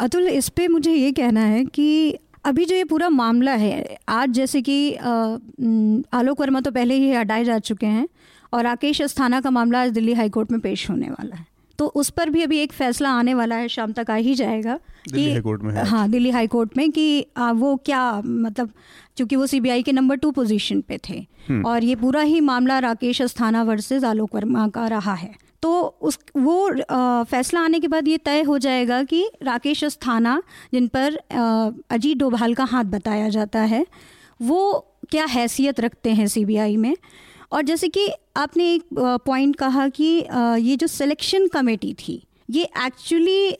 अतुल, 0.00 0.28
इस 0.28 0.48
पर 0.48 0.68
मुझे 0.68 0.92
ये 0.92 1.12
कहना 1.12 1.40
है 1.42 1.64
कि 1.64 2.18
अभी 2.44 2.64
जो 2.64 2.76
ये 2.76 2.84
पूरा 2.84 3.08
मामला 3.08 3.52
है, 3.52 3.98
आज 4.08 4.30
जैसे 4.30 4.62
कि 4.62 4.94
आलोक 4.94 6.40
वर्मा 6.40 6.60
तो 6.60 6.70
पहले 6.70 6.94
ही 6.94 7.12
हटाए 7.12 7.44
जा 7.44 7.58
चुके 7.60 7.86
हैं। 7.86 8.06
और 8.52 8.62
राकेश 8.64 9.02
अस्थाना 9.02 9.40
का 9.40 9.50
मामला 9.50 9.82
आज 9.82 9.90
दिल्ली 9.90 10.12
हाई 10.14 10.28
कोर्ट 10.28 10.50
में 10.52 10.60
पेश 10.60 10.88
होने 10.90 11.08
वाला 11.10 11.36
है। 11.36 11.46
तो 11.78 11.86
उस 11.86 12.10
पर 12.10 12.30
भी 12.30 12.42
अभी 12.42 12.58
एक 12.58 12.72
फैसला 12.72 13.10
आने 13.10 13.34
वाला 13.34 13.56
है 13.56 13.68
शाम 13.68 13.92
तक 13.92 14.10
आ 14.10 14.14
ही 14.14 14.34
जाएगा 14.34 14.78
दिल्ली 15.12 15.30
हाई 15.32 15.40
कोर्ट 15.40 15.62
में 15.62 15.74
हाँ 15.84 16.08
दिल्ली 16.10 16.30
हाई 16.30 16.46
कोर्ट 16.46 16.76
में 16.76 16.90
कि 16.90 17.26
आ, 17.36 17.50
वो 17.52 17.76
क्या 17.76 18.22
मतलब 18.24 18.70
क्योंकि 19.16 19.36
वो 19.36 19.46
सीबीआई 19.46 19.82
के 19.82 19.92
नंबर 19.92 20.16
टू 20.16 20.30
पोजीशन 20.30 20.80
पे 20.80 20.98
थे। 21.08 21.26
और 21.66 21.84
ये 21.84 21.94
पूरा 21.94 22.20
ही 22.20 22.40
मामला 22.40 22.78
राकेश 22.78 23.22
अस्थाना 23.22 23.62
वर्सेस 23.62 24.04
आलोक 24.04 24.34
वर्मा 24.34 24.68
का 24.68 24.86
रहा 24.88 25.14
है। 25.14 25.34
तो 25.62 25.80
उस 26.02 26.18
वो 26.36 26.68
अ, 26.68 27.22
फैसला 27.24 27.60
आने 27.60 27.80
के 27.80 27.88
बाद 27.88 28.08
ये 28.08 28.18
तय 28.18 28.42
हो 28.42 28.58
जाएगा 28.58 29.02
कि 29.02 29.24
राकेश 29.42 29.84
अस्थाना 29.84 30.42
जिन 30.72 30.88
पर 30.96 31.16
अजीत 31.90 32.18
डोभाल 32.18 32.54
का 32.54 32.64
हाथ 32.64 32.84
बताया 32.84 33.28
जाता 33.28 33.60
है 33.60 33.86
वो 34.40 34.62
क्या 35.10 35.24
हैसियत 35.24 35.80
रखते 35.80 36.10
हैं 36.10 36.26
सीबीआई 36.26 36.76
में? 36.76 36.94
और 37.52 37.62
जैसे 37.62 37.88
कि 37.88 38.08
आपने 38.36 38.72
एक 38.74 38.84
पॉइंट 39.26 39.56
कहा 39.56 39.88
कि 39.88 40.04
ये 40.60 40.76
जो 40.76 40.86
सिलेक्शन 40.86 41.46
कमेटी 41.48 41.92
थी, 41.94 42.22
ये 42.50 42.62
एक्चुअली 42.84 43.56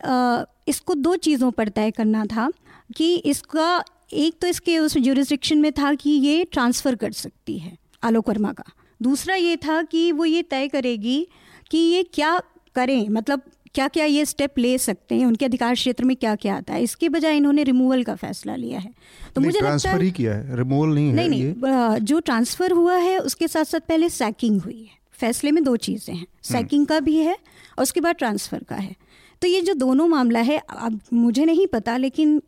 इसको 0.68 0.94
दो 0.94 1.14
चीज़ों 1.16 1.50
पर 1.50 1.68
तय 1.68 1.90
करना 1.90 2.24
था 2.26 2.50
कि 2.96 3.14
इसका, 3.16 3.84
एक 4.12 4.38
तो 4.40 4.46
इसके 4.46 4.78
उस 4.78 4.96
जुरिस्डिक्शन 4.98 5.58
में 5.58 5.70
था 5.72 5.92
कि 5.94 6.10
ये 6.10 6.44
ट्रांसफ़र 6.44 6.94
कर 6.94 7.12
सकती 7.12 7.58
है 7.58 7.76
आलोक 8.02 8.28
वर्मा 8.28 8.52
का। 8.52 8.64
दूसरा 9.00 9.34
ये 9.34 9.56
था 9.56 9.82
कि 9.82 10.10
वो 10.12 10.24
ये 10.24 10.42
तय 10.42 10.68
करेगी 10.68 11.26
कि 11.70 11.78
ये 11.78 12.02
क्या 12.14 12.38
करें 12.74 13.08
मतलब 13.08 13.42
क्या 13.74 13.86
क्या 13.88 14.04
ये 14.04 14.24
स्टेप 14.24 14.58
ले 14.58 14.76
सकते 14.78 15.14
हैं? 15.14 15.26
उनके 15.26 15.44
अधिकार 15.44 15.74
क्षेत्र 15.74 16.04
में 16.04 16.14
क्या 16.16 16.34
क्या 16.36 16.56
आता 16.56 16.74
है? 16.74 16.82
इसके 16.82 17.08
बजाय 17.08 17.36
इन्होंने 17.36 17.62
रिमूवल 17.64 18.02
का 18.04 18.14
फैसला 18.14 18.56
लिया 18.56 18.78
है। 18.78 18.92
तो 19.36 19.40
मुझे 19.40 19.58
लगता 19.58 19.68
ट्रांसफ़र 19.68 20.02
है 20.04 20.10
किया 20.10 20.34
है। 20.34 20.56
रिमूवल 20.56 20.94
नहीं 20.94 21.08
है 21.08 21.14
नहीं 21.16 21.42
ये। 21.42 21.52
नहीं 21.52 21.72
अ, 21.72 21.98
जो 21.98 22.20
ट्रांसफ़र 22.20 22.72
हुआ 22.72 22.96
है 22.96 23.18
उसके 23.18 23.48
साथ 23.48 23.64
साथ 23.64 23.80
पहले 23.88 24.08
सैकिंग 24.08 24.60
हुई 24.60 24.82
है। 24.82 25.00
फैसले 25.18 25.50
में 25.50 25.62
दो 25.64 25.76
चीज़ें 25.76 26.14
हैं। 26.14 26.26
सैकिंग 26.42 26.86
का 26.86 27.00
भी 27.00 27.16
है 27.16 27.32
और 27.78 27.82
उसके 27.82 28.00
बाद 28.00 28.14
ट्रांसफ़र 28.14 28.62
का 28.68 28.76
है। 28.76 28.94
तो 29.42 29.48
ये 29.48 29.60
जो 29.60 29.74
दोनों 29.74 30.06
मामला 30.08 30.40
है 30.40 30.56
अब 30.70 31.00
मुझे 31.12 31.44
नहीं 31.44 31.66
पता 31.66 31.96
लेकिन 31.96 32.40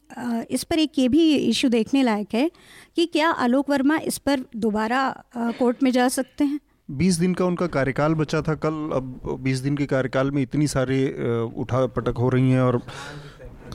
इस 0.51 0.65
पर 0.65 0.79
एक 0.79 0.99
ये 0.99 1.09
भी 1.09 1.35
इशू 1.37 1.69
देखने 1.69 2.03
लायक 2.03 2.35
है 2.35 2.51
कि 2.97 3.07
क्या 3.07 3.31
आलोक 3.31 3.71
वर्मा 3.71 3.97
इस 3.99 4.19
पर 4.19 4.45
दोबारा 4.57 5.01
कोर्ट 5.37 5.83
में 5.83 5.91
जा 5.91 6.09
सकते 6.09 6.45
हैं? 6.45 6.61
बीस 6.91 7.17
दिन 7.17 7.35
का 7.35 7.45
उनका 7.45 7.67
कार्यकाल 7.67 8.15
बचा 8.15 8.43
था 8.43 8.55
कल 8.55 8.69
अब 8.69 9.39
बीस 9.41 9.59
दिन 9.59 9.77
के 9.77 9.87
कार्यकाल 9.87 10.31
में 10.31 10.43
इतनी 10.43 10.67
सारी 10.67 11.09
उठा 11.57 11.87
पटक 11.87 12.15
हो 12.19 12.29
रही 12.29 12.51
हैं 12.51 12.61
और 12.61 12.83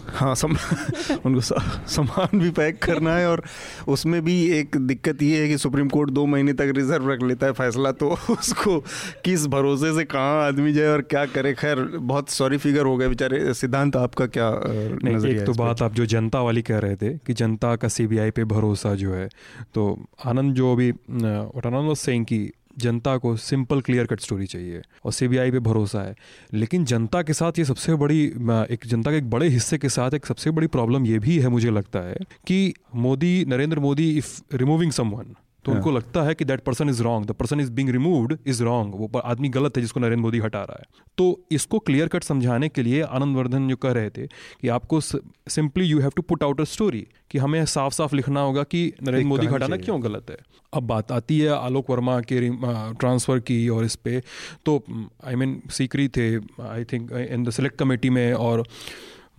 हाँ 0.09 0.35
सम, 0.35 0.51
उनको 1.25 1.41
सामान 1.87 2.39
भी 2.39 2.49
पैक 2.49 2.83
करना 2.83 3.15
है 3.15 3.29
और 3.29 3.43
उसमें 3.87 4.25
भी 4.25 4.51
एक 4.51 4.77
दिक्कत 4.77 5.21
ये 5.21 5.41
है 5.41 5.47
कि 5.47 5.57
सुप्रीम 5.57 5.87
कोर्ट 5.89 6.09
दो 6.09 6.25
महीने 6.25 6.53
तक 6.53 6.73
रिज़र्व 6.75 7.11
रख 7.11 7.23
लेता 7.23 7.45
है 7.45 7.53
फैसला 7.53 7.91
तो 7.91 8.09
उसको 8.29 8.79
किस 9.25 9.47
भरोसे 9.47 9.95
से 9.95 10.03
कहाँ 10.03 10.47
आदमी 10.47 10.73
जाए 10.73 10.87
और 10.87 11.01
क्या 11.01 11.25
करे? 11.25 11.53
खैर 11.53 11.79
बहुत 11.81 12.29
सॉरी 12.29 12.57
फिगर 12.57 12.85
हो 12.85 12.97
गए 12.97 13.07
बेचारे। 13.07 13.53
सिद्धांत 13.53 13.95
आपका 13.95 14.25
क्या 14.25 14.61
नहीं 14.65 15.35
एक 15.35 15.45
तो 15.45 15.53
बात 15.53 15.81
आप 15.81 15.93
जो 15.93 16.05
जनता 16.05 16.41
वाली 16.41 16.61
कह 16.61 16.77
रहे 16.77 16.95
थे 16.95 17.17
कि 17.17 17.33
जनता 17.33 17.75
का 17.75 17.87
सीबीआई 17.87 18.31
पे 18.31 18.43
भरोसा 18.43 18.95
जो 18.95 19.13
है 19.13 19.29
तो 19.73 20.05
आनंद 20.25 20.53
जो 20.53 20.73
अभी 20.73 20.91
व्हाट 20.91 21.65
आनंद 21.65 21.95
सेइंग 21.95 22.25
कि 22.25 22.51
जनता 22.79 23.15
को 23.17 23.35
सिंपल 23.37 23.81
क्लियर 23.81 24.05
कट 24.05 24.19
स्टोरी 24.19 24.45
चाहिए 24.45 24.81
और 25.05 25.13
सीबीआई 25.13 25.51
पे 25.51 25.59
भरोसा 25.61 26.01
है। 26.01 26.15
लेकिन 26.53 26.85
जनता 26.85 27.21
के 27.21 27.33
साथ 27.33 27.59
ये 27.59 27.65
सबसे 27.65 27.95
बड़ी 27.95 28.23
एक 28.23 28.85
जनता 28.85 29.11
के 29.11 29.17
एक 29.17 29.29
बड़े 29.29 29.47
हिस्से 29.47 29.77
के 29.77 29.89
साथ 29.89 30.13
एक 30.13 30.25
सबसे 30.25 30.51
बड़ी 30.51 30.67
प्रॉब्लम 30.67 31.05
ये 31.05 31.19
भी 31.19 31.39
है, 31.39 31.49
मुझे 31.49 31.69
लगता 31.71 31.99
है 31.99 32.17
कि 32.47 32.73
Modi, 32.95 33.45
Narendra 33.45 33.79
Modi 33.79 34.11
if 34.17 34.41
removing 34.53 34.91
someone 34.91 35.35
तो 35.65 35.71
उनको 35.71 35.91
लगता 35.91 36.21
है 36.23 36.33
कि 36.35 36.45
that 36.45 36.59
person 36.59 36.89
is 36.89 37.01
wrong 37.03 37.27
the 37.27 37.31
person 37.31 37.59
is 37.59 37.71
being 37.71 37.89
removed 37.89 38.37
is 38.47 38.63
wrong 38.63 38.93
वो 38.95 39.19
आदमी 39.19 39.49
गलत 39.49 39.77
है 39.77 39.81
जिसको 39.81 39.99
नरेंद्र 39.99 40.21
मोदी 40.21 40.39
हटा 40.39 40.61
रहा 40.61 40.77
है। 40.79 40.85
तो 41.17 41.25
इसको 41.51 41.79
क्लियर 41.79 42.07
कट 42.07 42.23
समझाने 42.23 42.69
के 42.69 42.83
लिए 42.83 43.01
आनंद 43.01 43.37
वर्धन 43.37 43.67
जो 43.69 43.75
कह 43.75 43.91
रहे 43.91 44.09
थे 44.09 44.27
कि 44.27 44.67
आपको 44.69 44.99
simply 45.01 45.85
you 45.85 45.99
have 45.99 46.11
to 46.15 46.21
put 46.21 46.43
out 46.43 46.61
a 46.61 46.63
story 46.65 47.05
कि 47.31 47.37
हमें 47.37 47.65
साफ़ 47.65 47.93
साफ़ 47.93 48.15
लिखना 48.15 48.41
होगा 48.41 48.63
कि 48.63 48.85
नरेंद्र 49.03 49.27
मोदी 49.27 49.47
हटाना 49.47 49.77
क्यों 49.77 50.01
गलत 50.03 50.29
है। 50.29 50.37
अब 50.73 50.83
बात 50.83 51.11
आती 51.11 51.39
है 51.39 51.49
आलोक 51.49 51.89
वर्मा 51.89 52.19
के 52.21 52.49
ट्रांसफ़र 52.93 53.39
की 53.41 53.67
और 53.69 53.85
इस 53.85 53.95
पर 53.97 54.21
तो 54.65 54.83
आई 55.25 55.35
मीन 55.35 55.61
सीकरी 55.71 56.07
थे 56.07 56.35
I 56.69 56.83
think 56.83 57.11
in 57.11 57.43
the 57.43 57.49
select 57.49 57.77
committee 57.77 58.09
में 58.09 58.33
और 58.33 58.63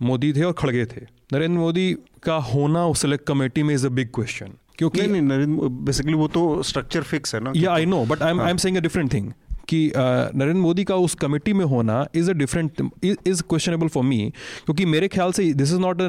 मोदी 0.01 0.33
थे 0.33 0.43
और 0.43 0.53
खड़गे 0.53 0.85
थे। 0.85 1.01
नरेंद्र 1.33 1.59
मोदी 1.59 1.93
का 2.23 2.35
होना 2.45 2.85
उस 2.87 3.01
सेलेक्ट 3.01 3.25
कमेटी 3.27 3.63
में 3.63 3.73
इज़ 3.75 3.85
अ 3.87 3.89
बिग 3.89 4.09
क्वेश्चन 4.15 4.53
क्योंकि 4.77 5.01
नहीं 5.01 5.09
नहीं 5.11 5.21
नरेंद्र 5.21 5.67
बेसिकली 5.85 6.13
वो 6.13 6.27
तो 6.27 6.41
स्ट्रक्चर 6.63 7.03
फिक्स 7.03 7.35
है 7.35 7.41
ना 7.41 7.53
या 7.55 7.73
I 7.73 7.85
know 7.85 8.03
but 8.05 8.21
I 8.21 8.31
am 8.31 8.41
I 8.41 8.51
am 8.51 8.57
saying 8.57 8.77
a 8.77 8.81
different 8.81 9.13
thing 9.13 9.31
कि 9.73 9.81
अ, 9.89 10.01
नरेंद्र 10.35 10.59
मोदी 10.61 10.83
का 10.83 10.95
उस 11.07 11.15
कमेटी 11.21 11.53
में 11.53 11.65
होना 11.75 12.05
is 12.15 12.29
a 12.31 12.33
different 12.43 12.81
is 13.03 13.43
questionable 13.49 13.87
for 13.95 14.03
me 14.03 14.19
क्योंकि 14.65 14.85
मेरे 14.95 15.07
ख्याल 15.07 15.31
से 15.31 15.53
this 15.53 15.73
is 15.73 15.79
not 15.79 16.01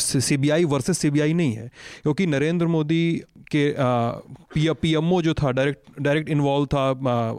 C 0.00 0.36
B 0.36 0.50
I 0.58 0.64
versus 0.74 0.96
C 0.96 1.10
B 1.10 1.20
I 1.20 1.32
नहीं 1.34 1.52
है 1.52 1.70
क्योंकि 2.02 2.26
नरेंद्र 2.26 2.66
मोदी 2.76 3.02
के 3.54 3.62
पी 4.82 4.92
एम 4.94 5.12
ओ 5.12 5.20
जो 5.22 5.32
था 5.34 5.50
डायरेक्ट 5.52 6.00
डायरेक्ट 6.02 6.28
इन्वॉल्व 6.30 6.66
था 6.74 6.82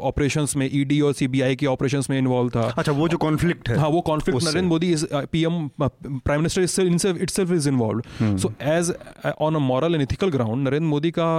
ऑपरेशंस 0.08 0.56
में 0.58 0.66
ई 0.72 0.84
डी 0.86 1.00
और 1.02 1.14
सी 1.14 1.28
बी 1.28 1.42
आई 1.42 1.56
के 1.56 1.66
ऑपरेशन 1.66 2.02
में 2.10 2.18
इन्वॉल्व 2.18 2.50
था। 2.56 2.62
अच्छा 2.78 2.92
वो 2.92 3.08
जो 3.10 3.18
कॉन्फ्लिक्ट 3.18 3.70
है 3.70 3.78
हाँ 3.80 3.90
वो 3.90 4.02
conflict 4.10 4.44
Narendra 4.44 4.68
Modi 4.70 4.92
is 4.94 5.06
PM 5.32 5.68
prime 5.82 6.42
minister 6.42 7.22
itself 7.22 7.52
is 7.52 7.70
involve 7.70 8.36
so 8.38 8.54
as 8.74 8.92
on 9.42 9.56
a 9.56 9.60
moral 9.68 9.94
and 9.96 10.02
ethical 10.04 10.30
ground 10.32 10.68
Narendra 10.68 10.88
Modi 10.88 11.12
का 11.20 11.30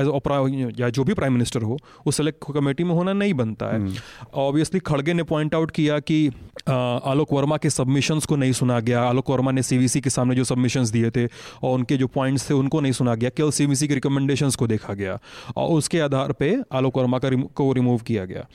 एज 0.00 0.80
या 0.80 0.88
जो 0.90 1.04
भी 1.04 1.14
प्राइम 1.14 1.32
मिनिस्टर 1.32 1.62
हो 1.62 1.76
वो 2.06 2.12
सेलेक्ट 2.12 2.52
कमेटी 2.54 2.84
में 2.84 2.94
होना 2.94 3.12
नहीं 3.12 3.34
बनता। 3.34 3.65
सकता 3.66 3.92
है। 3.92 4.44
ऑब्वियसली 4.46 4.80
खड़गे 4.80 5.14
ने 5.14 5.22
पॉइंट 5.24 5.54
आउट 5.54 5.70
किया 5.70 5.98
कि 6.00 6.26
आलोक 6.68 7.32
वर्मा 7.32 7.56
के 7.56 7.70
सबमिशंस 7.70 8.26
को 8.26 8.36
नहीं 8.36 8.52
सुना 8.52 8.78
गया। 8.80 9.02
आलोक 9.02 9.30
वर्मा 9.30 9.50
ने 9.50 9.62
सीवीसी 9.62 10.00
के 10.00 10.10
सामने 10.10 10.34
जो 10.34 10.44
सबमिशंस 10.44 10.88
दिए 10.88 11.10
थे 11.10 11.26
और 11.26 11.74
उनके 11.74 11.96
जो 11.96 12.06
पॉइंट्स 12.06 12.48
थे 12.50 12.54
उनको 12.54 12.80
नहीं 12.80 12.92
सुना 12.92 13.14
गया। 13.14 13.30
केवल 13.30 13.50
सीवीसी 13.50 13.88
के 13.88 13.94
रिकमेंडेशंस 13.94 14.56
को 14.56 14.66
देखा 14.66 14.94
गया 14.94 15.18
और 15.56 15.76
उसके 15.78 16.00
आधार 16.00 16.32
पे 16.32 16.56
आलोक 16.72 16.98
वर्मा 16.98 17.18
का 17.18 17.30
को 17.54 17.72
रिमूव 17.72 18.00
किया 18.06 18.24
गया। 18.24 18.46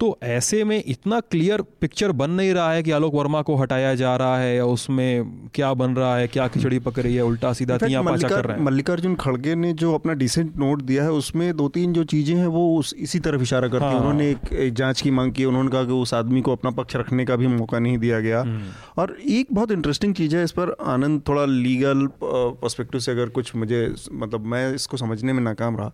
तो 0.00 0.18
ऐसे 0.22 0.62
में 0.64 0.82
इतना 0.86 1.20
क्लियर 1.20 1.62
पिक्चर 1.80 2.12
बन 2.12 2.30
नहीं 2.30 2.52
रहा 2.54 2.72
है 2.72 2.82
कि 2.82 2.90
आलोक 2.90 3.14
वर्मा 3.14 3.42
को 3.42 3.56
हटाया 3.56 3.94
जा 3.94 4.16
रहा 4.16 4.38
है 4.38 4.56
या 4.56 4.64
उसमें 4.66 5.50
क्या 5.54 5.72
बन 5.74 5.90
रहा 5.90 6.16
है 6.16 6.26
क्या 6.28 6.48
खिचड़ी 6.48 6.78
पक 6.78 6.98
रही 6.98 7.14
है 7.14 7.22
उल्टा 7.22 7.52
सीधा 7.52 7.76
तिया 7.78 8.02
पाचा 8.02 8.28
कर 8.28 8.44
रहे 8.44 8.56
हैं। 8.56 8.64
मल्लिकार्जुन 8.64 9.14
खड़गे 9.14 9.54
ने 9.54 9.72
जो 9.74 9.94
अपना 9.94 10.12
डिसेंट 10.14 10.56
नोट 10.56 10.82
दिया 10.82 11.04
है 11.04 11.12
उसमें 11.12 11.56
दो 11.56 11.68
तीन 11.68 11.92
जो 11.92 12.04
चीज़ें 12.06 12.34
हैं 12.36 12.46
वो 12.46 12.64
उस 12.78 12.94
इसी 12.98 13.18
तरफ़ 13.20 13.42
इशारा 13.42 13.68
करती 13.68 13.84
हाँ। 13.84 13.94
उन्होंने 13.94 14.30
एक, 14.30 14.52
एक 14.56 14.74
जाँच 14.74 15.00
की 15.00 15.10
मांग 15.10 15.32
की 15.32 15.44
उन्होंने 15.44 15.70
कहा 15.70 15.84
कि 15.84 15.92
उस 15.94 16.14
आदमी 16.14 16.40
को 16.42 16.52
अपना 16.52 16.70
पक्ष 16.72 16.96
रखने 16.96 17.24
का 17.24 17.36
भी 17.36 17.46
मौका 17.46 17.78
नहीं 17.78 17.98
दिया 17.98 18.20
गया 18.20 18.40
हम्म। 18.40 18.72
और 18.98 19.16
एक 19.30 19.46
बहुत 19.52 19.70
इंटरेस्टिंग 19.70 20.14
चीज़ 20.14 20.36
है 20.36 20.44
इस 20.44 20.52
पर 20.52 20.74
आनंद 20.86 21.22
थोड़ा 21.28 21.44
लीगल 21.46 22.06
पर्सपेक्टिव 22.22 23.00
से 23.00 23.12
अगर 23.12 23.28
कुछ 23.30 23.54
मुझे 23.56 23.82
मतलब 24.14 24.46
मैं 24.46 24.72
इसको 24.74 24.96
समझने 24.96 25.32
में 25.32 25.42
नाकाम 25.42 25.76
रहा 25.76 25.92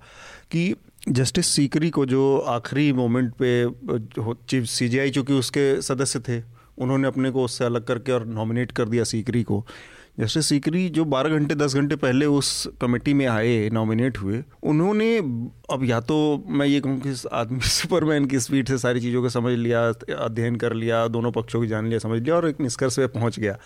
कि 0.51 0.75
जस्टिस 1.11 1.47
सीकरी 1.49 1.91
को 1.91 2.07
जो 2.07 2.37
आखिरी 2.51 2.93
मोमेंट 2.93 3.33
पे 3.35 3.53
चीफ 3.91 4.65
सी 4.65 4.67
सीजीआई 4.69 5.11
चूँकि 5.11 5.33
उसके 5.35 5.71
सदस्य 5.83 6.21
थे 6.21 6.43
उन्होंने 6.79 7.09
अपने 7.09 7.31
को 7.31 7.45
उससे 7.45 7.65
अलग 7.65 7.85
करके 7.85 8.13
और 8.13 8.27
नॉमिनेट 8.29 8.73
कर 8.73 8.89
दिया 8.89 9.05
सीकरी 9.05 9.43
को 9.43 9.65
जस्टिस 10.19 10.47
सीकरी 10.47 10.89
जो 10.89 11.05
12 11.05 11.29
घंटे 11.29 11.55
10 11.55 11.75
घंटे 11.75 11.97
पहले 11.97 12.27
उस 12.27 12.69
कमेटी 12.81 13.15
में 13.15 13.27
आए 13.27 13.71
नॉमिनेट 13.71 14.19
हुए, 14.19 14.45
उन्होंने 14.63 15.19
अब 15.71 15.81
या 15.83 16.01
तो 16.01 16.45
मैं 16.47 16.67
ये 16.67 16.81
कहूँ 16.81 17.01
कि 17.01 17.15
आदमी 17.33 17.61
सुपरमैन 17.65 18.25
की 18.25 18.41
स्पीड 18.41 18.69
से 18.69 18.79
सारी 18.79 19.01
चीज़ों 19.01 19.23
को 19.23 19.29
समझ 19.29 19.59
लिया, 19.59 19.89
अध्ययन 20.19 20.57
कर 20.57 20.73
लिया, 20.73 21.09
दोनों 21.09 21.33
पक्षों 21.33 21.61
की 21.61 21.67
जान 21.67 21.87
लिया, 21.87 21.99
समझ 21.99 22.23
लिया 22.23 22.37
और 22.37 22.49
एक 22.49 22.61
निष्कर्ष 22.61 22.97
पे 22.97 23.07
पहुँच 23.07 23.41
गया। 23.41 23.59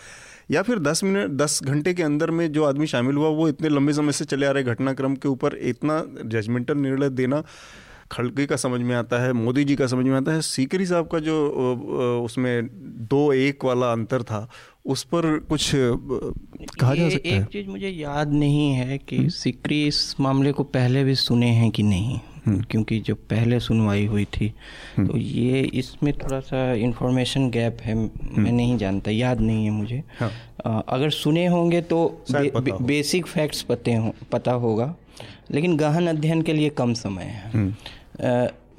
या 0.50 0.62
फिर 0.62 0.78
दस 0.78 1.04
मिनट, 1.04 1.30
दस 1.30 1.60
घंटे 1.62 1.94
के 1.94 2.02
अंदर 2.02 2.30
में 2.30 2.52
जो 2.52 2.64
आदमी 2.64 2.86
शामिल 2.86 3.16
हुआ, 3.16 3.28
वो 3.28 3.48
इतने 3.48 3.68
लंबे 3.68 3.92
समय 3.92 4.12
से 4.12 4.24
चले 4.24 4.46
आ 4.46 4.50
रहे 4.50 4.62
घटनाक्रम 4.62 5.14
के 5.14 5.28
ऊपर, 5.28 5.54
इतना 5.54 6.06
जजमेंटल 6.24 6.78
निर्णय 6.78 7.10
देना 7.10 7.44
खड़गे 8.14 8.46
का 8.46 8.56
समझ 8.58 8.80
में 8.80 8.94
आता 8.96 9.22
है 9.22 9.32
मोदी 9.34 9.64
जी 9.64 9.76
का 9.76 9.86
समझ 9.86 10.06
में 10.06 10.16
आता 10.16 10.32
है 10.32 10.40
सीकरी 10.44 10.86
साहब 10.86 11.08
का 11.08 11.18
जो 11.20 11.36
उसमें 12.24 12.68
दो 13.08 13.32
एक 13.32 13.64
वाला 13.64 13.92
अंतर 13.92 14.22
था 14.22 14.48
उस 14.86 15.02
पर 15.04 15.38
कुछ 15.48 15.70
कहा 15.74 16.94
जा 16.94 17.08
सकता 17.08 17.28
है 17.28 17.36
एक 17.36 17.46
चीज़ 17.46 17.68
मुझे 17.68 17.88
याद 17.88 18.32
नहीं 18.34 18.70
है 18.72 18.98
कि 18.98 19.16
हम्म। 19.16 19.28
सीकरी 19.30 19.86
इस 19.86 20.14
मामले 20.20 20.52
को 20.52 20.62
पहले 20.72 21.04
भी 21.04 21.14
सुने 21.16 21.50
हैं 21.52 21.70
कि 21.70 21.82
नहीं 21.84 22.18
हम्म। 22.46 22.62
क्योंकि 22.62 22.98
जो 23.00 23.14
पहले 23.30 23.60
सुनवाई 23.60 24.04
हुई 24.06 24.24
थी 24.32 24.52
हम्म। 24.96 25.06
तो 25.06 25.18
ये 25.18 25.60
इसमें 25.74 26.12
थोड़ा 26.14 26.40
सा 26.40 26.72
इंफॉर्मेशन 26.80 27.48
गैप 27.50 27.78
है 27.82 27.94
मैं 27.94 28.52
नहीं 28.52 28.76
जानता 28.78 29.10
याद 29.10 29.40
नहीं 29.40 29.64
है 29.64 29.70
मुझे 29.70 30.02
हाँ। 30.18 30.30
आ, 30.66 30.78
अगर 30.78 31.10
सुने 31.12 31.46
होंगे 31.46 31.80
तो 31.82 32.06
बे, 32.30 32.50
बे, 32.50 32.72
बेसिक 32.82 33.26
फैक्ट्स 33.26 33.62
पते 33.62 33.94
हो 33.94 34.14
पता 34.32 34.52
होगा 34.60 34.94
लेकिन 35.50 35.76
गहन 35.76 36.06
अध्ययन 36.06 36.42
के 36.42 36.52
लिए 36.52 36.68
कम 36.72 36.92
समय 36.94 37.24
है 37.24 37.66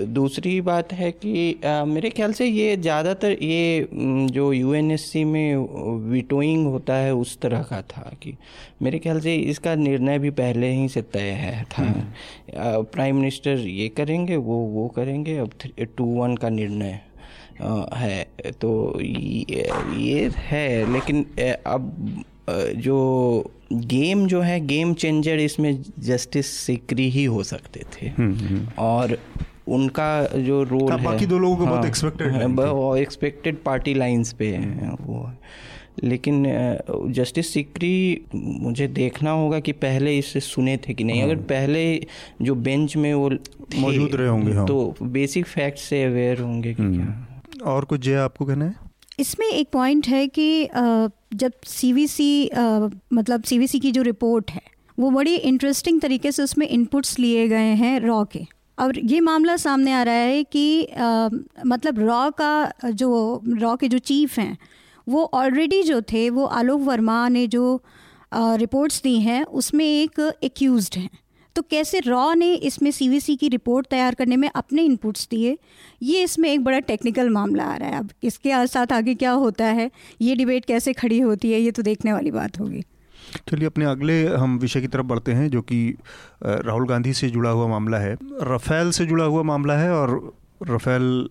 दूसरी 0.01 0.59
बात 0.61 0.91
है 0.93 1.11
कि 1.13 1.61
आ, 1.65 1.83
मेरे 1.86 2.09
ख्याल 2.09 2.33
से 2.33 2.45
ये 2.45 2.75
ज़्यादातर 2.77 3.31
ये 3.41 3.88
जो 4.29 4.51
यूएनएससी 4.53 5.23
में 5.25 5.55
विटोइंग 6.09 6.65
होता 6.65 6.95
है 6.95 7.13
उस 7.15 7.38
तरह 7.39 7.61
का 7.63 7.81
था 7.83 8.11
कि 8.21 8.36
मेरे 8.81 8.99
ख्याल 8.99 9.19
से 9.19 9.36
इसका 9.36 9.75
निर्णय 9.77 10.19
भी 10.19 10.29
पहले 10.33 10.71
ही 10.71 10.88
से 10.89 11.01
तय 11.13 11.29
है 11.36 11.63
था 11.71 11.83
हम्म। 11.83 12.83
प्राइम 12.86 13.15
मिनिस्टर 13.15 13.57
ये 13.59 13.88
करेंगे 13.91 14.36
वो 14.38 14.59
वो 14.69 14.88
करेंगे 14.95 15.38
अब 15.38 15.51
टू 15.97 16.05
वन 16.13 16.36
का 16.36 16.49
निर्णय 16.51 16.99
है 17.59 18.51
तो 18.53 19.01
ये, 19.01 19.69
ये 19.97 20.29
है 20.38 20.93
लेकिन 20.93 21.25
अब 21.65 22.23
जो 22.77 23.51
गेम 23.74 24.26
जो 24.28 24.41
है 24.41 24.59
गेम 24.68 24.93
चेंजर 24.93 25.39
इसमें 25.39 25.84
जस्टिस 25.99 26.47
सिकरी 26.57 27.09
ही 27.09 27.24
हो 27.26 27.43
सकते 27.43 27.84
थे 27.93 28.07
हम्म, 28.07 28.34
हम्म। 28.36 28.68
और 28.78 29.18
उनका 29.68 30.26
जो 30.38 30.63
रोल 30.63 30.91
है 30.91 31.03
बाकी 31.03 31.26
दो 31.26 31.38
लोगों 31.39 31.55
को 31.55 31.63
हाँ, 31.63 31.74
बहुत 31.74 31.86
एक्सपेक्टेड 31.86 32.32
है 32.32 33.01
एक्सपेक्टेड 33.01 33.63
पार्टी 33.63 33.93
लाइंस 33.93 34.34
पे 34.34 34.47
है 34.47 34.89
वो 35.01 35.30
लेकिन 36.03 36.43
जस्टिस 37.09 37.53
सिकरी 37.53 38.26
मुझे 38.36 38.88
देखना 38.88 39.32
होगा 39.32 39.59
कि 39.59 39.72
पहले 39.72 40.18
इससे 40.18 40.39
सुने 40.39 40.78
थे 40.78 40.93
कि 40.93 41.03
नहीं 41.03 41.22
अगर 41.24 41.36
हाँ। 41.36 41.43
पहले 41.43 42.07
जो 42.41 42.55
बेंच 42.55 42.95
में 42.95 43.13
वो 43.13 43.30
मौजूद 43.76 44.16
रहे 44.16 44.28
होंगे 44.28 44.53
हाँ। 44.53 44.66
तो 44.68 44.95
बेसिक 45.01 45.45
फैक्ट 45.45 45.78
से 45.78 46.03
अवेयर 46.03 46.41
होंगे 46.41 46.74
कि 46.74 46.84
हम्म। 46.84 46.95
क्या 46.95 47.72
और 47.72 47.86
कुछ 47.86 48.01
जो 48.01 48.20
आपको 48.20 48.45
कहना 48.45 48.66
है 48.66 48.76
इसमें 49.20 49.47
एक 49.47 49.68
पॉइंट 49.74 50.07
है 50.07 50.28
कि 50.28 50.68
जब 51.36 51.51
सीवीसी 51.67 52.49
मतलब 53.13 53.43
सीवीसी 53.43 53.79
की 53.79 53.91
जो 53.91 54.01
रिपोर्ट 54.01 54.51
है 54.51 54.61
वो 54.97 55.09
बड़ी 55.11 55.36
इंटरेस्टिंग 55.36 56.01
तरीके 56.01 56.31
से 56.31 56.43
उसमें 56.43 56.67
इनपुट्स 56.67 57.17
लिए 57.19 57.47
गए 57.47 57.73
हैं 57.75 57.99
रॉ 57.99 58.23
के। 58.25 58.45
और 58.77 58.99
ये 58.99 59.19
मामला 59.19 59.55
सामने 59.57 59.91
आ 59.93 60.03
रहा 60.03 60.13
है 60.13 60.43
कि 60.43 60.86
आ, 60.86 61.29
मतलब 61.65 61.99
रॉ 61.99 62.29
का 62.31 62.71
जो 62.86 63.41
रॉ 63.47 63.75
के 63.75 63.88
जो 63.88 63.97
चीफ 63.99 64.38
हैं 64.39 64.57
वो 65.07 65.23
ऑलरेडी 65.33 65.81
जो 65.83 66.01
थे 66.01 66.29
वो 66.29 66.45
आलोक 66.45 66.81
वर्मा 66.81 67.27
ने 67.29 67.45
जो 67.47 67.81
रिपोर्ट्स 68.31 69.01
दी 69.01 69.19
हैं 69.19 69.43
उसमें 69.43 69.86
एक 69.86 70.19
एक्यूज 70.43 70.89
हैं। 70.95 71.09
तो 71.56 71.62
कैसे 71.62 71.99
रॉ 71.99 72.34
ने 72.34 72.53
इसमें 72.53 72.89
सीवीसी 72.91 73.36
की 73.36 73.49
रिपोर्ट 73.49 73.88
तैयार 73.88 74.16
करने 74.16 74.38
में 74.38 74.49
अपने 74.49 74.84
इनपुट्स 74.84 75.28
दिए? 75.32 75.58
ये 76.01 76.24
इसमें 76.24 76.49
एक 76.51 76.64
बड़ा 76.64 76.80
टेक्निकल 76.82 77.30
मामला 77.30 77.64
आ 77.64 77.76
रहा 77.76 77.89
है 77.89 77.99
अब। 77.99 78.10
इसके 78.24 78.66
साथ 78.68 78.93
आगे 78.93 79.16
क्या 79.16 79.32
होता 79.34 79.66
है? 79.68 79.89
ये 80.22 80.36
डिबेट 80.36 80.66
कैसे 80.66 80.93
खड़ी 80.93 81.20
होती 81.20 81.51
है? 81.51 81.60
ये 81.60 81.72
तो 81.72 81.82
देखने 81.82 82.14
वाली 82.14 82.32
बात 82.32 82.60
होगी। 82.60 82.82
चलिए, 83.49 83.66
अपने 83.66 83.86
अगले 83.86 84.26
हम 84.28 84.58
विषय 84.60 84.82
की 84.82 84.88
तरफ़ 84.88 85.06
बढ़ते 85.06 85.32
हैं, 85.32 85.49
जो 85.49 85.62
कि 85.62 85.95
राहुल 86.43 86.88
गांधी 86.88 87.14
से 87.14 87.30
जुड़ा 87.30 87.49
हुआ 87.49 87.68
मामला 87.68 87.97
है। 87.97 88.18
रफ़ेल 88.43 88.91
से 88.91 89.06
जुड़ा 89.06 89.24
हुआ 89.24 89.43
मामला 89.43 89.78
है 89.78 89.91
और 89.93 90.34
रफ़ेल 90.64 91.30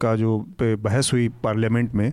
का 0.00 0.14
जो 0.16 0.38
बहस 0.62 1.12
हुई 1.12 1.28
पार्लियामेंट 1.44 1.94
में, 1.94 2.12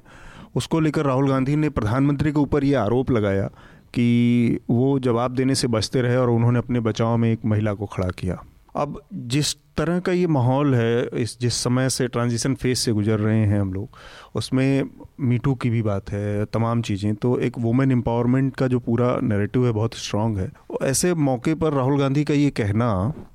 उसको 0.56 0.80
लेकर 0.80 1.06
राहुल 1.06 1.30
गांधी 1.30 1.56
ने 1.56 1.70
प्रधानमंत्री 1.70 2.32
के 2.32 2.40
ऊपर 2.40 2.64
ये 2.64 2.74
आरोप 2.76 3.12
लगाया 3.12 3.50
कि 3.94 4.60
वो 4.70 4.98
जवाब 5.00 5.36
देने 5.36 5.56
से 5.56 5.68
बचते 5.68 6.02
रहे 6.02 6.18
और 6.18 6.30
उन्होंने 6.30 6.60
अपने 6.60 6.80
बचाव 6.80 7.18
में 7.18 7.32
एक 7.32 7.46
महिला 7.46 7.74
को 7.74 7.86
खड़ा 7.86 8.10
किया। 8.10 8.44
अब 8.76 9.02
जिस 9.14 9.56
तरह 9.78 10.00
का 10.00 10.12
ये 10.12 10.28
माहौल 10.28 10.76
है, 10.76 11.08
इस, 11.14 11.38
जिस 11.42 11.54
समय 11.54 11.90
से 11.90 12.08
ट्रांजिशन 12.08 12.56
फ़ेज़ 12.56 12.78
से 12.80 12.92
गुजर 12.92 13.20
रहे 13.20 13.46
हैं 13.46 13.60
हम 13.62 13.74
लोग, 13.74 13.90
उसमें 14.36 14.84
मीटू 15.20 15.54
की 15.56 15.70
भी 15.70 15.82
बात 15.82 16.10
है, 16.12 16.46
तमाम 16.46 16.82
चीज़ें 16.82 17.14
तो 17.16 17.38
एक 17.40 17.60
वुमेन 17.60 17.92
एम्पावरमेंट 17.92 18.56
का 18.56 18.68
जो 18.68 18.80
पूरा 18.80 19.18
नैरेटिव 19.24 19.66
है 19.66 19.72
बहुत 19.72 19.94
स्ट्रांग 19.94 20.38
है। 20.38 20.52
ऐसे 20.84 21.14
मौके 21.14 21.56
पर 21.56 21.74
राहुल 21.74 22.00
गांधी 22.00 22.24
का 22.24 22.34
ये 22.34 22.50
कहना 22.52 22.92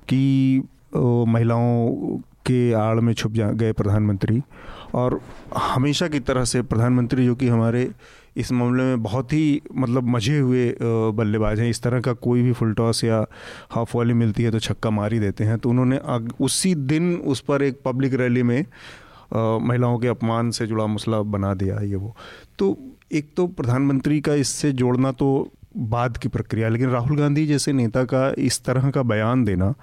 कि 0.09 0.63
महिलाओं 0.95 2.17
के 2.45 2.73
आड़ 2.73 2.99
में 2.99 3.13
छुप 3.13 3.31
जा, 3.31 3.47
गए 3.47 3.71
प्रधानमंत्री 3.73 4.41
और 4.93 5.19
हमेशा 5.57 6.07
की 6.07 6.19
तरह 6.19 6.43
से 6.45 6.61
प्रधानमंत्री 6.61 7.25
जो 7.25 7.35
कि 7.35 7.47
हमारे 7.47 7.89
इस 8.37 8.51
मामले 8.51 8.83
में 8.83 9.03
बहुत 9.03 9.33
ही 9.33 9.61
मतलब 9.75 10.07
मज़े 10.07 10.37
हुए 10.39 10.65
बल्लेबाज 10.81 11.59
हैं। 11.59 11.69
इस 11.69 11.81
तरह 11.81 12.01
का 12.01 12.13
कोई 12.19 12.41
भी 12.41 12.51
फुल 12.53 12.73
टॉस 12.73 13.03
या 13.03 13.25
हाफ़ 13.71 13.95
वॉली 13.95 14.13
मिलती 14.13 14.43
है 14.43 14.51
तो 14.51 14.59
छक्का 14.59 14.89
मार 14.89 15.13
ही 15.13 15.19
देते 15.19 15.43
हैं। 15.43 15.57
तो 15.57 15.69
उन्होंने 15.69 15.97
उसी 16.41 16.73
दिन 16.75 17.15
उस 17.17 17.39
पर 17.41 17.63
एक 17.63 17.81
पब्लिक 17.85 18.13
रैली 18.13 18.43
में 18.43 18.65
महिलाओं 19.33 19.97
के 19.99 20.07
अपमान 20.07 20.51
से 20.51 20.67
जुड़ा 20.67 20.85
मसला 20.87 21.21
बना 21.21 21.53
दिया 21.53 21.79
ये 21.81 21.95
वो। 21.95 22.15
तो 22.59 22.77
एक 23.11 23.33
तो 23.37 23.47
प्रधानमंत्री 23.49 24.19
का 24.21 24.33
इससे 24.35 24.71
जोड़ना 24.73 25.11
तो 25.11 25.27
बाद 25.77 26.17
की 26.17 26.29
प्रक्रिया, 26.29 26.69
लेकिन 26.69 26.89
राहुल 26.89 27.17
गांधी 27.17 27.45
जैसे 27.47 27.73
नेता 27.73 28.03
का 28.03 28.31
इस 28.39 28.63
तरह 28.65 28.89
का 28.91 29.01
बयान 29.03 29.43
देना, 29.45 29.73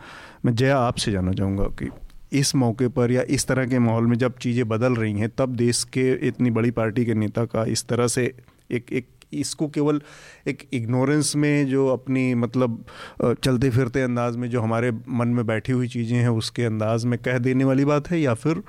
मैं 0.44 0.55
जया 0.55 0.78
आपसे 0.78 1.12
जानना 1.12 1.32
चाहूँगा 1.32 1.64
कि 1.78 1.88
इस 2.33 2.55
मौके 2.55 2.89
पर 2.89 3.12
या 3.12 3.22
इस 3.28 3.47
तरह 3.47 3.66
के 3.66 3.78
माहौल 3.78 4.07
में 4.07 4.16
जब 4.18 4.39
चीज़ें 4.39 4.68
बदल 4.68 4.95
रही 4.95 5.12
हैं 5.12 5.28
तब 5.39 5.57
देश 5.57 5.85
के 5.85 6.12
इतनी 6.28 6.51
बड़ी 6.51 6.70
पार्टी 6.70 7.05
के 7.05 7.14
नेता 7.14 7.45
का 7.45 7.64
इस 7.64 7.87
तरह 7.87 8.07
से 8.07 8.35
एक 8.70 8.93
एक 8.93 9.07
इसको 9.33 9.68
केवल 9.68 10.01
एक 10.49 10.62
इग्नोरेंस 10.72 11.37
में 11.37 11.66
जो 11.66 11.87
अपनी 11.89 12.35
मतलब 12.35 12.85
चलते 13.45 13.70
फिरते 13.70 14.03
अंदाज 14.03 14.37
में 14.37 14.51
जो 14.51 14.61
हमारे 14.61 14.91
मन 15.09 15.28
में 15.28 15.47
बैठी 15.47 15.72
हुई 15.72 15.89
चीज़ें 15.89 16.16
हैं 16.18 16.28
उसके 16.28 16.64
अंदाज 16.64 17.05
में 17.05 17.18
कह 17.18 17.39
देने 17.39 17.64
वाली 17.64 17.85
बात 17.85 18.11
है 18.11 18.20
या 18.20 18.35
फिर 18.35 18.62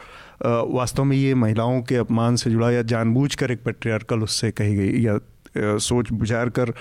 वास्तव 0.46 1.04
में 1.04 1.18
ये 1.18 1.36
महिलाओं 1.36 1.82
के 1.82 1.96
अपमान 1.96 2.36
से 2.36 2.52
जुड़ा 2.52 2.72
या 2.72 2.82
जानबूझकर 2.82 3.52
एक 3.52 3.64
पेट्रियार्कल 3.64 4.20
उससे 4.20 4.52
कही 4.52 4.76
गई 4.76 5.02
या 5.02 5.20
सोच 5.58 6.12
बुझार 6.12 6.50
कर 6.50 6.74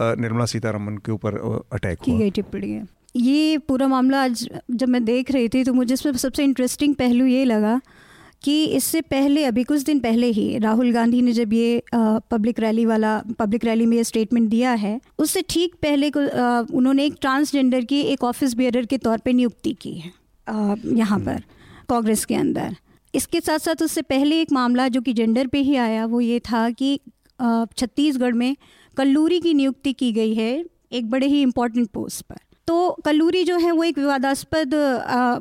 निर्मला 0.00 0.44
सीतारमन 0.44 0.96
के 0.96 1.12
ऊपर 1.12 1.34
अटैक 1.72 1.98
की 1.98 2.18
गई 2.18 2.30
टिप्पणी 2.30 2.70
है। 2.70 2.97
ये 3.18 3.58
पूरा 3.58 3.86
मामला 3.88 4.22
आज 4.22 4.48
जब 4.70 4.88
मैं 4.88 5.04
देख 5.04 5.30
रही 5.30 5.48
थी 5.48 5.62
तो 5.64 5.72
मुझे 5.74 5.94
इसमें 5.94 6.12
सबसे 6.12 6.44
इंटरेस्टिंग 6.44 6.94
पहलू 6.94 7.26
ये 7.26 7.44
लगा 7.44 7.80
कि 8.44 8.64
इससे 8.64 9.00
पहले 9.00 9.44
अभी 9.44 9.64
कुछ 9.64 9.82
दिन 9.82 10.00
पहले 10.00 10.26
ही 10.26 10.58
राहुल 10.58 10.92
गांधी 10.92 11.22
ने 11.22 11.32
जब 11.32 11.52
ये 11.52 11.82
पब्लिक 11.94 12.60
रैली 12.60 12.84
वाला 12.86 13.18
पब्लिक 13.38 13.64
रैली 13.64 13.86
में 13.86 13.96
ये 13.96 14.04
स्टेटमेंट 14.04 14.48
दिया 14.50 14.72
है 14.72 15.00
उससे 15.18 15.42
ठीक 15.48 15.74
पहले 15.82 16.10
को 16.10 16.20
आ, 16.20 16.60
उन्होंने 16.60 17.04
एक 17.04 17.14
ट्रांसजेंडर 17.20 17.84
की 17.84 18.00
एक 18.02 18.24
ऑफ़िस 18.24 18.54
बेयरर 18.54 18.86
के 18.86 18.98
तौर 18.98 19.18
पे 19.18 19.32
नियुक्ति 19.32 19.72
की 19.82 19.94
है 19.94 20.12
यहाँ 20.96 21.18
पर 21.20 21.42
कांग्रेस 21.88 22.24
के 22.24 22.34
अंदर। 22.34 22.76
इसके 23.14 23.40
साथ 23.40 23.58
साथ 23.58 23.82
उससे 23.82 24.02
पहले 24.02 24.40
एक 24.40 24.52
मामला 24.52 24.88
जो 24.88 25.00
कि 25.00 25.12
जेंडर 25.12 25.46
पे 25.46 25.60
ही 25.60 25.76
आया 25.76 26.04
वो 26.06 26.20
ये 26.20 26.40
था 26.40 26.68
कि 26.70 26.98
छत्तीसगढ़ 27.40 28.34
में 28.34 28.56
कल्लूरी 28.96 29.40
की 29.40 29.54
नियुक्ति 29.54 29.92
की 29.92 30.12
गई 30.12 30.34
है 30.34 30.64
एक 30.92 31.10
बड़े 31.10 31.26
ही 31.26 31.42
इम्पोर्टेंट 31.42 31.88
पोस्ट 31.88 32.22
पर। 32.22 32.36
तो 32.68 32.90
कल्लूरी 33.04 33.42
जो 33.44 33.56
है, 33.58 33.70
वो 33.72 33.84
एक 33.84 33.98
विवादास्पद 33.98 34.74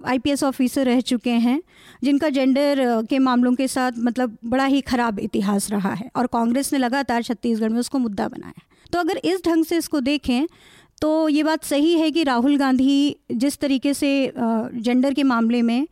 आईपीएस 0.08 0.44
ऑफिसर 0.44 0.86
रह 0.86 1.00
चुके 1.02 1.30
हैं, 1.30 1.62
जिनका 2.04 2.30
जेंडर 2.30 2.80
के 3.10 3.20
मामलों 3.20 3.54
के 3.56 3.68
साथ 3.68 3.92
मतलब 4.00 4.38
बड़ा 4.46 4.66
ही 4.66 4.82
खराब 4.82 5.20
इतिहास 5.20 5.70
रहा 5.72 5.94
है 5.94 6.10
और 6.16 6.28
कांग्रेस 6.28 6.72
ने 6.74 6.80
लगातार 6.80 7.24
छत्तीसगढ़ 7.24 7.70
में 7.70 7.80
उसको 7.80 7.98
मुद्दा 7.98 8.28
बनाया 8.28 8.62
तो 8.94 9.00
अगर 9.00 9.18
इस 9.18 9.42
ढंग 9.46 9.66
से 9.66 9.78
इसको 9.78 10.00
देखें 10.00 10.48
तो 11.02 11.30
ये 11.30 11.44
बात 11.44 11.64
सही 11.64 11.94
है 11.94 12.12
कि 12.12 12.24
राहुल 12.24 12.58
गांधी 12.58 13.16
जिस 13.32 13.58
तरीके 13.58 13.94
से 13.94 14.10
जेंडर 14.38 15.14
के 15.14 15.24
मामले 15.24 15.62
में 15.62 15.88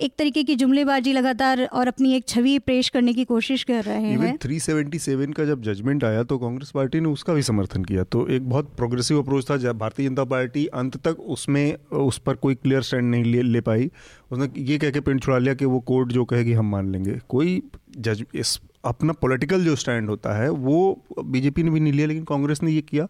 एक 0.00 0.12
तरीके 0.18 0.42
की 0.44 0.54
जुमलेबाजी 0.54 1.12
लगातार 1.12 1.64
और 1.64 1.88
अपनी 1.88 2.12
एक 2.14 2.26
छवि 2.28 2.58
पेश 2.58 2.88
करने 2.88 3.12
की 3.12 3.24
कोशिश 3.24 3.62
कर 3.64 3.82
रहे 3.84 4.10
हैं। 4.10 4.36
377 4.38 5.32
का 5.32 5.44
जब 5.44 5.62
जजमेंट 5.62 6.04
आया 6.04 6.22
तो 6.22 6.38
कांग्रेस 6.38 6.70
पार्टी 6.70 7.00
ने 7.00 7.08
उसका 7.08 7.34
भी 7.34 7.42
समर्थन 7.42 7.84
किया। 7.84 8.04
तो 8.04 8.26
एक 8.28 8.48
बहुत 8.48 8.70
प्रोग्रेसिव 8.76 9.22
अप्रोच 9.22 9.50
था 9.50 9.56
जब 9.56 9.78
भारतीय 9.78 10.08
जनता 10.08 10.24
पार्टी 10.24 10.66
अंत 10.74 10.96
तक 11.06 11.20
उसमें 11.20 11.74
उस 11.98 12.18
पर 12.18 12.34
कोई 12.34 12.54
क्लियर 12.54 12.82
स्टैंड 12.82 13.10
नहीं 13.10 13.24
ले, 13.24 13.42
ले 13.42 13.60
पाई। 13.60 13.90
उसने 14.32 14.48
ये 14.62 14.78
कह 14.78 14.90
के 14.90 15.00
पिंड 15.00 15.20
छुड़ा 15.20 15.38
लिया 15.38 15.54
कि 15.54 15.64
वो 15.64 15.80
कोर्ट 15.80 16.12
जो 16.12 16.24
कहेगी 16.24 16.52
हम 16.52 16.70
मान 16.70 16.92
लेंगे। 16.92 17.18
कोई 17.28 17.62
जज 17.98 18.24
इस 18.34 18.58
अपना 18.84 19.12
पॉलिटिकल 19.12 19.64
जो 19.64 19.76
स्टैंड 19.76 20.08
होता 20.08 20.38
है 20.42 20.48
वो 20.50 21.04
बीजेपी 21.24 21.62
ने 21.62 21.70
भी 21.70 21.80
नहीं 21.80 21.92
लिया 21.92 22.06
लेकिन 22.06 22.24
कांग्रेस 22.24 22.62
ने 22.62 22.70
ये 22.70 22.80
किया। 22.80 23.08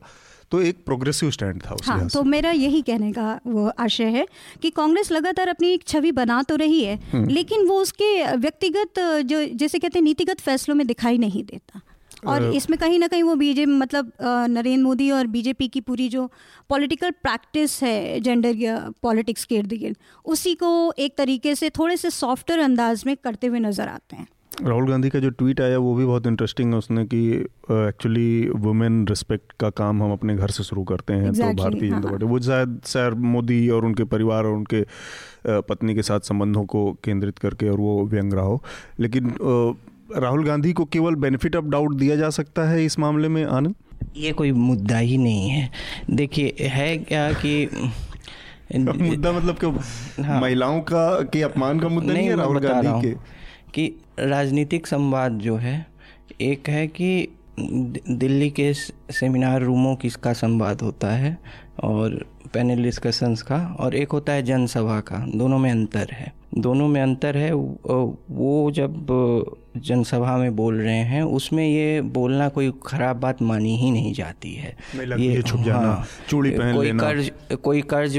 तो 0.52 0.60
एक 0.62 0.84
प्रोग्रेसिव 0.84 1.30
स्टैंड 1.30 1.62
था 1.62 1.76
हाँ 1.84 2.08
तो 2.08 2.22
मेरा 2.24 2.50
यही 2.52 2.80
कहने 2.82 3.12
का 3.12 3.38
वो 3.46 3.66
आशय 3.78 4.08
है 4.10 4.26
कि 4.62 4.70
कांग्रेस 4.70 5.10
लगातार 5.12 5.48
अपनी 5.48 5.72
एक 5.72 5.86
छवि 5.86 6.12
बना 6.12 6.42
तो 6.42 6.56
रही 6.56 6.82
है 6.84 6.98
हम्म। 7.12 7.28
लेकिन 7.28 7.66
वो 7.66 7.80
उसके 7.80 8.36
व्यक्तिगत 8.36 8.98
जो 9.24 9.44
जैसे 9.54 9.78
कहते 9.78 9.98
हैं 9.98 10.04
नीतिगत 10.04 10.40
फैसलों 10.40 10.76
में 10.76 10.86
दिखाई 10.86 11.18
नहीं 11.18 11.44
देता। 11.44 11.80
और 12.26 12.44
इसमें 12.54 12.78
कहीं 12.78 12.98
ना 12.98 13.06
कहीं 13.06 13.22
वो 13.22 13.34
बीजेपी 13.34 13.72
मतलब 13.72 14.12
नरेंद्र 14.22 14.82
मोदी 14.84 15.10
और 15.10 15.26
बीजेपी 15.26 15.68
की 15.68 15.80
पूरी 15.80 16.08
जो 16.08 16.26
पॉलिटिकल 16.70 17.10
प्रैक्टिस 17.22 17.82
है 17.82 18.20
जेंडर 18.20 18.56
या 18.56 18.78
पॉलिटिक्स 19.02 19.44
के 19.44 19.56
इर्द 19.56 19.72
गिर्द 19.74 19.96
उसी 20.24 20.54
को 20.54 20.70
एक 20.98 21.16
तरीके 21.18 21.54
से 21.54 21.70
थोड़े 21.70 21.96
से 21.96 22.10
सॉफ्टर 22.10 22.58
अंदाज 22.58 23.04
में 23.06 23.16
करते 23.16 23.46
हुए 23.46 23.58
नज़र 23.60 23.88
आते 23.88 24.16
हैं। 24.16 24.26
राहुल 24.62 24.88
गांधी 24.90 25.08
का 25.08 25.18
जो 25.18 25.30
ट्वीट 25.30 25.60
आया 25.60 25.78
वो 25.78 25.94
भी 25.94 26.04
बहुत 26.04 26.26
इंटरेस्टिंग 26.26 26.72
है 26.72 26.78
उसने 26.78 27.04
कि 27.04 27.20
एक्चुअली 27.70 28.48
वुमेन 28.56 29.06
रिस्पेक्ट 29.08 29.52
का 29.60 29.70
काम 29.70 30.02
हम 30.02 30.12
अपने 30.12 30.34
घर 30.36 30.48
से 30.48 30.62
शुरू 30.64 30.84
करते 30.84 31.12
हैं 31.12 31.24
तो 31.24 31.30
exactly, 31.30 31.56
तो 31.56 31.62
भारतीय 31.62 31.90
जनता 31.90 31.96
हाँ। 31.98 32.10
पार्टी। 32.10 32.26
वो 32.26 32.40
शायद 32.40 32.80
सर 32.84 33.14
मोदी 33.26 33.68
और 33.68 33.84
उनके 33.84 34.04
परिवार 34.04 34.44
और 34.44 34.54
उनके 34.54 34.84
पत्नी 35.46 35.94
के 35.94 36.02
साथ 36.02 36.20
संबंधों 36.20 36.64
को 36.64 36.92
केंद्रित 37.04 37.38
करके 37.38 37.68
और 37.68 37.78
वो 37.78 38.06
व्यंग 38.06 38.32
रहा 38.32 38.44
हो। 38.44 38.62
लेकिन 39.00 39.32
राहुल 40.16 40.44
गांधी 40.44 40.72
को 40.72 40.84
केवल 40.84 41.14
बेनिफिट 41.16 41.56
ऑफ़ 41.56 41.64
डाउट 41.64 41.94
दिया 41.94 42.16
जा 42.16 42.30
सकता 42.30 42.68
है 42.70 42.84
इस 42.84 42.98
मामले 42.98 43.28
में 43.28 43.44
आनंद? 43.44 43.74
ये 44.16 44.32
कोई 44.32 44.52
मुद्दा 44.52 44.98
ही 44.98 45.16
नहीं 45.18 45.48
है। 45.48 45.70
देखिए 46.10 46.68
है 46.68 46.96
क्या 46.98 47.32
कि 47.32 47.68
मुद्दा 48.76 49.32
मतलब 49.32 49.58
कि 49.64 50.22
हाँ, 50.22 50.40
महिलाओं 50.40 50.80
का 50.80 51.20
के 51.22 51.42
अपमान 51.42 51.80
का 51.80 51.88
मुद्दा 51.88 52.12
नहीं, 52.12 52.16
नहीं 52.18 52.30
है 52.30 52.36
राहुल 52.36 52.58
गांधी 52.58 53.00
के। 53.02 53.37
कि 53.74 53.86
राजनीतिक 54.18 54.86
संवाद 54.86 55.38
जो 55.38 55.56
है, 55.56 55.86
एक 56.40 56.68
है 56.68 56.86
कि 56.86 57.28
दिल्ली 57.58 58.50
के 58.50 58.72
सेमिनार 58.74 59.62
रूमों 59.62 59.94
किसका 59.96 60.32
संवाद 60.32 60.80
होता 60.80 61.10
है 61.10 61.38
और 61.82 62.26
पैनल 62.54 62.82
डिस्कशंस 62.82 63.42
का, 63.42 63.76
और 63.80 63.94
एक 63.94 64.12
होता 64.12 64.32
है 64.32 64.42
जनसभा 64.42 65.00
का। 65.00 65.24
दोनों 65.34 65.58
में 65.58 65.70
अंतर 65.70 66.08
है। 66.12 66.32
दोनों 66.58 66.88
में 66.88 67.00
अंतर 67.02 67.36
है, 67.36 67.52
वो 67.52 68.70
जब 68.74 69.06
जनसभा 69.78 70.36
में 70.36 70.56
बोल 70.56 70.80
रहे 70.80 71.02
हैं 71.04 71.22
उसमें 71.22 71.66
ये 71.66 72.00
बोलना 72.10 72.48
कोई 72.48 72.72
ख़राब 72.86 73.20
बात 73.20 73.42
मानी 73.42 73.76
ही 73.76 73.90
नहीं 73.90 74.12
जाती 74.12 74.54
है 74.54 74.76
ये 74.96 75.42
छुप 75.42 75.60
जाना 75.60 75.88
हाँ, 75.88 76.06
चूड़ी 76.30 76.50
पहन 76.50 76.74
कोई 76.74 76.86
लेना। 76.86 77.02
कर्ज 77.02 77.30
कोई 77.62 77.82
कर्ज 77.82 78.18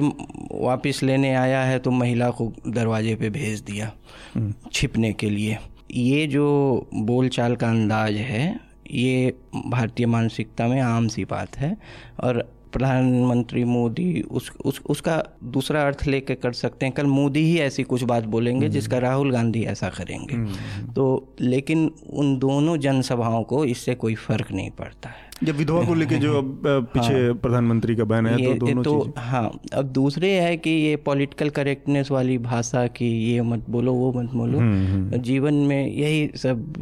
वापस 0.52 1.00
लेने 1.04 1.34
आया 1.36 1.64
है 1.64 1.80
तो 1.80 1.92
महिला 1.92 2.30
को 2.30 2.52
दरवाजे 2.68 3.16
पे 3.16 3.30
भेज 3.30 3.62
दिया 3.62 3.92
हम्म। 4.36 4.54
छिपने 4.74 5.14
के 5.14 5.30
लिए 5.30 5.58
ये 5.92 6.26
जो 6.28 6.48
बोलचाल 6.94 7.56
का 7.56 7.70
अंदाज 7.70 8.16
है 8.16 8.60
ये 8.92 9.34
भारतीय 9.68 10.06
मानसिकता 10.06 10.68
में 10.68 10.80
आम 10.82 11.08
सी 11.08 11.26
बात 11.26 11.58
है 11.58 11.76
और 12.20 12.48
प्रधानमंत्री 12.74 13.64
मोदी 13.64 14.22
उस, 14.22 14.52
उस 14.66 14.82
उसका 14.90 15.24
दूसरा 15.44 15.82
अर्थ 15.82 16.06
लेके 16.08 16.36
कर 16.36 16.54
सकते 16.54 16.86
हैं। 16.86 16.94
कल 16.96 17.06
मोदी 17.06 17.40
ही 17.40 17.58
ऐसी 17.58 17.84
कुछ 17.84 18.04
बात 18.04 18.26
बोलेंगे 18.26 18.66
हम्म। 18.66 18.74
जिसका 18.74 18.98
राहुल 18.98 19.32
गांधी 19.32 19.64
ऐसा 19.64 19.90
करेंगे। 19.90 20.36
हम्म। 20.36 20.92
तो 20.94 21.36
लेकिन 21.42 21.92
उन 22.14 22.38
दोनों 22.40 22.78
जनसभाओं 22.78 23.44
को 23.44 23.66
इससे 23.66 23.96
कोई 23.96 24.16
फ़र्क 24.16 24.52
नहीं 24.52 24.72
पड़ता 24.72 25.10
है। 25.10 25.28
जब 25.44 25.56
विधवा 25.56 25.84
को 25.84 25.94
लेके 25.94 26.16
जो 26.16 26.38
अब 26.38 26.62
पीछे 26.66 27.14
हाँ, 27.14 27.34
प्रधानमंत्री 27.34 27.96
का 27.96 28.04
बयान 28.04 28.26
है 28.28 28.38
तो 28.38 28.54
दोनों 28.66 28.84
तो 28.84 29.14
हाँ 29.18 29.60
अब 29.74 29.86
दूसरे 29.86 30.32
है 30.32 30.58
कि 30.58 30.70
ये 30.70 30.96
पॉलिटिकल 30.96 31.50
करेक्टनेस 31.50 32.12
वाली 32.12 32.38
भाषा 32.38 32.86
की 32.88 33.10
ये 33.32 33.42
मत 33.42 33.66
बोलो 33.70 33.94
वो 33.94 34.12
मत 34.14 34.30
बोलो। 34.34 34.60
हम्म, 34.60 35.18
जीवन 35.18 35.54
में 35.54 35.88
यही 35.88 36.30
सब 36.36 36.74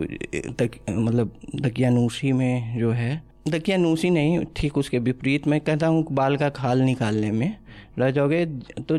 तक, 0.59 0.69
मतलब 0.89 1.31
दकियानूसी 1.55 2.31
में 2.31 2.79
जो 2.79 2.91
है 2.91 3.21
दकियानूसी 3.49 4.09
नहीं, 4.09 4.45
ठीक, 4.55 4.77
उसके 4.77 4.99
विपरीत 4.99 5.47
मैं 5.47 5.59
कहता 5.61 5.87
हूँ, 5.87 6.05
बाल 6.11 6.37
का 6.37 6.49
खाल 6.49 6.81
निकालने 6.81 7.31
में। 7.31 7.55
रह 7.99 8.11
जाओगे 8.11 8.45
तो 8.81 8.97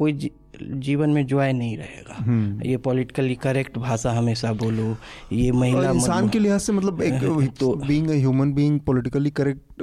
कोई 0.00 0.30
जीवन 0.62 1.10
में 1.10 1.26
जॉय 1.26 1.52
नहीं 1.52 1.76
रहेगा। 1.76 2.14
हम्म। 2.14 2.62
ये 2.68 2.76
पॉलिटिकली 2.76 3.34
करेक्ट 3.42 3.78
भाषा 3.78 4.10
हमेशा 4.12 4.52
बोलो 4.52 4.96
ये 5.32 5.52
महिला 5.52 5.90
इंसान 5.90 6.28
के 6.28 6.38
लिहाज 6.38 6.60
से 6.60 6.72
मतलब 6.72 7.02
एक 7.02 7.14
तो 7.60 7.72
being 7.86 8.10
human 8.10 8.52
being 8.54 8.78
politically 8.80 9.30
correct 9.30 9.82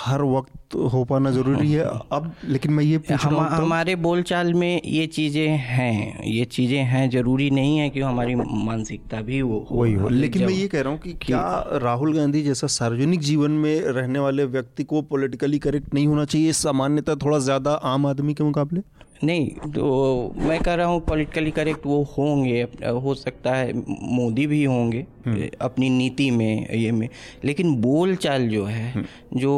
हर 0.00 0.22
वक्त 0.32 0.74
हो 0.92 1.04
पाना 1.04 1.30
ज़रूरी 1.30 1.72
है। 1.72 1.84
अब 2.12 2.32
लेकिन 2.44 2.72
मैं 2.72 2.84
ये 2.84 3.00
हम 3.12 3.30
तो, 3.30 3.36
हमारे 3.36 3.96
बोलचाल 3.98 4.52
में 4.54 4.80
ये 4.84 5.06
चीज़ें 5.08 5.48
हैं 5.48 6.24
ये 6.24 6.44
चीज़ें 6.46 6.82
हैं 6.84 7.08
ज़रूरी 7.10 7.50
नहीं 7.50 7.78
है 7.78 7.88
कि 7.90 8.00
हमारी 8.00 8.34
मानसिकता 8.34 9.20
भी 9.22 9.42
वो 9.42 9.66
वही 9.72 9.94
हो। 9.94 10.08
लेकिन 10.08 10.46
मैं 10.46 10.52
ये 10.52 10.68
कह 10.68 10.80
रहा 10.80 10.92
हूँ 10.92 11.00
कि 11.00 11.12
क्या 11.22 11.42
राहुल 11.82 12.16
गांधी 12.16 12.42
जैसा 12.42 12.66
सार्वजनिक 12.76 13.20
जीवन 13.22 13.50
में 13.64 13.80
रहने 13.80 14.18
वाले 14.18 14.44
व्यक्ति 14.52 14.84
को 14.84 15.02
पॉलिटिकली 15.10 15.58
करेक्ट 15.58 15.94
नहीं 15.94 16.06
होना 16.06 16.24
चाहिए? 16.24 16.52
सामान्यता 16.54 17.14
थोड़ा 17.16 17.38
ज़्यादा 17.40 17.72
आम 17.94 18.06
आदमी 18.06 18.34
के 18.34 18.44
मुकाबले? 18.44 18.82
नहीं 19.24 19.70
तो 19.70 20.34
मैं 20.38 20.60
कह 20.62 20.74
रहा 20.74 20.86
हूँ 20.86 21.00
पॉलिटिकली 21.00 21.50
करेक्ट 21.50 21.86
वो 21.86 22.02
होंगे 22.10 22.60
हो 22.84 23.14
सकता 23.14 23.54
है 23.54 23.72
मोदी 24.12 24.46
भी 24.46 24.62
होंगे 24.64 25.04
हम्म। 25.26 25.48
अपनी 25.60 25.90
नीति 25.90 26.30
में 26.30 26.68
ये 26.70 26.92
में 26.92 27.08
लेकिन 27.44 27.74
बोल 27.80 28.14
चाल 28.16 28.48
जो 28.48 28.64
है 28.64 28.90
हम्म। 28.92 29.40
जो 29.40 29.52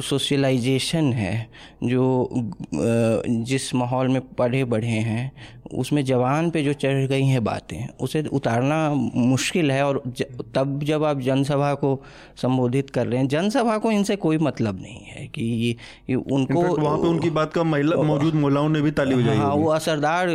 सोशलाइजेशन 0.00 1.12
है 1.12 1.34
जो 1.84 2.28
जिस 3.44 3.74
माहौल 3.74 4.08
में 4.08 4.20
पढ़े 4.34 4.64
बढ़े 4.66 4.98
हैं 5.02 5.30
उसमें 5.74 6.04
जवान 6.04 6.50
पे 6.50 6.62
जो 6.62 6.72
चढ़ 6.72 7.06
गई 7.06 7.24
हैं 7.24 7.42
बातें 7.44 7.76
उसे 8.00 8.22
उतारना 8.32 8.78
मुश्किल 8.94 9.70
है 9.70 9.82
और 9.86 10.02
ज, 10.06 10.22
तब 10.54 10.80
जब 10.84 11.04
आप 11.04 11.20
जनसभा 11.20 11.72
को 11.74 12.00
संबोधित 12.42 12.90
कर 12.90 13.06
रहे 13.06 13.20
हैं 13.20 13.28
जनसभा 13.28 13.78
को 13.78 13.90
इनसे 13.90 14.16
कोई 14.16 14.38
मतलब 14.38 14.80
नहीं 14.82 15.00
है 15.00 15.26
कि 15.26 15.44
ये, 15.44 15.76
ये 16.10 16.16
उनको 16.16 16.62
वहाँ 16.76 16.98
पे 16.98 17.08
उनकी 17.08 17.30
बात 17.30 17.52
का 17.52 17.62
महिला 17.64 18.02
मौजूद 18.02 18.34
महिलाओं 18.34 18.68
ने 18.68 18.82
भी 18.82 18.90
ताली 18.90 19.14
बजाई 19.14 19.36
हाँ 19.36 19.54
वो 19.54 19.70
असरदार 19.70 20.28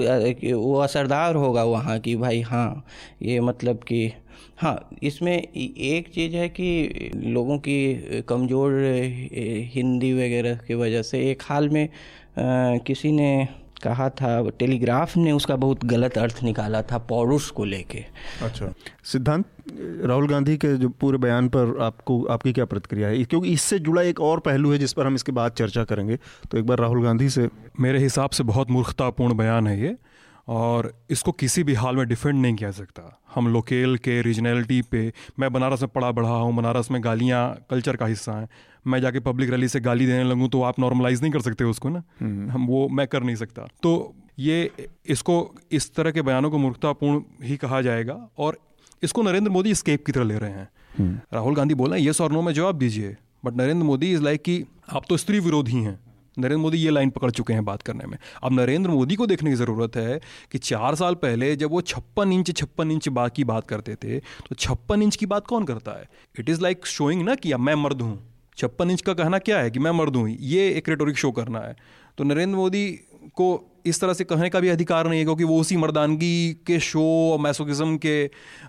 वो 0.53 0.77
असरदार 0.79 1.36
होगा 1.36 1.63
वहाँ 1.63 1.99
की 1.99 2.15
भाई 2.15 2.41
हाँ 2.41 2.84
ये 3.21 3.39
मतलब 3.41 3.84
कि 3.84 4.11
हाँ 4.57 4.89
इसमें 5.03 5.34
एक 5.38 6.11
चीज़ 6.13 6.36
है 6.36 6.47
कि 6.49 7.11
लोगों 7.15 7.57
की 7.57 8.21
कमज़ोर 8.29 8.73
हिंदी 9.73 10.13
वगैरह 10.13 10.55
की 10.67 10.73
वजह 10.73 11.01
से 11.01 11.19
एक 11.32 11.43
हाल 11.43 11.69
में 11.69 11.84
आ, 11.84 12.77
किसी 12.77 13.11
ने 13.11 13.47
कहा 13.84 14.09
था 14.11 14.49
टेलीग्राफ 14.59 15.15
ने 15.17 15.32
उसका 15.32 15.55
बहुत 15.55 15.86
गलत 15.86 16.17
अर्थ 16.17 16.43
निकाला 16.43 16.82
था 16.82 16.97
पौरुष 17.09 17.49
को 17.49 17.65
लेके। 17.65 18.03
अच्छा। 18.41 18.73
सिद्धांत 19.03 19.45
राहुल 20.05 20.27
गांधी 20.27 20.57
के 20.57 20.75
जो 20.77 20.89
पूरे 20.89 21.17
बयान 21.17 21.47
पर 21.49 21.77
आपको 21.82 22.23
आपकी 22.25 22.53
क्या 22.53 22.65
प्रतिक्रिया 22.65 23.07
है? 23.07 23.23
क्योंकि 23.23 23.49
इससे 23.49 23.79
जुड़ा 23.79 24.01
एक 24.01 24.19
और 24.21 24.39
पहलू 24.39 24.71
है 24.71 24.77
जिस 24.77 24.93
पर 24.93 25.05
हम 25.05 25.15
इसके 25.15 25.32
बाद 25.32 25.51
चर्चा 25.51 25.84
करेंगे। 25.84 26.17
तो 26.51 26.57
एक 26.57 26.65
बार 26.65 26.79
राहुल 26.79 27.03
गांधी 27.03 27.29
से 27.29 27.49
मेरे 27.79 27.99
हिसाब 27.99 28.29
से 28.29 28.43
बहुत 28.43 28.71
मूर्खतापूर्ण 28.71 29.38
बयान 29.38 29.67
है 29.67 29.79
ये 29.82 29.95
और 30.47 30.93
इसको 31.09 31.32
किसी 31.32 31.63
भी 31.63 31.73
हाल 31.73 31.95
में 31.95 32.07
डिफेंड 32.07 32.41
नहीं 32.41 32.55
किया 32.55 32.71
सकता। 32.71 33.21
हम 33.36 33.47
लोकेल 33.47 33.97
के 33.97 34.21
रीजनैलिटी 34.21 34.82
पे 34.82 35.11
मैं 35.39 35.51
बनारस 35.53 35.82
में 35.82 35.89
पढ़ा 35.95 36.11
बढ़ा 36.11 36.29
हूँ 36.29 36.55
बनारस 36.55 36.91
में 36.91 37.03
गालियाँ 37.03 37.43
कल्चर 37.69 37.95
का 37.95 38.05
हिस्सा 38.05 38.32
हैं। 38.32 38.47
मैं 38.88 38.99
जाके 39.01 39.19
पब्लिक 39.19 39.49
रैली 39.49 39.67
से 39.67 39.79
गाली 39.79 40.05
देने 40.05 40.23
लगूँ 40.23 40.49
तो 40.49 40.61
आप 40.61 40.79
नॉर्मलाइज 40.79 41.21
नहीं 41.21 41.32
कर 41.32 41.41
सकते 41.41 41.63
उसको 41.63 41.89
ना? 41.89 42.03
हम्म। 42.19 42.49
हम 42.49 42.67
वो 42.67 42.88
मैं 42.89 43.07
कर 43.07 43.23
नहीं 43.23 43.36
सकता। 43.36 43.67
तो 43.84 44.15
ये 44.39 44.71
इसको 45.05 45.55
इस 45.71 45.93
तरह 45.95 46.11
के 46.11 46.21
बयानों 46.21 46.51
को 46.51 46.57
मूर्खतापूर्ण 46.57 47.21
ही 47.43 47.57
कहा 47.57 47.82
जाएगा 47.82 48.29
और 48.38 48.57
इसको 49.03 49.21
नरेंद्र 49.21 49.51
मोदी 49.51 49.75
स्केप 49.75 50.05
की 50.05 50.11
तरह 50.11 50.23
ले 50.23 50.38
रहे 50.38 50.51
हैं। 50.51 50.69
हम्म। 50.97 51.19
राहुल 51.34 51.55
गांधी 51.55 51.73
बोल 51.73 51.89
रहे 51.89 51.99
हैं 51.99 52.07
ये 52.07 52.23
और 52.23 52.32
नो 52.32 52.41
में 52.41 52.53
जवाब 52.53 52.77
दीजिए। 52.77 53.15
But 53.45 53.53
Narendra 53.53 53.86
Modi 53.86 54.11
is 54.13 54.21
like 54.21 54.41
कि 54.41 54.63
आप 54.89 55.03
तो 55.09 55.17
स्त्री 55.17 55.39
विरोधी 55.39 55.84
हैं। 55.84 55.99
नरेंद्र 56.38 56.57
मोदी 56.57 56.77
ये 56.77 56.89
लाइन 56.89 57.09
पकड़ 57.09 57.29
चुके 57.32 57.53
हैं 57.53 57.63
बात 57.65 57.82
करने 57.82 58.05
में। 58.05 58.17
अब 58.43 58.53
नरेंद्र 58.53 58.89
मोदी 58.89 59.15
को 59.15 59.25
देखने 59.27 59.49
की 59.49 59.55
ज़रूरत 59.55 59.95
है 59.95 60.19
कि 60.51 60.57
चार 60.57 60.95
साल 60.95 61.15
पहले 61.15 61.55
जब 61.55 61.71
वो 61.71 61.82
छप्पन 61.82 62.32
इंच 62.32 62.55
छप्पन 62.57 62.91
इंच 62.91 63.09
बात 63.09 63.36
की 63.36 63.43
बात 63.43 63.67
करते 63.67 63.95
थे 63.95 64.19
तो 64.19 64.55
छप्पन 64.55 65.01
इंच 65.01 65.15
की 65.15 65.25
बात 65.25 65.47
कौन 65.47 65.65
करता 65.65 65.91
है? 65.91 66.09
इट 66.39 66.49
इज़ 66.49 66.61
लाइक 66.61 66.86
शोइंग 66.86 67.21
ना 67.21 67.36
कि 67.36 67.53
मैं 67.55 67.75
मर्द 67.75 68.01
हूँ। 68.01 68.30
छप्पन 68.62 68.91
इंच 68.91 69.01
का 69.01 69.14
कहना 69.14 69.39
क्या 69.39 69.59
है 69.59 69.72
कि 69.72 69.80
मैं 69.80 69.91
मर्द 69.91 70.16
हूँ 70.16 70.30
ये 70.30 70.70
एक 70.70 70.89
रेटोरिक 70.89 71.18
शो 71.18 71.32
करना 71.32 71.59
है। 71.59 71.76
तो 72.18 72.24
नरेंद्र 72.24 72.57
मोदी 72.57 72.88
को 73.36 73.47
इस 73.86 73.99
तरह 74.01 74.14
से 74.14 74.24
कहने 74.24 74.49
का 74.49 74.59
भी 74.59 74.70
अधिकार 74.70 75.07
नहीं 75.07 75.20
है 75.20 75.26
क्योंकि 75.26 75.43
वो 75.43 75.59
उसी 75.59 75.78
मर्दानगी 75.78 76.57
के 76.68 76.80
शो 76.80 77.03
और 77.32 77.39
मैसोकिज्म 77.39 77.97
के 77.97 78.16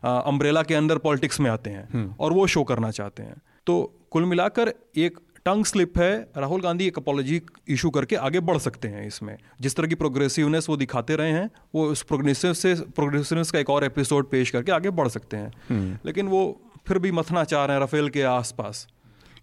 अम्ब्रेला 0.05 0.63
के 0.63 0.75
अंदर 0.75 0.99
पॉलिटिक्स 0.99 1.41
में 1.41 1.51
आते 1.51 1.71
हैं 1.71 1.89
हम्म। 1.93 2.15
और 2.21 2.33
वो 2.33 2.47
शो 2.47 2.63
करना 2.65 2.91
चाहते 2.91 3.23
हैं। 3.23 3.35
तो 3.67 3.75
कुल 4.11 4.25
मिलाकर 4.25 4.73
एक 4.97 5.19
टंग 5.45 5.65
स्लिप 5.65 5.99
है 5.99 6.13
राहुल 6.37 6.61
गांधी 6.61 6.87
एक 6.87 6.99
अपॉलोजी 6.99 7.41
इशू 7.69 7.91
करके 7.91 8.17
आगे 8.17 8.41
बढ़ 8.41 8.59
सकते 8.59 8.89
हैं 8.89 9.07
इसमें। 9.07 9.37
जिस 9.61 9.77
तरह 9.77 9.87
की 9.87 9.95
प्रोग्रेसिवनेस 9.95 10.69
वो 10.69 10.77
दिखाते 10.77 11.17
रहे 11.17 11.33
हैं 11.33 11.51
वो 11.75 11.87
उस 11.87 12.03
प्रोग्रेसिव 12.03 12.53
से 12.53 12.75
प्रोग्रेसिवनेस 12.75 13.51
का 13.51 13.59
एक 13.59 13.71
और 13.71 13.85
एपिसोड 13.85 14.31
पेश 14.31 14.51
करके 14.51 14.73
आगे 14.73 14.91
बढ़ 14.91 15.09
सकते 15.09 15.37
हैं। 15.37 15.53
हम्म। 15.69 15.99
लेकिन 16.07 16.29
वो 16.29 16.43
फिर 16.89 16.99
भी 16.99 17.13
मथना 17.13 17.45
चाह 17.45 17.65
रहे 17.65 17.77
हैं 17.77 17.83
रफेल 17.83 18.09
के 18.09 18.23
आसपास। 18.23 18.87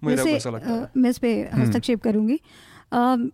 मेरा 0.01 0.23
ऐसा 0.23 0.49
लगता 0.49 0.71
है। 0.71 0.89
मैं 0.97 1.09
इस 1.09 1.17
पे 1.17 1.33
हम्म। 1.43 1.61
हस्तक्षेप 1.61 2.01
करूँगी। 2.01 2.39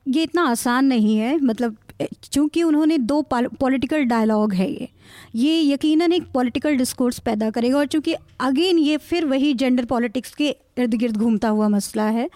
ये 0.09 0.23
इतना 0.23 0.43
आसान 0.43 0.85
नहीं 0.85 1.17
है 1.17 1.37
मतलब 1.39 1.75
चूँकि 2.23 2.63
उन्होंने 2.63 2.97
दो 2.97 3.21
पॉलिटिकल 3.33 4.03
डायलॉग 4.03 4.53
है 4.53 4.69
ये 4.71 4.87
ये 5.35 5.61
यकीनन 5.73 6.13
एक 6.13 6.23
पॉलिटिकल 6.33 6.75
डिस्कोर्स 6.77 7.19
पैदा 7.19 7.49
करेगा 7.49 7.77
और 7.77 7.85
चूँकि 7.85 8.15
अगेन 8.39 8.77
ये 8.77 8.97
फिर 8.97 9.25
वही 9.25 9.53
जेंडर 9.53 9.85
पॉलिटिक्स 9.85 10.35
के 10.35 10.49
इर्द 10.77 10.93
गिर्द 10.93 11.17
घूमता 11.17 11.49
हुआ 11.49 11.67
मसला 11.67 12.05
है 12.09 12.29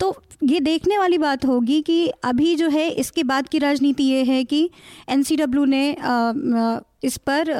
तो 0.00 0.14
ये 0.44 0.60
देखने 0.60 0.98
वाली 0.98 1.18
बात 1.18 1.44
होगी 1.44 1.80
कि 1.82 2.06
अभी 2.24 2.54
जो 2.56 2.68
है 2.68 2.88
इसके 2.90 3.22
बाद 3.22 3.48
की 3.48 3.58
राजनीति 3.58 4.04
ये 4.04 4.22
है 4.24 4.42
कि 4.44 4.68
एनसीडब्ल्यू 5.08 5.64
ने 5.64 5.96
इस 7.04 7.16
पर 7.28 7.50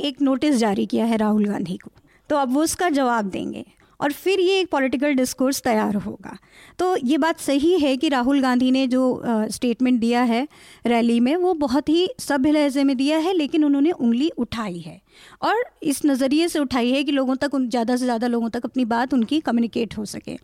एक 0.00 0.20
नोटिस 0.22 0.56
जारी 0.56 0.86
किया 0.86 1.04
है 1.04 1.16
राहुल 1.16 1.44
गांधी 1.44 1.76
को। 1.76 1.90
तो 2.30 2.36
अब 2.36 2.52
वो 2.54 2.62
उसका 2.62 2.88
जवाब 2.88 3.24
देंगे। 3.24 3.64
और 4.00 4.12
फिर 4.12 4.40
ये 4.40 4.58
एक 4.60 4.70
पॉलिटिकल 4.70 5.14
डिस्कोर्स 5.14 5.60
तैयार 5.62 5.94
होगा। 5.96 6.36
तो 6.78 6.96
ये 6.98 7.18
बात 7.18 7.40
सही 7.40 7.78
है 7.80 7.96
कि 7.96 8.08
राहुल 8.08 8.40
गांधी 8.42 8.70
ने 8.70 8.86
जो 8.86 9.22
स्टेटमेंट 9.50 10.00
दिया 10.00 10.22
है 10.22 10.46
रैली 10.86 11.18
में, 11.20 11.34
वो 11.36 11.54
बहुत 11.56 11.88
ही 11.88 12.08
सभ्य 12.18 12.50
लहजे 12.50 12.84
में 12.84 12.96
दिया 12.96 13.18
है, 13.18 13.32
लेकिन 13.32 13.64
उन्होंने 13.64 13.90
उंगली 13.90 14.30
उठाई 14.38 14.78
है। 14.78 15.00
और 15.42 15.64
इस 15.82 16.04
नज़रिए 16.06 16.48
से 16.48 16.58
उठाई 16.58 16.90
है 16.92 17.02
कि 17.04 17.12
लोगों 17.12 17.36
तक 17.36 17.56
ज़्यादा 17.56 17.96
से 17.96 18.04
ज़्यादा 18.04 18.26
लोगों 18.26 18.48
तक 18.48 18.64
अपनी 18.64 18.84
बात 18.86 19.14
उनकी 19.14 19.40
कम्युनिकेट 19.40 19.96
हो 19.98 20.04
सके। 20.06 20.36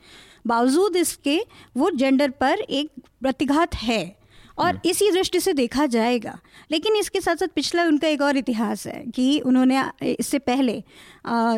बावजूद 0.46 0.96
इसके, 0.96 1.40
वो 1.76 1.90
जेंडर 1.90 2.30
पर 2.30 2.60
एक 2.60 2.90
प्रतिघात 3.20 3.74
है। 3.74 4.21
और। 4.58 4.80
इसी 4.84 5.10
दृष्टि 5.10 5.40
से 5.40 5.52
देखा 5.52 5.86
जाएगा। 5.86 6.38
लेकिन 6.70 6.96
इसके 6.96 7.20
साथ 7.20 7.36
साथ 7.36 7.48
पिछला 7.54 7.84
उनका 7.84 8.08
एक 8.08 8.22
और 8.22 8.36
इतिहास 8.36 8.86
है 8.86 9.04
कि 9.14 9.38
उन्होंने 9.40 9.82
इससे 10.02 10.38
पहले 10.40 10.82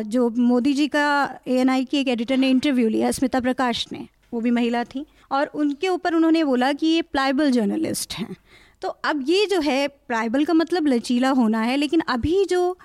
जो 0.05 0.29
मोदी 0.29 0.73
जी 0.73 0.87
का 0.87 1.05
ए 1.47 1.85
की 1.91 1.97
एक 1.97 2.07
एडिटर 2.07 2.37
ने 2.37 2.49
इंटरव्यू 2.49 2.87
लिया 2.89 3.11
स्मिता 3.11 3.39
प्रकाश 3.39 3.85
ने 3.91 4.07
वो 4.33 4.41
भी 4.41 4.51
महिला 4.51 4.83
थी। 4.83 5.05
और 5.31 5.47
उनके 5.55 5.89
ऊपर 5.89 6.13
उन्होंने 6.13 6.43
बोला 6.43 6.71
कि 6.73 6.87
ये 6.87 7.01
प्लाइबल 7.01 7.51
जर्नलिस्ट 7.51 8.13
हैं। 8.13 8.35
तो 8.81 8.87
अब 8.89 9.23
ये 9.27 9.45
जो 9.45 9.59
है 9.61 9.87
प्राइबल 9.87 10.45
का 10.45 10.53
मतलब 10.53 10.87
लचीला 10.87 11.29
होना 11.29 11.61
है 11.61 11.77
लेकिन 11.77 12.01
अभी 12.07 12.45
जो 12.45 12.77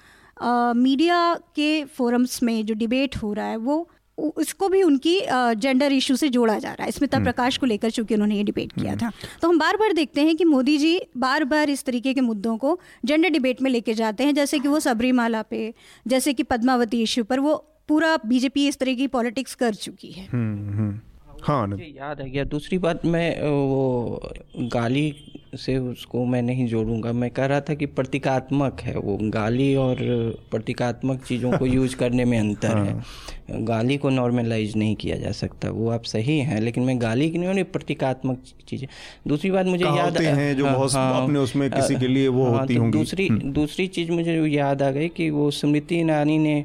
मीडिया 0.76 1.34
के 1.56 1.84
फोरम्स 1.84 2.42
में 2.42 2.64
जो 2.66 2.74
डिबेट 2.74 3.16
हो 3.16 3.32
रहा 3.32 3.46
है 3.46 3.56
वो 3.56 3.88
उसको 4.36 4.68
भी 4.68 4.82
उनकी 4.82 5.18
जेंडर 5.30 5.92
इशू 5.92 6.16
से 6.16 6.28
जोड़ा 6.28 6.58
जा 6.58 6.72
रहा 6.72 6.84
है 6.84 6.92
स्मिता 6.92 7.16
हम्म। 7.16 7.24
प्रकाश 7.24 7.56
को 7.58 7.66
लेकर 7.66 7.90
चूँकि 7.90 8.14
उन्होंने 8.14 8.36
ये 8.36 8.42
डिबेट 8.42 8.72
किया 8.72 8.92
हम्म। 8.92 9.00
था 9.00 9.38
तो 9.42 9.48
हम 9.48 9.58
बार 9.58 9.76
बार 9.76 9.92
देखते 9.92 10.20
हैं 10.20 10.36
कि 10.36 10.44
मोदी 10.44 10.76
जी 10.78 11.00
बार 11.16 11.44
बार 11.44 11.70
इस 11.70 11.84
तरीके 11.84 12.14
के 12.14 12.20
मुद्दों 12.20 12.56
को 12.56 12.78
जेंडर 13.04 13.28
डिबेट 13.28 13.62
में 13.62 13.70
लेके 13.70 13.94
जाते 13.94 14.24
हैं 14.24 14.34
जैसे 14.34 14.58
कि 14.58 14.68
वो 14.68 14.80
सबरीमाला 14.80 15.42
पे 15.42 15.72
जैसे 16.06 16.32
कि 16.32 16.42
पद्मावती 16.44 17.02
इशू 17.02 17.24
पर 17.24 17.40
वो 17.40 17.56
पूरा 17.88 18.16
बीजेपी 18.26 18.66
इस 18.68 18.78
तरह 18.78 18.94
की 18.94 19.06
पॉलिटिक्स 19.10 19.54
कर 19.54 19.74
चुकी 19.76 20.10
है 20.10 20.26
हम्म, 20.26 20.90
हाँ 21.42 21.66
मुझे 21.66 21.94
याद 21.98 22.20
आ 22.20 22.24
गया। 22.24 22.44
दूसरी 22.44 22.78
बात 22.78 23.04
मैं 23.06 23.42
वो 23.42 24.20
गाली 24.56 25.14
से 25.56 25.76
उसको 25.78 26.24
मैं 26.24 26.42
नहीं 26.42 26.66
जोड़ूँगा। 26.66 27.12
मैं 27.12 27.30
कह 27.30 27.46
रहा 27.46 27.60
था 27.60 27.74
कि 27.74 27.86
प्रतीकात्मक 27.86 28.80
है 28.80 28.96
वो। 28.96 29.18
गाली 29.22 29.74
और 29.74 29.96
प्रतीकात्मक 30.50 31.24
चीज़ों 31.24 31.58
को 31.58 31.66
यूज़ 31.76 31.96
करने 31.96 32.24
में 32.24 32.38
अंतर 32.38 32.76
हाँ। 32.76 32.86
है। 32.86 33.64
गाली 33.64 33.96
को 33.96 34.10
नॉर्मलाइज 34.10 34.76
नहीं 34.76 34.94
किया 34.96 35.16
जा 35.16 35.30
सकता। 35.32 35.70
वो 35.70 35.88
आप 35.90 36.02
सही 36.02 36.38
हैं 36.38 36.60
लेकिन 36.60 36.82
मैं 36.82 37.00
गाली 37.02 37.30
की 37.30 37.38
नहीं 37.38 37.64
प्रतीकात्मक 37.64 38.42
चीज़ें। 38.68 38.88
दूसरी 39.28 39.50
बात 39.50 39.66
मुझे 39.66 39.84
याद 39.84 40.18
हैं 40.18 40.56
जो 40.56 40.66
हाँ, 40.66 40.74
बहुत 40.74 40.92
हाँ, 40.92 41.22
अपने 41.24 41.38
उसमें 41.38 41.70
किसी 41.70 41.94
के 41.94 42.08
लिए 42.08 42.28
वो 42.28 42.50
हाँ, 42.50 42.60
होती 42.60 42.74
तो 42.74 42.80
होंगी। 42.80 42.98
दूसरी 42.98 43.26
हम्म। 43.28 43.52
दूसरी 43.52 43.86
चीज़ 43.86 44.10
मुझे 44.10 44.40
याद 44.46 44.82
आ 44.82 44.90
गई 44.90 45.08
कि 45.08 45.30
वो 45.30 45.50
स्मृति 45.50 46.00
ईरानी 46.00 46.38
ने 46.38 46.64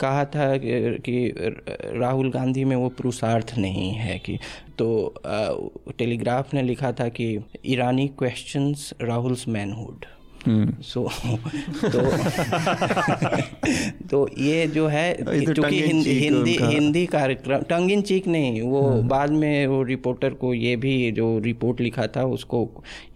कहा 0.00 0.24
था 0.24 0.56
कि 0.56 1.32
राहुल 1.98 2.30
गांधी 2.30 2.64
में 2.64 2.76
वो 2.76 2.88
पुरुषार्थ 2.88 3.54
नहीं 3.58 3.90
है 3.92 4.18
कि 4.18 4.38
तो 4.78 5.14
टेलीग्राफ 5.98 6.54
ने 6.54 6.62
लिखा 6.62 6.92
था 6.92 7.08
कि 7.08 7.38
Irani 7.66 8.08
questions 8.08 8.92
Rahul's 9.02 9.48
manhood 9.48 10.04
so 10.48 11.04
hmm. 11.14 11.88
तो 11.88 12.00
तो 14.10 14.28
ये 14.38 14.66
जो 14.66 14.86
है 14.86 15.12
तो 15.14 15.52
क्योंकि 15.52 15.80
हिंदी 15.80 16.12
हिंदी 16.18 16.56
हिंदी 16.62 17.04
कार्यक्रम 17.06 17.62
टंग 17.68 17.90
इन 17.90 18.02
चीक 18.02 18.26
नहीं 18.28 18.60
वो 18.62 18.82
हम्म। 18.82 19.08
बाद 19.08 19.30
में 19.32 19.66
वो 19.66 19.82
रिपोर्टर 19.82 20.34
को 20.34 20.52
ये 20.54 20.74
भी 20.76 21.10
जो 21.12 21.26
रिपोर्ट 21.38 21.80
लिखा 21.80 22.06
था 22.06 22.24
उसको 22.28 22.68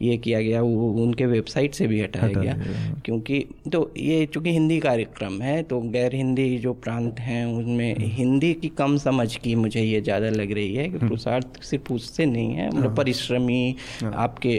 ये 0.02 0.16
किया 0.16 0.40
गया 0.40 0.62
वो 0.62 0.90
उनके 1.02 1.26
वेबसाइट 1.26 1.74
से 1.74 1.86
भी 1.86 2.00
हटाया 2.00 2.40
गया 2.40 2.56
क्योंकि 3.04 3.44
तो 3.72 3.90
ये 3.98 4.24
चूँकि 4.26 4.52
हिंदी 4.52 4.78
कार्यक्रम 4.80 5.40
है 5.42 5.62
तो 5.62 5.80
गैर 5.92 6.14
हिंदी 6.14 6.48
जो 6.58 6.72
प्रांत 6.82 7.20
हैं 7.20 7.44
उनमें 7.46 7.94
हम्म। 7.94 8.10
हिंदी 8.12 8.52
की 8.54 8.68
कम 8.78 8.96
समझ 8.98 9.34
की 9.36 9.54
मुझे 9.56 9.82
ये 9.82 10.00
ज़्यादा 10.00 10.28
लग 10.32 10.52
रही 10.52 10.74
है 10.74 10.88
कि 10.88 10.98
पुरुषार्थ 10.98 11.62
सिर्फ़ 11.62 11.92
उससे 11.92 12.26
नहीं 12.26 12.52
है 12.52 12.68
मतलब 12.68 12.86
हाँ। 12.86 12.94
परिश्रमी 12.96 13.74
हाँ। 14.02 14.12
आपके 14.18 14.58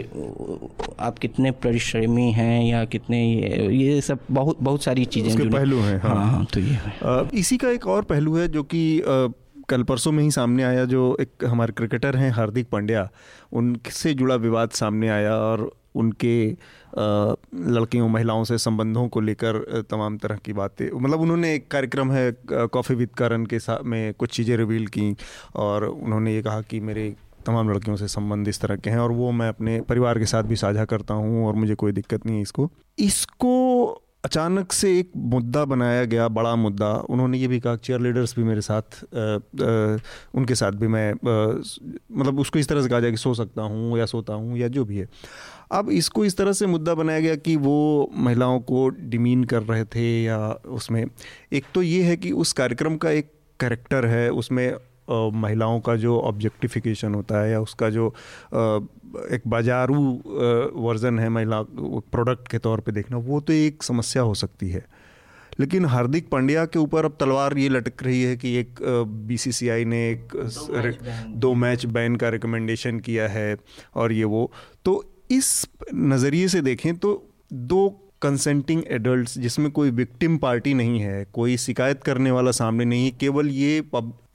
आप 1.00 1.18
कितने 1.18 1.50
परिश्रमी 1.62 2.30
हैं 2.32 2.63
या 2.70 2.84
कितने 2.84 3.24
ये 3.24 3.68
ये 3.74 4.00
सब 4.00 4.18
बहुत 4.30 4.58
बहुत 4.60 4.82
सारी 4.84 5.04
चीज़ें 5.06 5.50
पहलू 5.50 5.78
हैं 5.78 5.98
हाँ।, 6.00 6.14
हाँ, 6.14 6.26
हाँ 6.26 6.44
तो 6.44 6.60
ये 6.60 6.78
आ, 7.04 7.22
इसी 7.34 7.56
का 7.56 7.70
एक 7.70 7.86
और 7.86 8.02
पहलू 8.04 8.36
है 8.36 8.48
जो 8.48 8.62
कि 8.62 9.02
कल 9.68 9.82
परसों 9.82 10.12
में 10.12 10.22
ही 10.24 10.30
सामने 10.30 10.62
आया 10.62 10.84
जो 10.84 11.16
एक 11.20 11.44
हमारे 11.44 11.72
क्रिकेटर 11.72 12.16
हैं 12.16 12.30
हार्दिक 12.30 12.68
पांड्या 12.68 13.08
उनसे 13.52 14.14
जुड़ा 14.14 14.34
विवाद 14.34 14.70
सामने 14.70 15.08
आया 15.08 15.36
और 15.36 15.70
उनके 15.94 16.34
लड़कियों 16.96 18.08
महिलाओं 18.08 18.44
से 18.44 18.58
संबंधों 18.58 19.06
को 19.08 19.20
लेकर 19.20 19.82
तमाम 19.90 20.16
तरह 20.18 20.36
की 20.36 20.52
बातें 20.52 20.86
मतलब 20.94 21.20
उन्होंने 21.20 21.54
एक 21.54 21.68
कार्यक्रम 21.68 22.12
है 22.12 22.30
कॉफ़ी 22.46 22.94
विद 22.94 23.08
करण 23.18 23.46
के 23.46 23.58
साथ 23.58 23.82
में 23.84 24.14
कुछ 24.14 24.30
चीज़ें 24.30 24.56
रिवील 24.56 24.86
की 24.86 25.14
और 25.56 25.84
उन्होंने 25.84 26.34
ये 26.34 26.42
कहा 26.42 26.60
कि 26.60 26.80
मेरे 26.80 27.14
तमाम 27.46 27.70
लड़कियों 27.70 27.96
से 27.96 28.08
संबंध 28.08 28.48
इस 28.48 28.60
तरह 28.60 28.76
के 28.76 28.90
हैं 28.90 28.98
और 28.98 29.12
वो 29.12 29.30
मैं 29.32 29.48
अपने 29.48 29.80
परिवार 29.80 30.18
के 30.18 30.26
साथ 30.26 30.42
भी 30.42 30.56
साझा 30.56 30.84
करता 30.84 31.14
हूँ 31.14 31.46
और 31.46 31.54
मुझे 31.54 31.74
कोई 31.74 31.92
दिक्कत 31.92 32.26
नहीं 32.26 32.36
है 32.36 32.42
इसको। 32.42 32.70
इसको 32.98 34.00
अचानक 34.24 34.72
से 34.72 34.98
एक 34.98 35.10
मुद्दा 35.16 35.64
बनाया 35.64 36.04
गया 36.04 36.28
बड़ा 36.28 36.54
मुद्दा। 36.56 36.90
उन्होंने 37.10 37.38
ये 37.38 37.48
भी 37.48 37.58
कहा 37.60 37.76
चेयर 37.76 38.00
लीडर्स 38.00 38.34
भी 38.36 38.44
मेरे 38.44 38.60
साथ 38.60 38.80
आ, 38.80 39.20
आ, 39.64 39.98
उनके 40.34 40.54
साथ 40.54 40.72
भी 40.72 40.86
मैं 40.86 41.10
आ, 41.12 41.62
मतलब 42.18 42.38
उसको 42.40 42.58
इस 42.58 42.68
तरह 42.68 42.82
से 42.82 42.88
कहा 42.88 43.00
जाए 43.00 43.10
कि 43.10 43.16
सो 43.16 43.34
सकता 43.34 43.62
हूँ 43.62 43.98
या 43.98 44.06
सोता 44.06 44.34
हूँ 44.34 44.58
या 44.58 44.68
जो 44.68 44.84
भी 44.84 44.96
है। 44.96 45.08
अब 45.72 45.90
इसको 45.90 46.24
इस 46.24 46.36
तरह 46.36 46.52
से 46.52 46.66
मुद्दा 46.66 46.94
बनाया 46.94 47.20
गया 47.20 47.34
कि 47.34 47.56
वो 47.56 48.10
महिलाओं 48.16 48.60
को 48.60 48.88
डिमीन 48.88 49.44
कर 49.44 49.62
रहे 49.62 49.84
थे 49.84 50.24
या 50.24 50.38
उसमें। 50.52 51.04
एक 51.52 51.64
तो 51.74 51.82
ये 51.82 52.02
है 52.02 52.16
कि 52.16 52.32
उस 52.32 52.52
कार्यक्रम 52.52 52.96
का 52.96 53.10
एक 53.10 53.30
करेक्टर 53.60 54.06
है 54.06 54.30
उसमें 54.30 54.76
महिलाओं 55.10 55.80
का 55.80 55.96
जो 55.96 56.18
ऑब्जेक्टिफिकेशन 56.20 57.14
होता 57.14 57.42
है 57.42 57.50
या 57.50 57.60
उसका 57.60 57.90
जो 57.90 58.14
एक 59.32 59.42
बाजारू 59.46 60.02
वर्जन 60.76 61.18
है 61.18 61.28
महिला 61.28 61.62
प्रोडक्ट 61.62 62.48
के 62.48 62.58
तौर 62.58 62.80
पे 62.80 62.92
देखना 62.92 63.16
वो 63.16 63.40
तो 63.40 63.52
एक 63.52 63.82
समस्या 63.82 64.22
हो 64.22 64.34
सकती 64.34 64.68
है। 64.68 64.84
लेकिन 65.60 65.84
हार्दिक 65.84 66.28
पांड्या 66.28 66.64
के 66.66 66.78
ऊपर 66.78 67.04
अब 67.04 67.16
तलवार 67.20 67.56
ये 67.58 67.68
लटक 67.68 68.02
रही 68.02 68.22
है 68.22 68.36
कि 68.36 68.54
एक 68.56 68.82
बीसीसीआई 69.26 69.84
ने 69.84 69.98
एक 70.10 70.36
दो 71.36 71.54
मैच 71.54 71.86
बैन 71.86 72.16
का 72.16 72.28
रिकमेंडेशन 72.28 72.98
किया 73.00 73.28
है 73.28 73.56
और 73.94 74.12
ये 74.12 74.24
वो। 74.24 74.50
तो 74.84 75.04
इस 75.30 75.68
नज़रिए 75.94 76.48
से 76.48 76.60
देखें 76.60 76.96
तो 76.96 77.30
दो 77.52 78.03
कंसेंटिंग 78.24 78.82
एडल्ट्स 78.90 79.38
जिसमें 79.38 79.70
कोई 79.70 79.90
विक्टिम 79.92 80.36
पार्टी 80.38 80.74
नहीं 80.74 81.00
है 81.00 81.24
कोई 81.32 81.56
शिकायत 81.56 82.02
करने 82.02 82.30
वाला 82.30 82.50
सामने 82.50 82.84
नहीं 82.84 83.04
है 83.04 83.10
केवल 83.20 83.48
ये 83.52 83.78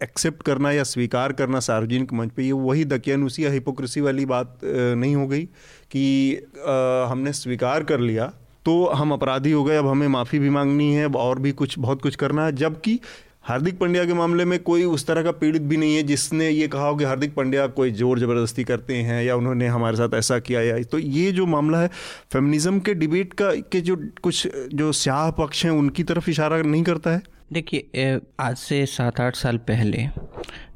एक्सेप्ट 0.04 0.44
करना 0.44 0.72
या 0.72 0.84
स्वीकार 0.84 1.34
करना 1.34 1.60
सार्वजनिक 1.60 2.14
मंच 2.14 2.32
पे 2.32 2.44
ये 2.44 2.52
वही 2.60 2.86
दकियानुसी 2.88 3.46
या 3.46 3.52
हिपोक्रेसी 3.52 4.02
वाली 4.02 4.26
बात 4.26 4.60
नहीं 4.64 5.16
हो 5.16 5.28
गई 5.28 5.46
कि 5.92 6.04
आ, 6.36 7.06
हमने 7.10 7.34
स्वीकार 7.34 7.84
कर 7.84 8.00
लिया 8.00 8.32
तो 8.66 8.86
हम 8.94 9.12
अपराधी 9.14 9.52
हो 9.52 9.64
गए 9.64 9.76
अब 9.76 9.88
हमें 9.88 10.08
माफ़ी 10.08 10.40
भी 10.40 10.50
मांगनी 10.50 10.94
है 10.94 11.06
और 11.18 11.40
भी 11.40 11.52
कुछ 11.52 11.78
बहुत 11.80 12.02
कुछ 12.02 12.16
करना 12.16 12.46
है 12.46 12.52
जबकि 12.56 13.00
हार्दिक 13.44 13.78
पंड्या 13.80 14.04
के 14.06 14.14
मामले 14.14 14.46
में 14.46 14.58
कोई 14.64 14.84
उस 14.84 15.06
तरह 15.08 15.24
का 15.24 15.32
पीड़ित 15.32 15.62
भी 15.62 15.78
नहीं 15.78 15.96
है 15.96 16.02
जिसने 16.04 16.50
ये 16.50 16.68
कहा 16.68 16.88
हो 16.88 16.96
कि 16.96 17.04
हार्दिक 17.04 17.34
पंड्या 17.36 17.66
कोई 17.68 17.92
ज़ोर 17.92 18.20
ज़बरदस्ती 18.20 18.64
करते 18.64 18.96
हैं 18.96 19.24
या 19.24 19.36
उन्होंने 19.36 19.68
हमारे 19.68 19.98
साथ 19.98 20.14
ऐसा 20.14 20.40
किया 20.40 20.62
या 20.62 20.82
तो 20.84 21.00
ये 21.00 21.32
जो 21.32 21.46
मामला 21.46 21.80
है 21.82 21.88
फेमिनिज्म 22.34 22.80
के 22.80 22.94
डिबेट 22.94 23.34
का 23.34 23.52
के 23.72 23.82
जो 23.82 23.96
कुछ, 24.24 24.48
जो 24.48 24.92
स्याह 24.92 25.30
पक्ष 25.32 25.64
हैं, 25.66 25.72
उनकी 25.72 26.04
तरफ़ 26.04 26.30
इशारा 26.30 26.62
नहीं 26.62 26.84
करता 26.84 27.12
है? 27.12 27.22
देखिए 27.54 28.20
आज 28.40 28.58
से 28.58 28.86
सात 28.86 29.20
आठ 29.22 29.36
साल 29.36 29.58
पहले, 29.58 30.08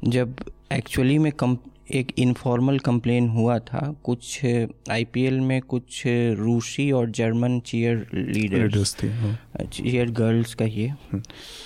जब 0.05 0.35
एक्चुअली 0.73 1.17
में 1.17 1.31
कम 1.31 1.57
एक 1.93 2.11
इनफॉर्मल 2.17 2.79
कंप्लेन 2.79 3.29
हुआ 3.29 3.59
था 3.59 3.95
कुछ 4.03 4.45
आईपीएल 4.91 5.39
में 5.39 5.61
कुछ 5.61 6.03
रूसी 6.07 6.91
और 6.91 7.09
जर्मन 7.09 7.59
चीयर 7.59 8.07
लीडर्स 8.13 8.95
थे 9.03 9.35
चीयर 9.65 10.11
गर्ल्स 10.11 10.53
का 10.53 10.65
ये 10.65 10.93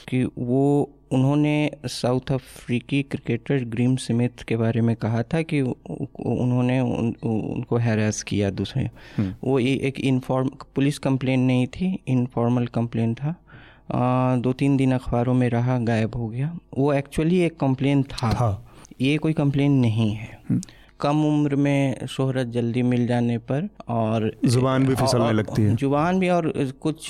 कि 0.09 0.30
वो 0.38 0.93
उन्होंने 1.11 1.71
साउथ 1.86 2.32
अफ्रीकी 2.32 3.03
क्रिकेटर 3.03 3.65
ग्रीम 3.65 3.95
स्मिथ 3.95 4.43
के 4.43 4.57
बारे 4.57 4.82
में 4.82 4.95
कहा 4.95 5.23
था 5.23 5.41
कि 5.41 5.61
उन्होंने 5.61 6.80
उन, 6.80 7.15
उनको 7.23 7.78
हैरेस 7.78 8.23
किया 8.23 8.49
दूसरे। 8.49 8.89
वो 9.43 9.59
एक 9.59 9.99
इनफॉर्म 9.99 10.47
पुलिस 10.47 10.99
कंप्लेन 10.99 11.39
नहीं 11.39 11.67
थी 11.67 11.99
इनफॉर्मल 12.07 12.65
कंप्लेन 12.65 13.13
था। 13.13 13.36
आ, 13.91 14.36
दो 14.36 14.53
तीन 14.53 14.78
दिन 14.78 14.91
अखबारों 14.91 15.34
में 15.34 15.49
रहा 15.49 15.80
गायब 15.80 16.15
हो 16.15 16.28
गया। 16.28 16.59
वो 16.78 16.93
एक्चुअली 16.93 17.39
एक 17.39 17.57
कंप्लेन 17.59 18.03
था, 18.03 18.34
था। 18.34 18.66
ये 19.00 19.18
कोई 19.18 19.34
कंप्लेन 19.34 19.72
नहीं 19.80 20.12
है 20.14 20.39
हम्म। 20.50 20.62
कम 21.00 21.24
उम्र 21.26 21.56
में 21.56 22.08
शोहरत 22.08 22.48
जल्दी 22.48 22.82
मिल 22.84 23.06
जाने 23.08 23.38
पर 23.50 23.68
और 23.88 24.32
ज़ुबान 24.45 24.86
भी 24.86 24.95
फिसलने 24.95 25.32
लगती 25.32 25.62
है 25.62 25.76
ज़ुबान 25.76 26.20
भी 26.20 26.30
और 26.30 26.52
कुछ 26.82 27.10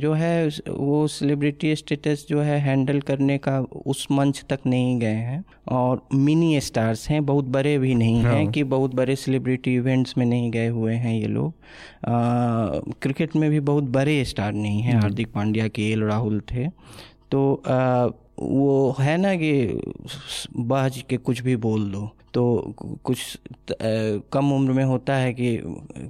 जो 0.00 0.12
है 0.12 0.48
वो 0.68 1.06
सेलिब्रिटी 1.08 1.74
स्टेटस 1.76 2.26
जो 2.28 2.40
है 2.40 2.58
हैंडल 2.60 3.00
करने 3.02 3.38
का 3.38 3.58
उस 3.86 4.06
मंच 4.10 4.44
तक 4.50 4.66
नहीं 4.66 4.98
गए 5.00 5.22
हैं 5.22 5.44
और 5.70 6.02
मिनी 6.14 6.60
स्टार्स 6.60 7.08
हैं 7.10 7.24
बहुत 7.26 7.44
बड़े 7.50 7.76
भी 7.78 7.94
नहीं 7.94 8.18
हैं 8.18 8.34
हाँ। 8.34 8.46
कि 8.46 8.64
बहुत 8.66 8.94
बड़े 8.94 9.16
सेलिब्रिटी 9.16 9.74
इवेंट्स 9.74 10.16
में 10.18 10.26
नहीं 10.26 10.50
गए 10.50 10.68
हुए 10.68 10.94
हैं 10.96 11.14
ये 11.14 11.26
लोग 11.28 11.52
क्रिकेट 13.02 13.36
में 13.36 13.50
भी 13.50 13.60
बहुत 13.62 13.84
बड़े 13.92 14.24
स्टार 14.24 14.52
नहीं 14.54 14.80
हैं 14.80 14.92
हम्म। 14.92 15.02
हार्दिक 15.02 15.32
पांड्या 15.32 15.68
के 15.68 15.90
एल 15.92 16.02
राहुल 16.02 16.40
थे 16.52 16.68
तो 17.30 17.52
आ, 17.54 18.08
वो 18.38 18.96
है 19.00 19.16
ना 19.16 19.34
कि 19.34 19.80
बाज 20.56 21.04
के 21.10 21.16
कुछ 21.16 21.40
भी 21.40 21.56
बोल 21.56 21.90
दो। 21.90 22.10
तो 22.34 22.74
कुछ 23.04 23.18
त, 23.68 23.72
आ, 23.72 23.74
कम 24.32 24.52
उम्र 24.52 24.72
में 24.72 24.84
होता 24.84 25.14
है 25.16 25.32
कि 25.32 25.58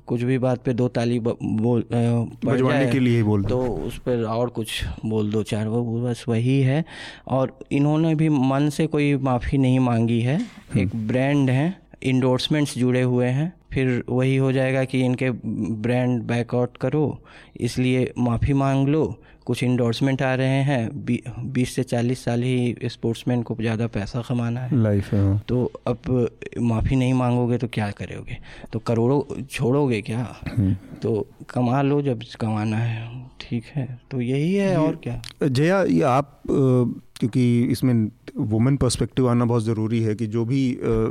कुछ 0.06 0.22
भी 0.22 0.38
बात 0.38 0.62
पे 0.62 0.72
दो 0.72 0.88
ताली 0.88 1.18
बोल 1.20 1.84
जाए 1.92 2.90
के 2.92 3.00
लिए 3.00 3.22
बोल 3.22 3.44
तो 3.44 3.60
उस 3.62 3.98
पर 3.98 4.24
और 4.24 4.48
कुछ 4.48 4.84
बोल 5.06 5.30
दो 5.30 5.42
चार 5.42 5.68
वो 5.68 6.00
बस 6.00 6.24
वही 6.28 6.60
है। 6.60 6.84
और 7.28 7.58
इन्होंने 7.72 8.14
भी 8.14 8.28
मन 8.28 8.68
से 8.68 8.86
कोई 8.86 9.16
माफ़ी 9.16 9.58
नहीं 9.58 9.78
मांगी 9.80 10.20
है। 10.20 10.38
हम्म। 10.38 10.80
एक 10.80 10.96
ब्रांड 11.08 11.50
है 11.50 11.74
इंडोर्समेंट्स 12.02 12.78
जुड़े 12.78 13.02
हुए 13.02 13.26
हैं। 13.26 13.52
फिर 13.72 14.04
वही 14.08 14.36
हो 14.36 14.52
जाएगा 14.52 14.84
कि 14.84 15.04
इनके 15.04 15.30
ब्रांड 15.30 16.22
बैकआउट 16.22 16.76
करो 16.76 17.18
इसलिए 17.60 18.12
माफ़ी 18.18 18.52
मांग 18.52 18.88
लो। 18.88 19.16
कुछ 19.46 19.62
इंडोर्समेंट 19.62 20.22
आ 20.22 20.34
रहे 20.34 20.62
हैं। 20.62 21.04
बीस 21.52 21.74
से 21.74 21.82
चालीस 21.84 22.24
साल 22.24 22.42
ही 22.42 22.76
स्पोर्ट्समैन 22.84 23.42
को 23.42 23.56
ज़्यादा 23.56 23.86
पैसा 23.88 24.22
कमाना 24.28 24.60
है। 24.60 24.82
लाइफ 24.82 25.12
है 25.12 25.22
हाँ। 25.24 25.38
तो 25.48 25.64
अब 25.86 26.28
माफ़ी 26.62 26.96
नहीं 26.96 27.14
मांगोगे 27.14 27.58
तो 27.58 27.68
क्या 27.68 27.90
करोगे? 27.92 28.38
तो 28.72 28.78
करोड़ों 28.78 29.42
छोड़ोगे 29.42 30.00
क्या? 30.02 30.26
हम्म। 30.48 30.74
तो 31.02 31.26
कमा 31.50 31.82
लो 31.82 32.00
जब 32.02 32.22
कमाना 32.40 32.76
है। 32.76 33.24
ठीक 33.40 33.64
है। 33.74 33.86
तो 34.10 34.20
यही 34.20 34.54
है 34.54 34.76
और 34.76 34.96
क्या? 34.96 35.20
जया 35.42 35.82
ये 35.82 36.02
आप 36.02 36.40
क्योंकि 36.46 37.62
इसमें 37.62 38.10
वुमेन 38.46 38.76
पर्सपेक्टिव 38.76 39.28
आना 39.28 39.44
बहुत 39.44 39.62
ज़रूरी 39.64 40.00
है 40.02 40.14
कि 40.14 40.26
जो 40.26 40.44
भी 40.44 40.68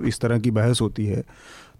इस 0.08 0.20
तरह 0.22 0.40
की 0.40 0.52
बहस 0.52 0.82
होती 0.82 1.06
है 1.06 1.24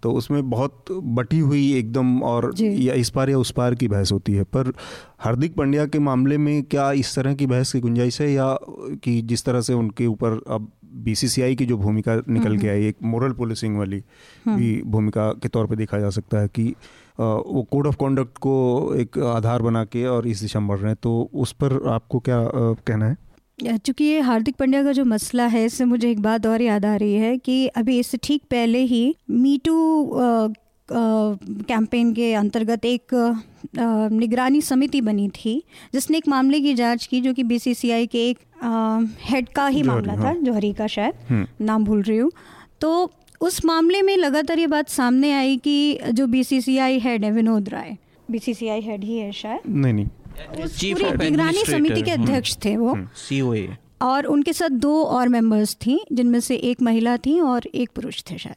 तो 0.02 0.12
उसमें 0.12 0.50
बहुत 0.50 0.84
बटी 0.92 1.38
हुई 1.38 1.72
एकदम 1.78 2.22
और 2.22 2.52
या 2.60 2.94
इस 2.94 3.10
पार 3.10 3.30
या 3.30 3.38
उस 3.38 3.50
पार 3.50 3.74
की 3.74 3.88
बहस 3.88 4.12
होती 4.12 4.32
है। 4.32 4.44
पर 4.44 4.72
हार्दिक 5.18 5.54
पांड्या 5.54 5.86
के 5.86 5.98
मामले 5.98 6.38
में 6.38 6.62
क्या 6.62 6.92
इस 6.92 7.14
तरह 7.16 7.34
की 7.34 7.46
बहस 7.46 7.72
की 7.72 7.80
गुंजाइश 7.80 8.20
है 8.20 8.32
या 8.32 8.58
कि 9.04 9.22
जिस 9.22 9.44
तरह 9.44 9.60
से 9.60 9.74
उनके 9.74 10.06
ऊपर 10.06 10.40
अब 10.48 10.72
बीसीसीआई 11.04 11.54
की 11.54 11.66
जो 11.66 11.76
भूमिका 11.76 12.14
निकल 12.16 12.48
हम्म, 12.48 12.60
के 12.60 12.68
आई 12.68 12.86
एक 12.86 12.96
मोरल 13.02 13.32
पुलिसिंग 13.32 13.78
वाली 13.78 14.02
हम्म। 14.46 14.56
भी 14.56 14.82
भूमिका 14.86 15.32
के 15.32 15.48
तौर 15.48 15.66
पे 15.66 15.76
देखा 15.76 15.98
जा 15.98 16.10
सकता 16.10 16.38
है 16.38 16.48
कि 16.48 16.74
वो 17.20 17.66
कोड 17.70 17.86
ऑफ़ 17.86 17.96
कॉन्डक्ट 17.96 18.38
को 18.38 18.94
एक 18.96 19.18
आधार 19.18 19.62
बना 19.62 19.84
के 19.84 20.06
और 20.06 20.26
इस 20.26 20.40
दिशा 20.40 20.60
में 20.60 20.68
बढ़ 20.68 20.78
रहे 20.78 20.88
हैं। 20.88 20.96
तो 21.02 21.30
उस 21.34 21.52
पर 21.52 21.88
आपको 21.88 22.18
क्या 22.18 22.50
कहना 22.86 23.06
है? 23.06 23.16
चूँकि 23.58 24.04
ये 24.04 24.20
हार्दिक 24.20 24.56
पांड्या 24.56 24.82
का 24.84 24.92
जो 24.92 25.04
मसला 25.04 25.46
है 25.46 25.64
इससे 25.64 25.84
मुझे 25.84 26.10
एक 26.10 26.20
बात 26.22 26.46
और 26.46 26.62
याद 26.62 26.84
आ 26.84 26.94
रही 26.96 27.14
है 27.14 27.36
कि 27.38 27.66
अभी 27.68 27.98
इससे 27.98 28.18
ठीक 28.22 28.42
पहले 28.50 28.78
ही 28.84 29.14
मीटू 29.32 30.10
कैंपेन 30.88 32.12
के 32.14 32.32
अंतर्गत 32.34 32.84
एक 32.84 33.14
निगरानी 34.12 34.60
समिति 34.62 35.00
बनी 35.00 35.28
थी 35.34 35.62
जिसने 35.94 36.18
एक 36.18 36.28
मामले 36.28 36.60
की 36.60 36.74
जाँच 36.74 37.06
की 37.06 37.20
जो 37.20 37.32
कि 37.34 37.42
बीसीसीआई 37.44 38.06
के 38.06 38.28
एक 38.28 38.38
हेड 39.22 39.48
का 39.48 39.66
ही 39.66 39.82
मामला 39.82 40.12
हाँ। 40.12 40.24
था 40.24 40.34
जौहरी 40.40 40.72
का 40.72 40.86
शायद 40.86 41.14
हम्म। 41.28 41.64
नाम 41.64 41.84
भूल 41.84 42.02
रही 42.02 42.18
हूँ 42.18 42.30
तो 42.80 43.10
उस 43.40 43.64
मामले 43.64 44.02
में 44.02 44.16
लगातार 44.16 44.58
ये 44.58 44.66
बात 44.66 44.88
सामने 44.88 45.32
आई 45.32 45.56
कि 45.56 45.98
जो 46.12 46.26
बीसीसीआई 46.26 46.98
हेड 46.98 47.24
है 47.24 47.30
विनोद 47.32 47.68
राय 47.68 47.96
बीसीसीआई 48.28 48.80
हेड 48.80 49.04
ही 49.04 49.18
है 49.18 49.32
शायद 49.32 49.60
नहीं 49.68 49.92
नहीं 49.92 50.06
चीफ 50.68 51.00
निगरानी 51.00 51.64
समिति 51.64 52.02
के 52.02 52.10
अध्यक्ष 52.10 52.56
थे 52.64 52.76
वो। 52.76 52.96
सीओए 53.16 53.60
हम्म, 53.60 53.76
और 54.02 54.26
उनके 54.26 54.52
साथ 54.52 54.68
दो 54.68 55.02
और 55.04 55.28
मेंबर्स 55.28 55.74
थी 55.76 56.00
जिनमें 56.12 56.40
से 56.40 56.56
एक 56.56 56.82
महिला 56.82 57.16
थी 57.16 57.40
और 57.40 57.66
एक 57.74 57.90
पुरुष 57.94 58.22
थे 58.30 58.38
शायद। 58.38 58.56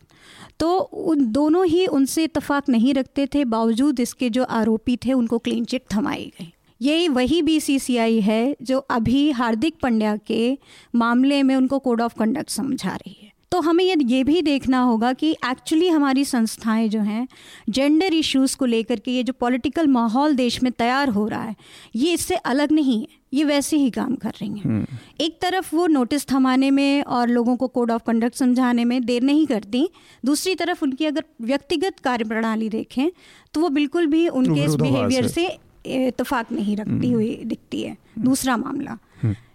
तो 0.60 0.78
उन 0.78 1.26
दोनों 1.32 1.66
ही 1.66 1.86
उनसे 1.88 2.24
इतफाक 2.24 2.70
नहीं 2.70 2.94
रखते 2.94 3.26
थे 3.26 3.46
बावजूद 3.46 4.00
इसके 4.00 4.30
जो 4.30 4.44
आरोपी 4.44 4.98
थे 4.98 5.14
उनको 5.14 5.38
क्लीन 5.38 5.66
चिट 5.66 5.84
थमाई 5.96 6.32
गई। 6.40 6.54
यही 6.82 7.08
वही 7.08 7.42
बीसीसीआई 7.42 8.20
है 8.22 8.56
जो 8.62 8.78
अभी 8.80 9.32
हार्दिक 9.32 9.76
पंड्या 9.82 10.16
के 10.18 10.58
मामले 10.96 11.44
में 11.44 11.56
उनको 11.56 11.80
कोड 11.80 12.02
ऑफ़ 12.02 12.14
कंडक्ट 12.20 12.50
समझा 12.50 12.96
रही 12.96 13.18
है। 13.24 13.32
तो 13.52 13.60
हमें 13.60 13.84
ये 13.84 13.96
ये 14.06 14.24
भी 14.24 14.42
देखना 14.42 14.80
होगा 14.82 15.12
कि 15.14 15.32
एक्चुअली 15.46 15.88
हमारी 15.90 16.26
संस्थाएँ 16.26 16.88
जो 16.90 17.00
हैं 17.02 17.28
जेंडर 17.70 18.14
इश्यूज़ 18.14 18.56
को 18.58 18.66
लेकर 18.66 19.00
के 19.00 19.12
ये 19.12 19.24
जो 19.24 19.34
पॉलिटिकल 19.40 19.88
माहौल 19.90 20.36
देश 20.36 20.62
में 20.64 20.72
तैयार 20.72 21.10
हो 21.10 21.28
रहा 21.28 21.42
है 21.42 21.56
ये 21.96 22.14
इससे 22.14 22.36
अलग 22.36 22.72
नहीं 22.72 23.00
है 23.02 23.18
ये 23.34 23.44
वैसे 23.44 23.78
ही 23.78 23.90
काम 23.90 24.16
कर 24.16 24.30
रही 24.32 24.50
हैं 24.50 24.66
हम्म। 24.66 24.98
एक 25.22 25.38
तरफ़ 25.42 25.76
वो 25.76 25.86
नोटिस 25.88 26.26
थमाने 26.28 26.70
में 26.72 27.04
और 27.04 27.30
लोगों 27.30 27.56
को 27.58 27.68
कोड 27.68 27.92
ऑफ़ 27.92 28.04
कंडक्ट 28.04 28.36
समझाने 28.36 28.86
में 28.86 29.02
देर 29.06 29.24
नहीं 29.24 29.46
करती 29.48 29.88
दूसरी 30.24 30.56
तरफ़ 30.56 30.84
उनकी 30.84 31.06
अगर 31.06 31.24
व्यक्तिगत 31.42 32.00
कार्यप्रणाली 32.00 32.70
देखें 32.70 33.10
तो 33.54 33.62
वो 33.62 33.70
बिल्कुल 33.72 34.08
भी 34.08 34.28
उनके 34.30 34.64
इस 34.64 34.76
बिहेवियर 34.78 35.28
से 35.28 35.48
इतफाक 35.88 36.52
नहीं 36.52 36.76
रखती 36.78 36.92
हम्म। 36.92 37.14
हुई 37.14 37.36
दिखती 37.46 37.82
है 37.82 37.92
हम्म। 37.92 38.24
दूसरा 38.24 38.58
मामला 38.58 38.98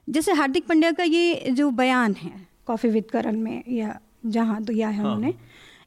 जैसे 0.09 0.33
हार्दिक 0.33 0.67
पंड्या 0.67 0.91
का 0.93 1.05
ये 1.05 1.51
जो 1.51 1.71
बयान 1.73 2.15
है 2.15 2.33
कॉफ़ी 2.67 2.89
विद 2.89 3.11
करण 3.11 3.39
में 3.39 3.62
या 3.69 3.99
जहाँ 4.27 4.62
दिया 4.65 4.89
है 4.89 4.97
हाँ। 4.97 5.05
उन्होंने 5.07 5.35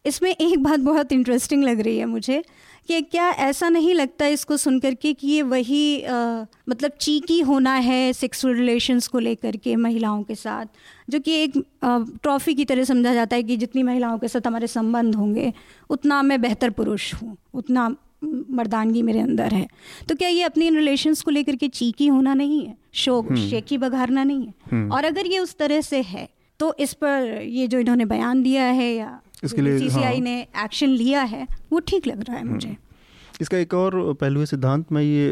इसमें 0.06 0.30
एक 0.32 0.62
बात 0.64 0.80
बहुत 0.80 1.12
इंटरेस्टिंग 1.12 1.64
लग 1.64 1.80
रही 1.80 1.98
है 1.98 2.06
मुझे 2.06 2.44
कि 2.90 3.02
क्या 3.04 3.30
ऐसा 3.30 3.70
नहीं 3.70 3.94
लगता 3.94 4.26
इसको 4.26 4.58
सुनकर 4.58 4.94
के 4.94 5.12
कि 5.14 5.28
ये 5.28 5.42
वही 5.44 6.02
आ, 6.02 6.46
मतलब 6.70 6.92
चीकी 6.92 7.40
होना 7.42 7.74
है 7.80 8.14
सेक्सुअल 8.14 8.54
रिलेशंस 8.56 9.08
को 9.08 9.20
लेकर 9.20 9.56
के 9.58 9.76
महिलाओं 9.76 10.22
के 10.24 10.36
साथ 10.36 10.66
जो 11.10 11.20
कि 11.20 11.34
एक 11.44 11.58
ट्रॉफी 11.84 12.54
की 12.54 12.66
तरह 12.66 12.84
समझा 12.84 13.14
जाता 13.14 13.36
है 13.36 13.44
कि 13.44 13.58
जितनी 13.58 13.84
महिलाओं 13.84 14.18
के 14.18 14.28
साथ 14.28 14.48
हमारे 14.48 14.68
संबंध 14.68 15.16
होंगे 15.16 15.52
उतना 15.90 16.22
मैं 16.22 16.42
बेहतर 16.42 16.70
पुरुष 16.70 17.14
हूँ 17.14 17.36
उतना 17.54 17.96
मर्दानगी 18.24 19.02
मेरे 19.02 19.20
अंदर 19.20 19.54
है 19.54 19.68
तो 20.10 20.16
क्या 20.16 20.30
ये 20.30 20.44
अपनी 20.44 20.68
इन 20.68 20.76
रिलेशंस 20.76 21.22
को 21.22 21.32
लेकर 21.32 21.56
के 21.56 21.68
चीकी 21.70 22.08
होना 22.08 22.34
नहीं 22.34 22.66
है 22.66 22.76
शोक 22.96 23.26
हम्म। 23.26 23.50
शेकी 23.50 23.78
बघारना 23.78 24.24
नहीं 24.24 24.46
है 24.46 24.54
हम्म। 24.72 24.92
और 24.92 25.06
अगर 25.06 25.26
ये 25.26 25.40
उस 25.40 25.56
तरह 25.58 25.82
से 25.82 26.02
है 26.02 26.28
तो 26.60 26.74
इस 26.80 26.94
पर 26.96 27.42
ये 27.44 27.68
जो 27.68 27.80
इन्होंने 27.80 28.06
बयान 28.08 28.44
दिया 28.44 28.64
है 28.74 28.92
या 28.94 29.20
इसके 29.44 29.62
लिए 29.62 29.80
सीसीआई 29.80 30.14
हाँ। 30.14 30.24
ने 30.24 30.42
एक्शन 30.58 30.90
लिया 30.90 31.22
है 31.24 31.48
वो 31.72 31.80
ठीक 31.82 32.08
लग 32.08 32.24
रहा 32.24 32.38
है 32.38 32.44
मुझे 32.46 32.68
हम्म। 32.68 33.42
इसका 33.42 33.58
एक 33.58 33.74
और 33.74 33.96
पहलू 34.14 34.46
सिद्धांत 34.46 34.92
में 34.92 35.02
ये 35.02 35.30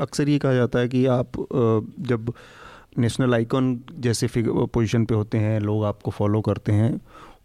अक्सर 0.00 0.28
ये 0.28 0.38
कहा 0.38 0.54
जाता 0.54 0.78
है 0.78 0.88
कि 0.88 1.04
आप 1.08 1.32
जब 2.02 2.32
नेशनल 2.98 3.34
आइकॉन 3.34 3.78
जैसे 3.98 4.28
पोजीशन 4.36 5.04
पे 5.04 5.14
होते 5.14 5.38
हैं 5.38 5.58
लोग 5.60 5.84
आपको 5.84 6.10
फॉलो 6.10 6.40
करते 6.40 6.72
हैं 6.72 7.00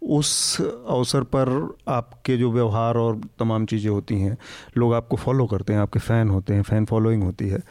उस 0.08 0.60
अवसर 0.60 1.22
पर 1.26 1.48
आपके 1.88 2.36
जो 2.36 2.50
व्यवहार 2.50 2.96
और 2.96 3.20
तमाम 3.38 3.66
चीज़ें 3.66 3.90
होती 3.90 4.20
हैं 4.20 4.36
लोग 4.76 4.94
आपको 4.94 5.16
फॉलो 5.16 5.46
करते 5.46 5.72
हैं 5.72 5.80
आपके 5.80 5.98
फ़ैन 5.98 6.28
होते 6.28 6.54
हैं 6.54 6.62
फ़ैन 6.62 6.84
फॉलोइंग 6.84 7.22
होती 7.22 7.48
है 7.48 7.62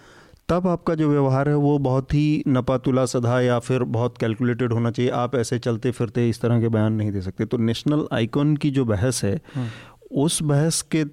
तब 0.50 0.68
आपका 0.68 0.94
जो 0.96 1.10
व्यवहार 1.10 1.50
है 1.50 1.56
वो 1.56 1.78
बहुत 1.80 2.14
ही 2.14 2.44
नपातुला 2.48 3.06
सधा 3.06 3.40
या 3.42 3.58
फिर 3.60 3.84
बहुत 3.96 4.18
कैलकुलेटेड 4.18 4.74
होना 4.74 4.92
चाहिए। 4.92 5.12
आप 5.12 5.36
ऐसे 5.36 5.60
चलते 5.60 5.92
फिरते 5.92 6.28
इस 6.30 6.40
तरह 6.42 6.62
के 6.62 6.70
बयान 6.70 6.94
नहीं 6.94 7.12
दे 7.12 7.22
सकते। 7.22 7.46
तो 7.46 7.58
नेशनल 7.58 8.08
आइकॉन 8.14 8.56
की 8.58 8.70
जो 8.72 8.86
बहस 8.86 9.24
है 9.24 9.36
हम्म। 9.56 9.68
उस 10.16 10.42
बहस 10.44 10.82
के 10.96 11.04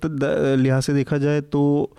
लिहाज 0.56 0.82
से 0.82 0.94
देखा 0.94 1.18
जाए 1.18 1.40
तो 1.40 1.90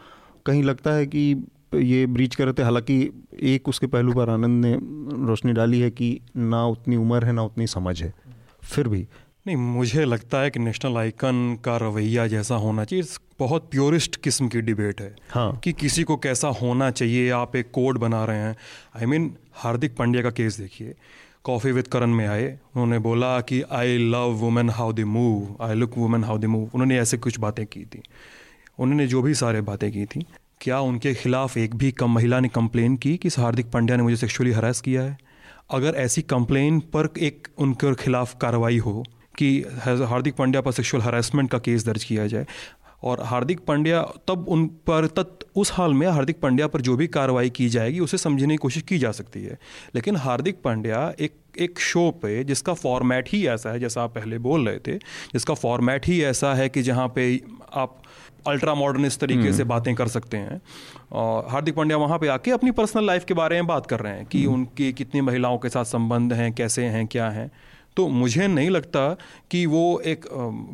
कहीं 0.46 0.64
लगता 0.64 0.94
है 0.94 1.06
कि 1.06 1.46
ये 1.76 2.06
ब्रीच 2.08 2.36
कर 2.36 2.46
रहे 2.46 2.54
थे। 2.54 2.64
हालाँकि 2.64 2.98
एक 3.44 3.68
उसके 3.70 3.88
पहलू 3.88 4.14
पर 4.14 4.30
आनंद 4.30 4.66
ने 4.66 4.78
रोशनी 5.28 5.54
डाली 5.54 5.80
है 5.80 5.90
कि 5.92 6.20
ना 6.38 6.66
उतनी 6.68 6.96
उम्र 6.96 7.26
है 7.26 7.32
ना 7.32 7.44
उतनी 7.44 7.68
समझ 7.68 8.02
है। 8.04 8.14
फिर 8.64 8.88
भी 8.88 9.08
नहीं 9.48 9.58
मुझे 9.58 10.06
लगता 10.06 10.42
है 10.42 10.50
कि 10.50 10.60
नेशनल 10.60 10.98
आइकन 10.98 11.60
का 11.66 11.78
रवैया 11.78 12.28
जैसा 12.28 12.56
होना 12.56 12.86
चाहिए। 12.86 13.06
बहुत 13.40 13.72
प्योरिस्ट 13.72 14.16
किस्म 14.16 14.48
की 14.48 14.62
डिबेट 14.62 15.02
है 15.02 15.16
हाँ। 15.30 15.58
कि 15.58 15.74
किसी 15.74 16.04
को 16.04 16.18
कैसा 16.18 16.48
होना 16.48 16.92
चाहिए। 16.92 17.30
आप 17.30 17.56
एक 17.56 17.72
कोड 17.72 17.98
बना 17.98 18.26
रहे 18.26 18.38
हैं। 18.38 18.56
I 18.98 19.02
I 19.02 19.06
mean 19.06 19.28
mean, 19.28 19.40
Hardik 19.54 19.96
Pandya 19.96 20.24
का 20.24 20.30
केस 20.30 20.60
देखिए। 20.60 20.96
कॉफ़ी 21.44 21.72
विद 21.72 21.88
करण 21.88 22.08
में 22.08 22.28
आए। 22.28 22.48
उन्होंने 22.48 23.00
बोला 23.00 23.42
कि 23.42 23.62
I 23.62 23.98
love 23.98 24.32
women 24.32 24.70
how 24.70 24.94
they 24.94 25.04
move 25.04 25.58
I 25.62 25.76
look 25.76 25.98
women 25.98 26.24
how 26.24 26.38
they 26.38 26.48
move 26.48 26.62
उन्होंने 26.62 27.00
ऐसे 27.00 27.18
कुछ 27.18 27.40
बातें 27.40 27.66
की 27.66 27.86
थी। 27.86 28.02
उन्होंने 28.80 29.08
जो 29.08 29.22
भी 29.22 29.34
सारे 29.34 29.62
बातें 29.62 29.92
की 29.92 30.06
थी 30.06 30.26
क्या 30.62 30.80
उनके 30.80 31.14
खिलाफ 31.14 31.58
एक 31.58 31.76
भी 31.76 31.92
कम 31.92 32.12
महिला 32.12 32.40
ने 32.40 32.48
कंप्लेन 32.48 32.98
की 32.98 33.18
कि 33.18 33.30
हार्दिक 33.30 33.72
पांड्या 33.72 33.98
ने 33.98 34.04
मुझे 34.04 34.16
सेक्सुअली 34.16 34.52
हरास 34.52 34.82
किया 34.82 35.02
है? 35.02 35.18
अगर 35.72 35.96
ऐसी 35.96 36.22
कंप्लेन 36.22 36.80
पर 36.80 37.10
एक 37.20 37.48
उनके 37.58 37.96
खिलाफ 37.96 38.36
कार्रवाई 38.42 38.78
हो 38.78 39.06
कि 39.38 39.50
हार्दिक 39.80 40.36
पांड्या 40.36 40.62
पर 40.62 40.72
सेक्सुअल 40.72 41.04
हरासमेंट 41.04 41.52
का 41.52 41.58
केस 41.60 41.86
दर्ज 41.86 42.04
किया 42.04 42.28
जाए 42.28 42.46
और 43.04 43.22
हार्दिक 43.24 43.60
पांड्या 43.60 44.02
तब 44.28 44.46
उन 44.50 44.66
पर 44.88 45.08
तत् 45.18 45.44
उस 45.56 45.72
हाल 45.72 45.94
में 45.94 46.08
हार्दिक 46.08 46.40
पांड्या 46.40 46.68
पर 46.68 46.82
जो 46.82 46.96
भी 46.96 47.08
कार्रवाई 47.08 47.50
की 47.50 47.68
जाएगी 47.70 48.00
उसे 48.00 48.18
समझने 48.18 48.54
की 48.54 48.58
कोशिश 48.58 48.84
की 48.84 48.98
जा 48.98 49.12
सकती 49.12 49.44
है 49.44 49.58
लेकिन 49.96 50.16
हार्दिक 50.18 50.62
पांड्या 50.62 51.12
एक 51.20 51.34
एक 51.60 51.80
शो 51.82 52.10
पे 52.22 52.44
जिसका 52.44 52.74
फॉर्मेट 52.76 53.30
ही 53.30 53.46
ऐसा 53.48 53.72
है 53.72 53.80
जैसा 53.80 54.04
आप 54.04 54.16
पहले 54.16 54.38
बोल 54.40 54.68
रहे 54.70 54.80
थे 54.88 54.98
जिसका 55.34 55.54
फॉर्मेट 55.56 56.08
ही 56.08 56.22
ऐसा 56.24 56.54
है 56.54 56.68
कि 56.70 56.82
जहाँ 56.82 57.08
पे 57.16 57.30
आप 57.76 58.02
अल्ट्रा 58.48 58.74
मॉडर्न 58.74 59.06
इस 59.06 59.20
तरीके 59.20 59.52
से 59.52 59.62
हम्म। 59.62 59.70
बातें 59.70 59.94
कर 59.96 60.08
सकते 60.08 60.38
हैं 60.38 60.60
और 61.14 61.48
हार्दिक 61.50 61.76
पांड्या 61.76 61.98
वहाँ 61.98 62.18
पे 62.20 62.28
आके 62.28 62.52
अपनी 62.52 62.72
पर्सनल 62.72 63.06
लाइफ 63.06 63.24
के 63.26 63.34
बारे 63.34 63.56
में 63.56 63.68
बात 63.68 63.86
कर 63.86 64.00
रहे 64.00 64.14
हैं 64.14 64.26
कि 64.26 64.44
हम्म। 64.44 64.54
उनकी 64.54 64.92
कितनी 64.94 65.22
महिलाओं 65.22 65.58
के 65.58 65.70
साथ 65.70 65.86
संबंध 65.86 66.34
हैं 66.34 66.52
कैसे 66.54 66.86
हैं 66.88 67.06
क्या 67.08 67.30
हैं 67.30 67.50
तो 67.98 68.08
मुझे 68.10 68.48
नहीं 68.48 68.70
लगता 68.70 69.10
कि 69.52 69.66
वो 69.66 69.84
एक 70.06 70.26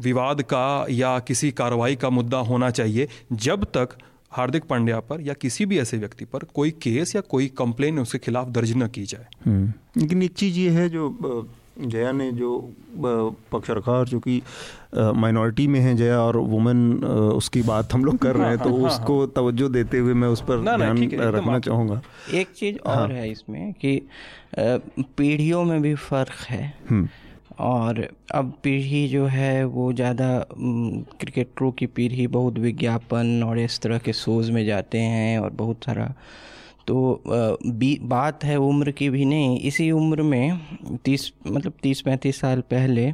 विवाद 0.06 0.42
का 0.44 0.86
या 0.92 1.18
किसी 1.22 1.52
कार्रवाई 1.54 1.96
का 1.96 2.10
मुद्दा 2.10 2.38
होना 2.44 2.70
चाहिए 2.72 3.08
जब 3.34 3.64
तक 3.74 3.98
हार्दिक 4.32 4.64
पांड्या 4.64 5.00
पर 5.00 5.22
या 5.22 5.34
किसी 5.34 5.66
भी 5.66 5.80
ऐसे 5.80 5.98
व्यक्ति 5.98 6.26
पर 6.26 6.44
कोई 6.54 6.72
केस 6.82 7.16
या 7.16 7.22
कोई 7.30 7.48
कंप्लेन 7.58 8.00
उसके 8.00 8.18
खिलाफ 8.18 8.48
दर्ज 8.50 8.74
न 8.78 8.88
की 8.88 9.04
जाए 9.06 9.28
हम्म। 9.46 9.74
लेकिन 9.98 10.22
एक 10.24 10.34
चीज़ 10.34 10.60
ये 10.60 10.70
है 10.70 10.88
जो 10.90 11.10
जया 11.80 12.12
ने 12.12 12.32
जो 12.32 12.58
पक्ष 13.52 13.70
रखा 13.70 13.92
और 13.92 14.08
चूँकि 14.08 14.42
माइनॉरिटी 14.96 15.68
में 15.68 15.80
है 15.80 15.96
जया 15.96 16.20
और 16.22 16.38
वुमेन 16.38 17.04
उसकी 17.04 17.62
बात 17.62 17.94
हम 17.94 18.06
लोग 18.06 18.18
कर 18.18 18.36
रहे 18.36 18.50
हैं 18.50 18.58
तो 18.58 18.70
हाँ, 18.70 18.80
हाँ, 18.80 18.90
उसको 18.90 19.20
हाँ। 19.20 19.32
तवज्जो 19.36 19.70
देते 19.70 20.00
हुए 20.00 20.14
मैं 20.14 20.28
उस 20.28 20.42
पर 20.42 20.62
ध्यान 20.64 21.04
रखना 21.14 21.60
चाहूँगा 21.60 22.02
एक 22.34 22.52
चीज़ 22.52 22.78
और 22.88 23.12
है 23.12 23.30
इसमें 23.32 23.74
कि 23.76 24.00
पीढ़ियों 24.60 25.64
में 25.64 25.82
भी 25.82 25.94
फ़र्क 25.96 26.46
है 26.48 26.74
हम्म। 26.90 27.08
और 27.60 28.08
अब 28.36 28.54
पीढ़ी 28.64 29.08
जो 29.08 29.26
है 29.26 29.64
वो 29.66 29.92
ज़्यादा 29.94 30.28
क्रिकेटरों 30.52 31.72
की 31.72 31.86
पीढ़ी 31.88 32.28
बहुत 32.28 32.58
विज्ञापन 32.60 33.44
और 33.44 33.60
इस 33.60 33.80
तरह 33.80 33.98
के 33.98 34.14
शोज़ 34.14 34.52
में 34.52 34.66
जाते 34.66 35.00
हैं 35.00 35.38
और 35.40 35.50
बहुत 35.54 35.86
सारा 35.86 36.14
तो 36.92 37.24
बी 37.66 38.00
बात 38.02 38.44
है 38.44 38.56
उम्र 38.58 38.92
की 38.92 39.10
भी 39.10 39.26
नहीं 39.26 39.60
इसी 39.60 39.92
उम्र 39.92 40.22
में 40.22 40.60
तीस 41.06 41.34
मतलब 41.48 41.74
तीस 41.84 42.02
पैंतीस 42.02 42.40
साल 42.40 42.62
पहले 42.62 43.10
आ, 43.10 43.14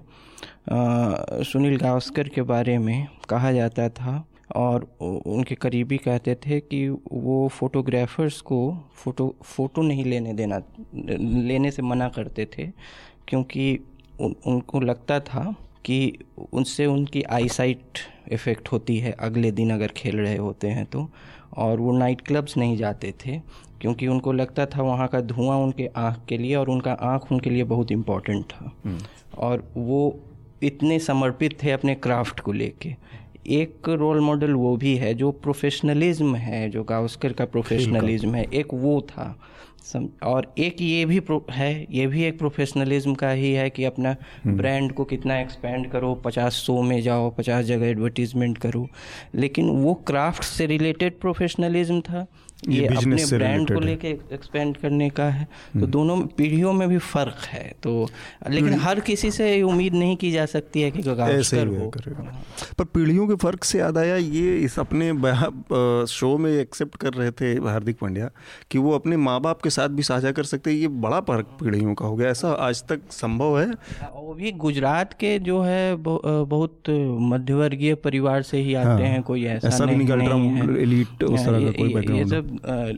सुनील 1.43 1.77
गावस्कर 1.77 2.27
के 2.27 2.41
बारे 2.41 2.77
में 2.77 3.07
कहा 3.29 3.51
जाता 3.51 3.89
था 3.89 4.27
और 4.55 4.97
उनके 5.01 5.55
करीबी 5.55 5.97
कहते 5.97 6.35
थे 6.35 6.59
कि 6.59 6.89
वो 7.13 7.47
फोटोग्राफर्स 7.47 8.41
को 8.41 8.77
फ़ोटो 8.93 9.35
फ़ोटो 9.43 9.81
नहीं 9.81 10.05
लेने 10.05 10.33
देना 10.33 10.61
लेने 11.47 11.71
से 11.71 11.81
मना 11.81 12.09
करते 12.09 12.45
थे 12.45 12.67
क्योंकि 13.27 13.79
उन, 14.19 14.35
उनको 14.47 14.79
लगता 14.79 15.19
था 15.19 15.55
कि 15.85 16.19
उनसे 16.53 16.85
उनकी 16.85 17.21
आईसाइट 17.21 17.83
इफ़ेक्ट 18.31 18.67
होती 18.71 18.97
है 18.97 19.11
अगले 19.11 19.51
दिन 19.51 19.71
अगर 19.71 19.87
खेल 19.87 20.17
रहे 20.17 20.37
होते 20.37 20.67
हैं 20.67 20.85
तो 20.85 21.09
और 21.57 21.79
वो 21.79 21.97
नाइट 21.97 22.21
क्लब्स 22.21 22.57
नहीं 22.57 22.77
जाते 22.77 23.13
थे। 23.25 23.41
क्योंकि 23.81 24.07
उनको 24.07 24.33
लगता 24.33 24.65
था 24.65 24.81
वहाँ 24.81 25.07
का 25.07 25.21
धुआँ 25.21 25.57
उनके 25.57 25.89
आँख 25.95 26.19
के 26.29 26.37
लिए 26.37 26.55
और 26.55 26.69
उनका 26.69 26.91
आँख 26.91 27.31
उनके 27.31 27.49
लिए 27.49 27.63
बहुत 27.63 27.91
इम्पोर्टेंट 27.91 28.45
था। 28.45 28.71
हम्म। 28.85 28.99
और 29.37 29.71
वो 29.77 30.19
इतने 30.63 30.99
समर्पित 30.99 31.63
थे 31.63 31.71
अपने 31.71 31.95
क्राफ्ट 31.95 32.39
को 32.39 32.51
लेके। 32.51 32.95
एक 33.47 33.89
रोल 33.89 34.19
मॉडल 34.19 34.51
वो 34.51 34.77
भी 34.77 34.95
है 34.95 35.13
जो 35.13 35.31
प्रोफेशनलिज्म 35.31 36.35
है 36.35 36.69
जो 36.69 36.83
गावस्कर 36.83 37.33
का 37.33 37.45
प्रोफेशनलिज्म 37.45 38.35
है 38.35 38.45
एक 38.53 38.67
वो 38.73 39.01
था। 39.01 39.39
सम 39.93 40.09
और 40.23 40.53
एक 40.57 40.81
ये 40.81 41.05
भी 41.05 41.21
है 41.51 41.87
ये 41.91 42.07
भी 42.07 42.23
एक 42.23 42.39
प्रोफेशनलिज्म 42.39 43.13
का 43.15 43.29
ही 43.29 43.53
है 43.53 43.69
कि 43.69 43.83
अपना 43.83 44.15
ब्रांड 44.47 44.83
हम्म। 44.83 44.93
को 44.93 45.03
कितना 45.03 45.39
एक्सपेंड 45.39 45.91
करो 45.91 46.15
पचास 46.15 46.53
शो 46.53 46.81
में 46.81 47.01
जाओ 47.01 47.29
पचास 47.29 47.65
जगह 47.65 47.87
एडवर्टीजमेंट 47.87 48.57
करो। 48.57 48.87
लेकिन 49.35 49.69
वो 49.69 49.93
क्राफ्ट 49.93 50.43
से 50.43 50.65
रिलेटेड 50.65 51.19
प्रोफेशनलिज्म 51.19 52.01
था। 52.01 52.27
ये, 52.59 52.85
अपने 52.87 53.25
ब्रांड 53.27 53.73
को 53.73 53.79
लेके 53.79 54.07
एक्सपेंड 54.33 54.77
करने 54.77 55.09
का 55.09 55.25
है 55.25 55.43
तो 55.43 55.79
हम्म। 55.79 55.87
दोनों 55.87 56.17
पीढ़ियों 56.37 56.71
में 56.73 56.87
भी 56.89 56.97
फ़र्क 56.97 57.45
है 57.47 57.71
तो 57.83 57.91
लेकिन 58.49 58.69
हम्म। 58.69 58.81
हर 58.81 58.99
किसी 58.99 59.31
से 59.31 59.61
उम्मीद 59.61 59.93
नहीं 59.93 60.15
की 60.17 60.31
जा 60.31 60.45
सकती 60.47 60.81
है 60.81 60.91
कि 60.91 61.01
ऐसे 61.21 61.61
हो 61.61 61.91
पर 62.77 62.83
पीढ़ियों 62.85 63.27
के 63.27 63.35
फ़र्क 63.35 63.63
से 63.63 63.79
याद 63.79 63.97
आया 63.97 64.15
ये 64.15 64.57
इस 64.59 64.79
अपने 64.79 65.11
शो 66.07 66.37
में 66.37 66.51
एक्सेप्ट 66.51 66.95
कर 66.95 67.13
रहे 67.13 67.31
थे 67.31 67.53
हार्दिक 67.67 67.97
पांड्या 67.99 68.29
कि 68.71 68.77
वो 68.77 68.93
अपने 68.93 69.17
माँ 69.19 69.39
बाप 69.41 69.61
के 69.61 69.69
साथ 69.69 69.89
भी 69.89 70.03
साझा 70.03 70.31
कर 70.31 70.43
सकते 70.45 70.71
ये 70.71 70.87
बड़ा 70.99 71.19
फ़र्क 71.21 71.57
पीढ़ियों 71.59 71.93
का 71.93 72.05
हो 72.05 72.15
गया 72.15 72.29
ऐसा 72.29 72.51
आज 72.61 72.83
तक 72.83 73.01
संभव 73.11 73.59
है? 73.59 73.67
वो 74.15 74.33
भी 74.33 74.51
गुजरात 74.57 75.13
के 75.13 75.37
जो 75.39 75.61
है 75.61 75.95
बहुत 75.97 76.89
मध्यवर्गीय 77.29 77.95
परिवार 78.03 78.41
से 78.41 78.57
ही 78.57 78.73
आते 78.73 78.87
हाँ, 78.87 78.99
हैं 78.99 79.21
कोई 79.23 79.45
ऐसा, 79.47 79.67
ऐसा 79.67 79.85
नहीं, 79.85 79.97
नहीं, 79.97 80.27
नहीं 80.27 80.49
है। 80.49 80.81
एलिट 80.81 81.23
उस 81.23 81.45
तरह 81.45 81.65
का 81.65 81.71
कोई 81.71 81.93
बैकग्राउंड 81.93 82.46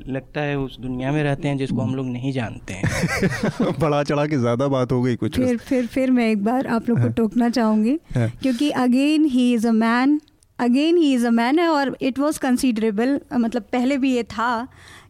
लगता 0.10 0.42
है 0.42 0.58
उस 0.60 0.78
दुनिया 0.80 1.12
में 1.12 1.22
रहते 1.24 1.48
हैं 1.48 1.58
जिसको 1.58 1.82
हम 1.82 1.96
लोग 1.96 2.06
नहीं 2.06 2.32
जानते 2.32 2.74
हैं 2.74 3.74
बड़ा 3.80 4.04
चढ़ा 4.04 4.26
के 4.26 4.38
ज़्यादा 4.38 4.68
बात 4.68 4.92
हो 4.92 5.02
गई 5.02 5.16
कुछ 5.16 5.36
फिर 5.36 5.58
फिर 5.58 5.88
फिर 5.88 6.12
मैं 6.12 6.30
एक 6.32 6.44
बार 6.44 6.68
आप 6.68 6.90
लोग 6.90 6.98
को 6.98 7.04
हाँ। 7.04 7.14
टोकना 7.14 7.50
चाहूँगी 7.50 7.98
हाँ। 8.16 8.30
क्योंकि 8.42 8.70
again 8.78 9.26
he 9.26 9.52
is 9.54 9.68
a 9.68 9.72
man 9.72 10.20
again 10.60 10.98
he 10.98 11.14
is 11.14 11.26
a 11.28 11.30
man 11.30 11.60
है 11.60 11.68
और 11.68 11.96
इट 12.02 12.20
वॉज़ 12.20 12.40
कंसिडरेबल 12.40 13.20
मतलब 13.34 13.66
पहले 13.72 13.98
भी 13.98 14.16
ये 14.16 14.24
था 14.24 14.68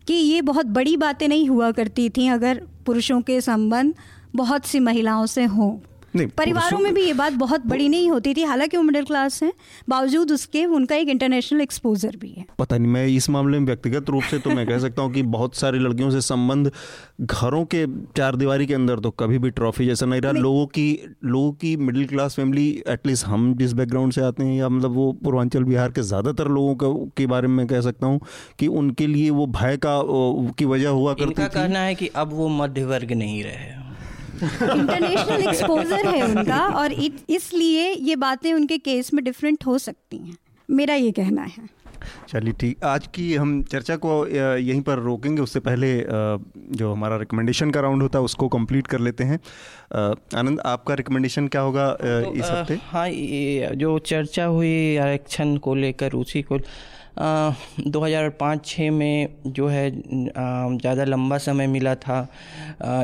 कि 0.07 0.13
ये 0.13 0.41
बहुत 0.41 0.65
बड़ी 0.65 0.95
बातें 0.97 1.27
नहीं 1.27 1.49
हुआ 1.49 1.71
करती 1.71 2.09
थी 2.09 2.27
अगर 2.27 2.61
पुरुषों 2.85 3.21
के 3.21 3.39
संबंध 3.41 3.93
बहुत 4.35 4.65
सी 4.65 4.79
महिलाओं 4.79 5.25
से 5.25 5.43
हों 5.43 5.71
परिवारों 6.17 6.79
में 6.79 6.93
भी 6.93 7.01
ये 7.01 7.13
बात 7.13 7.33
बहुत 7.35 7.65
बड़ी 7.67 7.87
नहीं 7.89 8.09
होती 8.09 8.33
थी। 8.33 8.43
हालाँकि 8.43 8.77
वो 8.77 8.83
मिडिल 8.83 9.03
क्लास 9.05 9.41
हैं। 9.43 9.51
बावजूद 9.89 10.31
उसके 10.31 10.65
उनका 10.67 10.95
एक 10.95 11.09
इंटरनेशनल 11.09 11.61
एक्सपोजर 11.61 12.15
भी 12.17 12.29
है। 12.29 12.45
पता 12.59 12.77
नहीं 12.77 12.91
मैं 12.91 13.05
इस 13.07 13.29
मामले 13.29 13.59
में 13.59 13.65
व्यक्तिगत 13.65 14.09
रूप 14.09 14.23
से 14.23 14.39
तो 14.39 14.49
मैं 14.49 14.65
कह 14.67 14.79
सकता 14.79 15.01
हूँ 15.01 15.13
कि 15.13 15.21
बहुत 15.29 15.55
सारी 15.55 15.79
लड़कियों 15.79 16.09
से 16.11 16.21
संबंध 16.21 16.71
घरों 17.21 17.63
के 17.65 17.85
चार 18.17 18.35
दीवारी 18.35 18.65
के 18.65 18.73
अंदर 18.73 18.99
तो 18.99 19.09
कभी 19.19 19.39
भी 19.39 19.49
ट्रॉफी 19.51 19.85
जैसा 19.85 20.05
नहीं 20.05 20.21
रहा। 20.21 20.31
लोगों 20.31 20.65
की 20.67 20.87
लोगों 21.25 21.51
की 21.53 21.75
मिडिल 21.77 22.07
क्लास 22.07 22.35
फैमिली 22.35 22.67
एटलीस्ट 22.87 23.25
हम 23.25 23.53
जिस 23.55 23.73
बैकग्राउंड 23.73 24.13
से 24.13 24.21
आते 24.21 24.43
हैं 24.43 24.57
या 24.57 24.69
मतलब 24.69 24.91
वो 24.91 25.11
पूर्वांचल 25.23 25.63
बिहार 25.63 25.91
के 25.91 26.01
ज़्यादातर 26.03 26.47
लोगों 26.49 26.95
के 27.17 27.27
बारे 27.27 27.47
में 27.47 27.65
कह 27.67 27.81
सकता 27.81 28.07
हूँ 28.07 28.19
कि 28.59 28.67
उनके 28.79 29.07
लिए 29.07 29.29
वो 29.31 29.45
भय 29.51 29.77
का 29.77 30.01
की 30.57 30.65
वजह 30.65 30.89
हुआ 30.91 31.13
करती 31.13 31.41
थी। 31.43 31.47
कहना 31.49 31.79
है 31.79 31.95
कि 31.95 32.07
अब 32.15 32.33
वो 32.33 32.47
मध्य 32.49 32.85
वर्ग 32.85 33.11
नहीं 33.13 33.43
रहे। 33.43 33.77
इंटरनेशनल 34.41 35.47
एक्सपोजर 35.47 36.07
है 36.07 36.21
उनका 36.25 36.59
और 36.75 36.93
इसलिए 36.93 37.91
ये 37.91 38.15
बातें 38.17 38.53
उनके 38.53 38.77
केस 38.79 39.13
में 39.13 39.23
डिफरेंट 39.23 39.65
हो 39.65 39.77
सकती 39.79 40.17
हैं। 40.19 40.37
मेरा 40.69 40.93
ये 40.95 41.11
कहना 41.11 41.41
है। 41.43 41.67
चलिए 42.29 42.53
ठीक 42.53 42.83
आज 42.85 43.07
की 43.07 43.33
हम 43.35 43.61
चर्चा 43.63 43.95
को 43.95 44.11
यहीं 44.27 44.81
पर 44.81 44.99
रोकेंगे। 44.99 45.41
उससे 45.41 45.59
पहले 45.59 45.87
जो 46.77 46.91
हमारा 46.91 47.17
रिकमेंडेशन 47.17 47.71
का 47.71 47.81
राउंड 47.81 48.01
होता 48.01 48.19
है 48.19 48.25
उसको 48.25 48.47
कंप्लीट 48.47 48.87
कर 48.87 48.99
लेते 48.99 49.23
हैं। 49.23 49.39
आनंद 50.37 50.59
आपका 50.65 50.93
रिकमेंडेशन 50.93 51.47
क्या 51.47 51.61
होगा 51.61 51.91
तो, 51.93 52.33
इस 52.33 52.43
हफ़्ते? 52.43 52.79
हाँ 52.83 53.09
जो 53.75 53.97
चर्चा 54.01 54.45
हुई 54.45 54.97
आरक्षण 54.97 55.55
को 55.57 55.75
लेकर 55.75 56.13
उसी 56.13 56.41
को 56.41 56.59
दो 57.19 57.99
हज़ार 57.99 58.29
पाँच 58.39 58.65
छः 58.65 58.91
में 58.91 59.27
जो 59.47 59.67
है 59.67 59.89
ज़्यादा 59.91 61.03
लंबा 61.03 61.37
समय 61.39 61.67
मिला 61.67 61.95
था। 61.97 62.27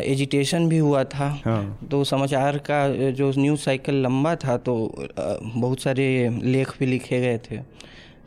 एजिटेशन 0.04 0.68
भी 0.70 0.78
हुआ 0.78 1.04
था। 1.06 1.28
हाँ। 1.46 1.88
तो 1.92 2.04
समाचार 2.04 2.58
का 2.70 2.88
जो 3.12 3.32
न्यूज़ 3.38 3.60
साइकिल 3.62 4.02
लंबा 4.04 4.36
था 4.38 4.58
तो 4.60 4.76
बहुत 5.18 5.82
सारे 5.82 6.08
लेख 6.44 6.74
भी 6.80 6.86
लिखे 6.86 7.20
गए 7.22 7.38
थे। 7.50 7.60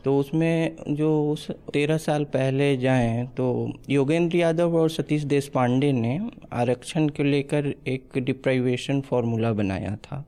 तो 0.05 0.17
उसमें 0.17 0.75
जो 0.89 1.09
उस 1.31 1.49
तेरह 1.73 1.97
साल 1.97 2.23
पहले 2.33 2.75
जाएँ 2.77 3.25
तो 3.37 3.47
योगेंद्र 3.89 4.37
यादव 4.37 4.77
और 4.77 4.89
सतीश 4.89 5.23
देश 5.25 5.47
पांडे 5.47 5.91
ने 5.91 6.19
आरक्षण 6.53 7.07
को 7.09 7.23
लेकर 7.23 7.73
एक 7.87 8.17
डिप्राइवेशन 8.17 9.01
फार्मूला 9.01 9.51
बनाया 9.53 9.95
था। 10.05 10.23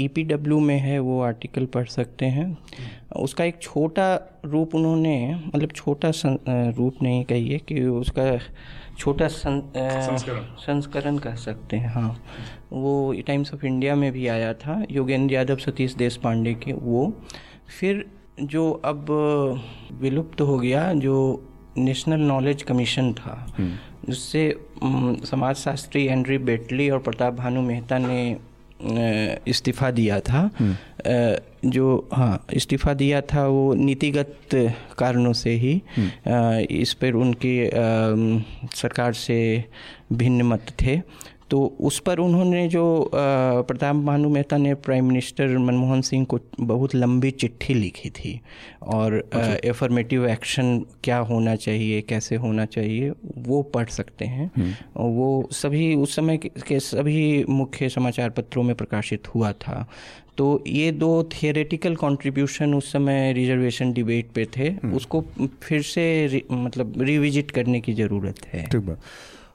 ई 0.00 0.06
पी 0.08 0.22
डब्ल्यू 0.24 0.58
में 0.60 0.78
है 0.78 0.98
वो 0.98 1.20
आर्टिकल 1.22 1.64
पढ़ 1.66 1.86
सकते 1.86 2.26
हैं। 2.26 2.46
उसका 3.16 3.44
एक 3.44 3.58
छोटा 3.62 4.06
रूप 4.44 4.74
उन्होंने 4.74 5.34
मतलब 5.46 5.70
छोटा 5.70 6.10
सं, 6.10 6.36
रूप 6.76 7.02
नहीं 7.02 7.24
कहिए 7.24 7.58
कि 7.58 7.84
उसका 7.84 8.38
छोटा 8.98 9.28
सं, 9.28 9.60
संस्करण। 10.58 11.18
कह 11.18 11.34
सकते 11.36 11.76
हैं 11.76 11.92
हाँ। 11.92 12.16
वो 12.72 13.14
टाइम्स 13.26 13.54
ऑफ़ 13.54 13.64
इंडिया 13.66 13.94
में 13.94 14.10
भी 14.12 14.26
आया 14.26 14.52
था 14.54 14.82
योगेंद्र 14.90 15.34
यादव 15.34 15.56
सतीश 15.56 15.94
देश 15.94 16.16
पांडे 16.16 16.54
के 16.54 16.72
वो। 16.72 17.12
फिर 17.80 18.04
जो 18.42 18.70
अब 18.84 19.06
विलुप्त 20.00 20.40
हो 20.40 20.58
गया 20.58 20.92
जो 20.94 21.16
नेशनल 21.78 22.20
नॉलेज 22.20 22.62
कमीशन 22.62 23.12
था 23.12 23.46
जिससे 23.60 24.42
समाजशास्त्री 25.26 26.04
एंड्री 26.06 26.38
बेटली 26.38 26.90
और 26.90 26.98
प्रताप 26.98 27.34
भानु 27.34 27.62
मेहता 27.62 27.98
ने 27.98 28.36
इस्तीफ़ा 28.80 29.90
दिया 29.90 30.20
था। 30.20 30.50
जो 31.66 32.08
हाँ 32.12 32.44
इस्तीफ़ा 32.52 32.94
दिया 32.94 33.20
था 33.22 33.46
वो 33.46 33.74
नीतिगत 33.74 34.54
कारणों 34.98 35.32
से 35.32 35.50
ही 35.54 35.74
इस 36.80 36.92
पर 36.94 37.12
उनकी 37.14 37.54
सरकार 38.76 39.12
से 39.12 39.38
भिन्न 40.12 40.42
मत 40.42 40.66
थे। 40.82 40.96
तो 41.50 41.76
उस 41.80 41.98
पर 42.00 42.18
उन्होंने 42.18 42.66
जो 42.68 43.10
प्रताप 43.14 43.96
भानु 43.96 44.28
मेहता 44.28 44.56
ने 44.56 44.74
प्राइम 44.74 45.06
मिनिस्टर 45.06 45.58
मनमोहन 45.58 46.00
सिंह 46.00 46.24
को 46.24 46.38
बहुत 46.60 46.94
लंबी 46.94 47.30
चिट्ठी 47.30 47.74
लिखी 47.74 48.10
थी 48.10 48.40
और 48.82 49.16
एफर्मेटिव 49.64 50.26
एक्शन 50.28 50.78
क्या 51.04 51.18
होना 51.18 51.56
चाहिए 51.56 52.00
कैसे 52.00 52.36
होना 52.36 52.64
चाहिए 52.64 53.10
वो 53.38 53.62
पढ़ 53.62 53.88
सकते 53.88 54.24
हैं। 54.24 54.50
हम्म। 54.56 55.08
वो 55.16 55.48
सभी 55.52 55.94
उस 55.94 56.16
समय 56.16 56.36
के 56.36 56.80
सभी 56.80 57.44
मुख्य 57.48 57.88
समाचार 57.88 58.30
पत्रों 58.30 58.62
में 58.62 58.74
प्रकाशित 58.76 59.34
हुआ 59.34 59.52
था। 59.52 59.86
तो 60.36 60.64
ये 60.66 60.90
दो 60.92 61.22
थियोरेटिकल 61.32 61.94
कंट्रीब्यूशन 61.96 62.74
उस 62.74 62.92
समय 62.92 63.32
रिजर्वेशन 63.32 63.92
डिबेट 63.92 64.30
पे 64.34 64.46
थे। 64.56 64.68
हम्म। 64.68 64.94
उसको 64.94 65.24
फिर 65.62 65.82
से 65.82 66.42
मतलब 66.52 67.02
रिविजिट 67.02 67.50
करने 67.50 67.80
की 67.80 67.94
ज़रूरत 67.94 68.46
है। 68.46 68.64
ठीक 68.66 68.96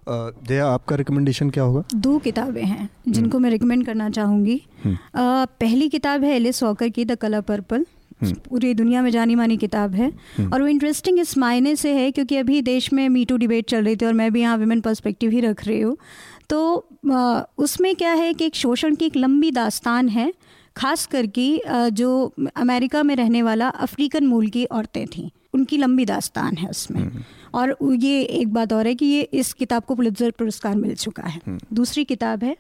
दया 0.10 0.68
आपका 0.68 0.96
रिकमेंडेशन 0.96 1.50
क्या 1.50 1.64
होगा 1.64 1.84
दो 1.96 2.18
किताबें 2.20 2.64
हैं 2.64 2.90
जिनको 3.08 3.30
हम्म। 3.30 3.44
मैं 3.44 3.52
रिकमेंड 3.52 3.86
करना 3.86 4.10
चाहूँगी 4.10 4.62
हम्म। 4.84 4.98
पहली 5.62 5.90
किताब 5.90 6.24
है 6.24 6.36
एलिस 6.36 6.64
वॉकर 6.64 6.90
की 6.90 7.06
द 7.06 7.16
कलर 7.18 7.42
पर्पल 7.44 7.86
पूरी 8.24 8.74
दुनिया 8.74 9.02
में 9.02 9.10
जानी 9.12 9.36
मानी 9.36 9.58
किताब 9.58 9.94
है 9.96 10.12
हम्म। 10.38 10.54
और 10.54 10.62
वो 10.62 10.68
इंटरेस्टिंग 10.68 11.20
इस 11.20 11.38
मायने 11.38 11.76
से 11.76 11.94
है 11.94 12.10
क्योंकि 12.12 12.38
अभी 12.38 12.62
देश 12.62 12.92
में 12.94 13.08
मीटू 13.10 13.38
डिबेट 13.38 13.70
चल 13.70 13.84
रही 13.84 13.96
थी 13.96 14.06
और 14.06 14.14
मैं 14.14 14.32
भी 14.34 14.42
यहाँ 14.42 14.58
विमेन 14.58 14.82
पर्सपेक्टिव 14.82 15.32
ही 15.32 15.40
रख 15.40 15.66
रही 15.68 15.82
हूँ 15.82 15.98
तो 16.50 16.60
उसमें 17.58 17.96
क्या 17.96 18.14
है 18.14 18.34
कि 18.34 18.46
एक 18.46 18.56
शोषण 18.56 18.96
की 18.96 19.06
एक 19.06 19.16
लंबी 19.16 19.52
दास्तान 19.52 20.10
है 20.10 20.32
खास 20.76 21.06
करके 21.06 21.50
जो 21.92 22.10
अमेरिका 22.56 23.04
में 23.04 23.16
रहने 23.16 23.42
वाला 23.42 23.68
अफ्रीकन 23.80 24.28
मूल 24.28 24.48
की 24.48 24.66
औरतें 24.66 25.06
थीं 25.08 25.30
उनकी 25.54 25.78
लंबी 25.78 26.06
दास्तान 26.06 26.58
है 26.58 26.70
उसमें। 26.70 27.02
और 27.54 27.78
ये 27.94 28.22
एक 28.22 28.54
बात 28.54 28.74
और 28.74 28.88
है 28.88 28.96
कि 28.96 29.06
ये 29.06 29.22
इस 29.22 29.54
किताब 29.54 29.84
को 29.84 29.96
पुलित्जर 29.96 30.32
पुरस्कार 30.32 30.76
मिल 30.76 30.96
चुका 30.96 31.24
है। 31.24 31.42
हम्म। 31.48 31.60
दूसरी 31.74 32.04
किताब 32.04 32.44
है 32.44 32.58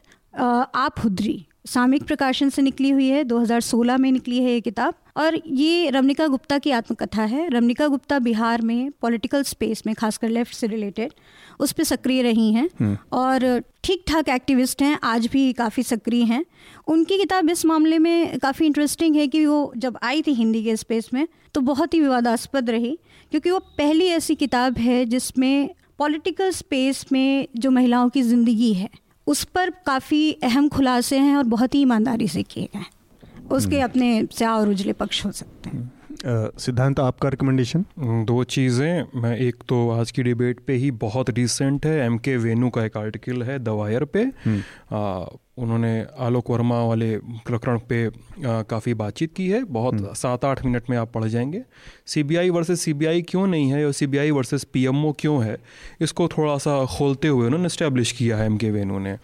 आप 0.75 0.95
हुद्री 1.03 1.45
सामयिक 1.65 2.03
प्रकाशन 2.03 2.49
से 2.49 2.61
निकली 2.61 2.89
हुई 2.89 3.07
है 3.07 3.23
2016 3.23 3.97
में 3.97 4.11
निकली 4.11 4.37
है 4.37 4.51
ये 4.51 4.61
किताब। 4.61 4.93
और 5.17 5.41
ये 5.47 5.89
रमनिका 5.89 6.27
गुप्ता 6.27 6.57
की 6.57 6.71
आत्मकथा 6.71 7.23
है। 7.23 7.49
रमनिका 7.49 7.87
गुप्ता 7.87 8.19
बिहार 8.19 8.61
में 8.61 8.91
पॉलिटिकल 8.91 9.43
स्पेस 9.43 9.83
में 9.87 9.95
खासकर 9.95 10.29
लेफ़्ट 10.29 10.55
से 10.55 10.67
रिलेटेड 10.67 11.11
उस 11.59 11.71
पर 11.71 11.83
सक्रिय 11.83 12.21
रही 12.21 12.53
हैं। 12.53 12.69
हम्म। 12.79 12.97
और 13.13 13.63
ठीक 13.83 14.03
ठाक 14.07 14.29
एक्टिविस्ट 14.29 14.81
हैं 14.81 14.99
आज 15.03 15.27
भी 15.27 15.53
काफ़ी 15.53 15.83
सक्रिय 15.83 16.23
हैं। 16.23 16.45
उनकी 16.87 17.17
किताब 17.17 17.49
इस 17.49 17.65
मामले 17.65 17.99
में 17.99 18.39
काफ़ी 18.39 18.65
इंटरेस्टिंग 18.65 19.15
है 19.15 19.27
कि 19.27 19.45
वो 19.45 19.73
जब 19.77 19.97
आई 20.03 20.21
थी 20.21 20.33
हिंदी 20.33 20.63
के 20.63 20.75
स्पेस 20.75 21.09
में 21.13 21.27
तो 21.53 21.61
बहुत 21.61 21.93
ही 21.93 22.01
विवादास्पद 22.01 22.69
रही। 22.69 22.99
क्योंकि 23.32 23.51
वो 23.51 23.59
पहली 23.77 24.07
ऐसी 24.07 24.36
किताब 24.36 24.77
है 24.77 25.03
जिसमें 25.05 25.69
पॉलिटिकल 25.97 26.51
स्पेस 26.51 27.05
में 27.11 27.47
जो 27.55 27.71
महिलाओं 27.71 28.09
की 28.09 28.21
ज़िंदगी 28.21 28.73
है 28.73 28.89
उस 29.27 29.43
पर 29.45 29.69
काफ़ी 29.86 30.32
अहम 30.43 30.69
खुलासे 30.69 31.17
हैं 31.17 31.36
और 31.38 31.43
बहुत 31.45 31.75
ही 31.75 31.82
ईमानदारी 31.82 32.27
से 32.27 32.43
किए 32.43 32.69
गए 32.73 32.80
हैं 32.80 33.47
उसके 33.49 33.75
हम्म। 33.75 33.89
अपने 33.89 34.27
स्या 34.32 34.55
और 34.55 34.69
उजले 34.69 34.93
पक्ष 34.93 35.25
हो 35.25 35.32
सकते 35.32 35.69
हैं 35.69 35.99
सिद्धांत 36.26 36.99
आपका 36.99 37.30
रिकमेंडेशन 37.30 37.86
दो 38.26 38.43
चीज़ें। 38.43 39.22
मैं 39.22 39.36
एक 39.38 39.63
तो 39.67 39.89
आज 39.89 40.11
की 40.11 40.24
डिबेट 40.24 40.59
पे 40.59 40.74
ही 40.74 40.91
बहुत 40.91 41.30
रिसेंट 41.30 41.86
है। 41.86 41.99
एम 42.05 42.17
के 42.17 42.36
वेनू 42.38 42.70
का 42.70 42.84
एक 42.86 42.97
आर्टिकल 42.97 43.43
है 43.43 43.59
दवायर 43.59 44.05
पे। 44.05 44.24
हम्म। 44.45 44.95
आ, 44.95 45.26
उन्होंने 45.57 46.05
आलोक 46.20 46.49
वर्मा 46.49 46.84
वाले 46.84 47.17
प्रकरण 47.17 47.80
पे 47.89 48.09
काफ़ी 48.45 48.93
बातचीत 48.93 49.34
की 49.34 49.47
है। 49.49 49.63
बहुत 49.63 49.93
हम्म। 49.93 50.13
सात 50.13 50.45
आठ 50.45 50.65
मिनट 50.65 50.89
में 50.89 50.97
आप 50.97 51.11
पढ़ 51.11 51.24
जाएँगे। 51.26 51.63
सीबीआई 52.07 52.49
वर्सेस 52.49 52.82
सीबीआई 52.82 53.22
क्यों 53.22 53.47
नहीं 53.47 53.72
है 53.72 53.86
और 53.86 53.91
सीबीआई 53.91 54.32
वर्सेस 54.32 54.63
पीएमओ 54.63 55.13
क्यों 55.20 55.43
है 55.43 55.57
इसको 56.01 56.28
थोड़ा 56.28 56.57
सा 56.57 56.86
खोलते 56.97 57.28
हुए 57.28 57.45
उन्होंने 57.45 57.65
इस्टेब्लिश 57.65 58.11
किया 58.11 58.38
है 58.38 58.45
एम 58.45 58.57
के 58.57 58.72
वेनू 58.72 58.99
ने। 58.99 59.17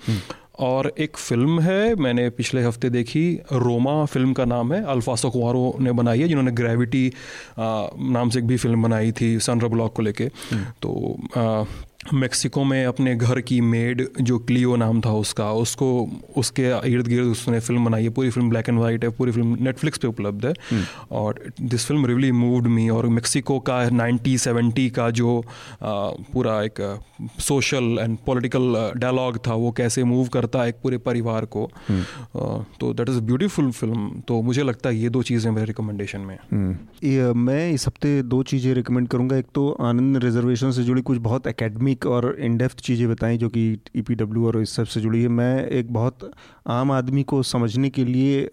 और 0.59 0.91
एक 0.99 1.17
फ़िल्म 1.17 1.59
है 1.59 1.95
मैंने 1.95 2.29
पिछले 2.29 2.61
हफ़्ते 2.63 2.89
देखी 2.89 3.25
रोमा 3.53 4.03
फ़िल्म 4.05 4.33
का 4.33 4.45
नाम 4.45 4.73
है 4.73 4.83
अल्फासो 4.85 5.29
कुआरो 5.29 5.75
ने 5.79 5.91
बनाई 5.91 6.19
है 6.19 6.27
जिन्होंने 6.27 6.51
ग्रेविटी 6.51 7.11
नाम 7.59 8.29
से 8.29 8.39
एक 8.39 8.47
भी 8.47 8.57
फ़िल्म 8.57 8.83
बनाई 8.83 9.11
थी 9.11 9.37
सनरा 9.39 9.67
ब्लॉक 9.67 9.93
को 9.95 10.01
लेके 10.01 10.23
हम्म। 10.23 10.65
तो 10.81 11.17
आ, 11.37 11.63
मेक्सिको 12.13 12.63
में 12.63 12.85
अपने 12.85 13.15
घर 13.15 13.39
की 13.41 13.59
मेड 13.63 14.07
जो 14.19 14.37
क्लियो 14.39 14.75
नाम 14.75 14.99
था 15.01 15.11
उसका 15.15 15.51
उसको 15.55 15.87
उसके 16.37 16.63
इर्द 16.89 17.07
गिर्द 17.07 17.27
उसने 17.27 17.59
फ़िल्म 17.59 17.85
बनाई 17.85 18.03
है 18.03 18.09
पूरी 18.09 18.29
फ़िल्म 18.29 18.49
ब्लैक 18.49 18.69
एंड 18.69 18.79
वाइट 18.79 19.03
है 19.03 19.09
पूरी 19.09 19.31
फ़िल्म 19.31 19.57
नेटफ्लिक्स 19.59 19.97
पे 19.97 20.07
उपलब्ध 20.07 20.45
है 20.45 20.53
हम्म। 20.71 21.07
और 21.11 21.41
this 21.63 21.85
film 21.85 22.05
really 22.05 22.31
moved 22.33 22.67
me 22.67 22.87
और 22.89 23.07
मेक्सिको 23.09 23.59
का 23.61 23.77
नाइन्टी 23.91 24.37
सेवेंटी 24.37 24.89
का 24.89 25.09
जो 25.11 25.39
आ, 25.39 26.09
पूरा 26.33 26.61
एक 26.63 26.81
सोशल 27.39 27.97
एंड 28.01 28.17
पॉलिटिकल 28.25 28.91
डायलॉग 28.97 29.37
था 29.47 29.53
वो 29.55 29.71
कैसे 29.71 30.03
मूव 30.03 30.27
करता 30.27 30.61
है 30.61 30.69
एक 30.69 30.75
पूरे 30.83 30.97
परिवार 30.99 31.45
को 31.47 31.65
हम्म। 31.87 32.63
तो 32.79 32.93
that 32.93 33.09
is 33.09 33.17
a 33.17 33.21
beautiful 33.23 33.71
film 33.71 34.09
तो 34.27 34.41
मुझे 34.41 34.63
लगता 34.63 34.89
है 34.89 34.97
ये 34.97 35.09
दो 35.09 35.23
चीज़ें 35.23 35.49
मेरे 35.51 35.65
रिकमेंडेशन 35.65 36.19
में 36.21 36.37
हम्म। 36.43 37.37
मैं 37.39 37.71
इस 37.71 37.87
हफ़्ते 37.87 38.21
दो 38.25 38.43
चीज़ें 38.45 38.73
रिकमेंड 38.73 39.07
करूँगा 39.07 39.37
एक 39.37 39.45
तो 39.55 39.69
आनंद 39.83 40.23
रिजर्वेशन 40.23 40.71
से 40.71 40.83
जुड़ी 40.83 41.01
कुछ 41.03 41.17
बहुत 41.21 41.47
एकेडमिक 41.47 41.94
यूनिक 41.95 42.05
और 42.07 42.35
इन 42.39 42.57
डेप्थ 42.57 42.79
चीज़ें 42.81 43.07
बताई 43.09 43.37
जो 43.37 43.49
कि 43.49 43.79
ई 43.95 44.01
e 44.03 44.45
और 44.45 44.61
इस 44.61 44.75
सबसे 44.75 45.01
जुड़ी 45.01 45.21
है। 45.21 45.27
मैं 45.29 45.67
एक 45.69 45.93
बहुत 45.93 46.31
आम 46.67 46.91
आदमी 46.91 47.23
को 47.23 47.41
समझने 47.43 47.89
के 47.89 48.05
लिए 48.05 48.49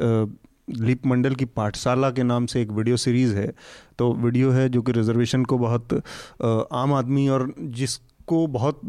लिप 0.70 1.06
मंडल 1.06 1.34
की 1.34 1.44
पाठशाला 1.46 2.10
के 2.10 2.22
नाम 2.22 2.46
से 2.46 2.62
एक 2.62 2.70
वीडियो 2.72 2.96
सीरीज़ 2.96 3.34
है। 3.34 3.52
तो 3.98 4.12
वीडियो 4.14 4.50
है 4.50 4.68
जो 4.68 4.82
कि 4.82 4.92
रिजर्वेशन 4.92 5.44
को 5.44 5.58
बहुत 5.58 5.94
आम 6.72 6.92
आदमी 6.94 7.28
और 7.28 7.52
जिसको 7.60 8.46
बहुत 8.48 8.80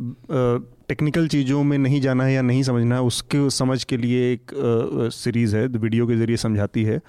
टेक्निकल 0.90 1.28
चीज़ों 1.28 1.64
में 1.64 1.78
नहीं 1.78 2.02
जाना 2.02 2.24
है 2.24 2.34
या 2.34 2.42
नहीं 2.42 2.64
समझना 2.64 2.96
है, 2.96 3.02
उसके 3.02 3.50
समझ 3.50 3.84
के 3.84 3.98
लिए 3.98 4.32
एक 4.34 4.52
सीरीज़ 5.14 5.56
है। 5.56 5.68
वीडियो 5.68 6.08
के 6.08 6.16
ज़रिए 6.16 6.38
समझाती 6.38 6.84
है। 6.84 7.00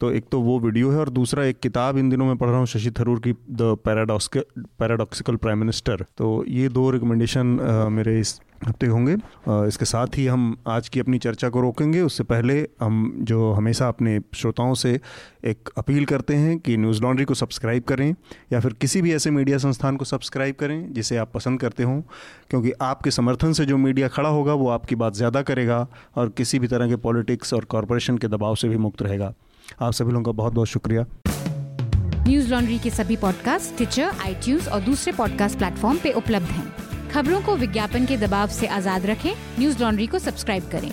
तो 0.00 0.10
एक 0.12 0.24
तो 0.32 0.40
वो 0.40 0.58
वीडियो 0.60 0.90
है 0.90 0.98
और 0.98 1.10
दूसरा 1.10 1.44
एक 1.44 1.60
किताब 1.60 1.98
इन 1.98 2.10
दिनों 2.10 2.26
मैं 2.26 2.36
पढ़ 2.36 2.48
रहा 2.48 2.58
हूँ 2.58 2.66
शशि 2.66 2.90
थरूर 3.00 3.20
की 3.20 3.32
द 3.32 3.76
पैराडॉक्सिकल 3.84 5.36
प्राइम 5.36 5.58
मिनिस्टर 5.58 6.04
तो 6.18 6.44
ये 6.48 6.68
दो 6.70 6.90
रिकमेंडेशन 6.90 7.58
मेरे 7.92 8.18
इस 8.20 8.40
हफ़्ते 8.66 8.86
होंगे। 8.86 9.12
इसके 9.68 9.84
साथ 9.84 10.16
ही 10.16 10.26
हम 10.26 10.56
आज 10.68 10.88
की 10.88 11.00
अपनी 11.00 11.18
चर्चा 11.18 11.48
को 11.48 11.60
रोकेंगे। 11.60 12.00
उससे 12.00 12.24
पहले 12.24 12.54
हम 12.80 13.12
जो 13.22 13.50
हमेशा 13.52 13.88
अपने 13.88 14.18
श्रोताओं 14.34 14.74
से 14.74 14.92
एक 15.44 15.70
अपील 15.78 16.04
करते 16.04 16.34
हैं 16.34 16.58
कि 16.58 16.76
न्यूज़ 16.76 17.02
लॉन्ड्री 17.02 17.24
को 17.24 17.34
सब्सक्राइब 17.34 17.82
करें 17.84 18.14
या 18.52 18.60
फिर 18.60 18.72
किसी 18.80 19.02
भी 19.02 19.12
ऐसे 19.14 19.30
मीडिया 19.30 19.58
संस्थान 19.58 19.96
को 19.96 20.04
सब्सक्राइब 20.04 20.54
करें 20.54 20.92
जिसे 20.92 21.16
आप 21.16 21.32
पसंद 21.34 21.60
करते 21.60 21.82
हों, 21.82 22.00
क्योंकि 22.50 22.72
आपके 22.82 23.10
समर्थन 23.12 23.52
से 23.52 23.66
जो 23.66 23.76
मीडिया 23.78 24.08
खड़ा 24.08 24.28
होगा 24.28 24.54
वो 24.54 24.68
आपकी 24.70 24.94
बात 24.96 25.14
ज़्यादा 25.14 25.42
करेगा 25.42 25.86
और 26.16 26.28
किसी 26.28 26.58
भी 26.58 26.68
तरह 26.68 26.88
के 26.88 26.96
पॉलिटिक्स 26.98 27.54
और 27.54 27.64
कॉरपोरेशन 27.66 28.18
के 28.18 28.28
दबाव 28.28 28.54
से 28.54 28.68
भी 28.68 28.76
मुक्त 28.78 29.02
रहेगा। 29.02 29.32
आप 29.82 29.92
सभी 29.92 30.12
लोगों 30.12 30.24
का 30.24 30.32
बहुत 30.32 30.52
बहुत 30.52 30.68
शुक्रिया। 30.68 31.06
न्यूज़ 32.28 32.50
लॉन्ड्री 32.50 32.78
के 32.78 32.90
सभी 32.90 33.16
पॉडकास्ट 33.16 33.76
ट्विटर 33.76 34.02
आई 34.02 34.58
और 34.72 34.80
दूसरे 34.80 35.12
पॉडकास्ट 35.12 35.58
प्लेटफॉर्म 35.58 35.98
पे 35.98 36.12
उपलब्ध 36.12 36.46
हैं। 36.46 36.74
खबरों 37.10 37.42
को 37.42 37.56
विज्ञापन 37.56 38.06
के 38.06 38.16
दबाव 38.16 38.48
से 38.48 38.66
आज़ाद 38.66 39.06
रखें। 39.06 39.32
न्यूज़ 39.58 39.82
लॉन्ड्री 39.82 40.06
को 40.06 40.18
सब्सक्राइब 40.18 40.68
करें। 40.72 40.92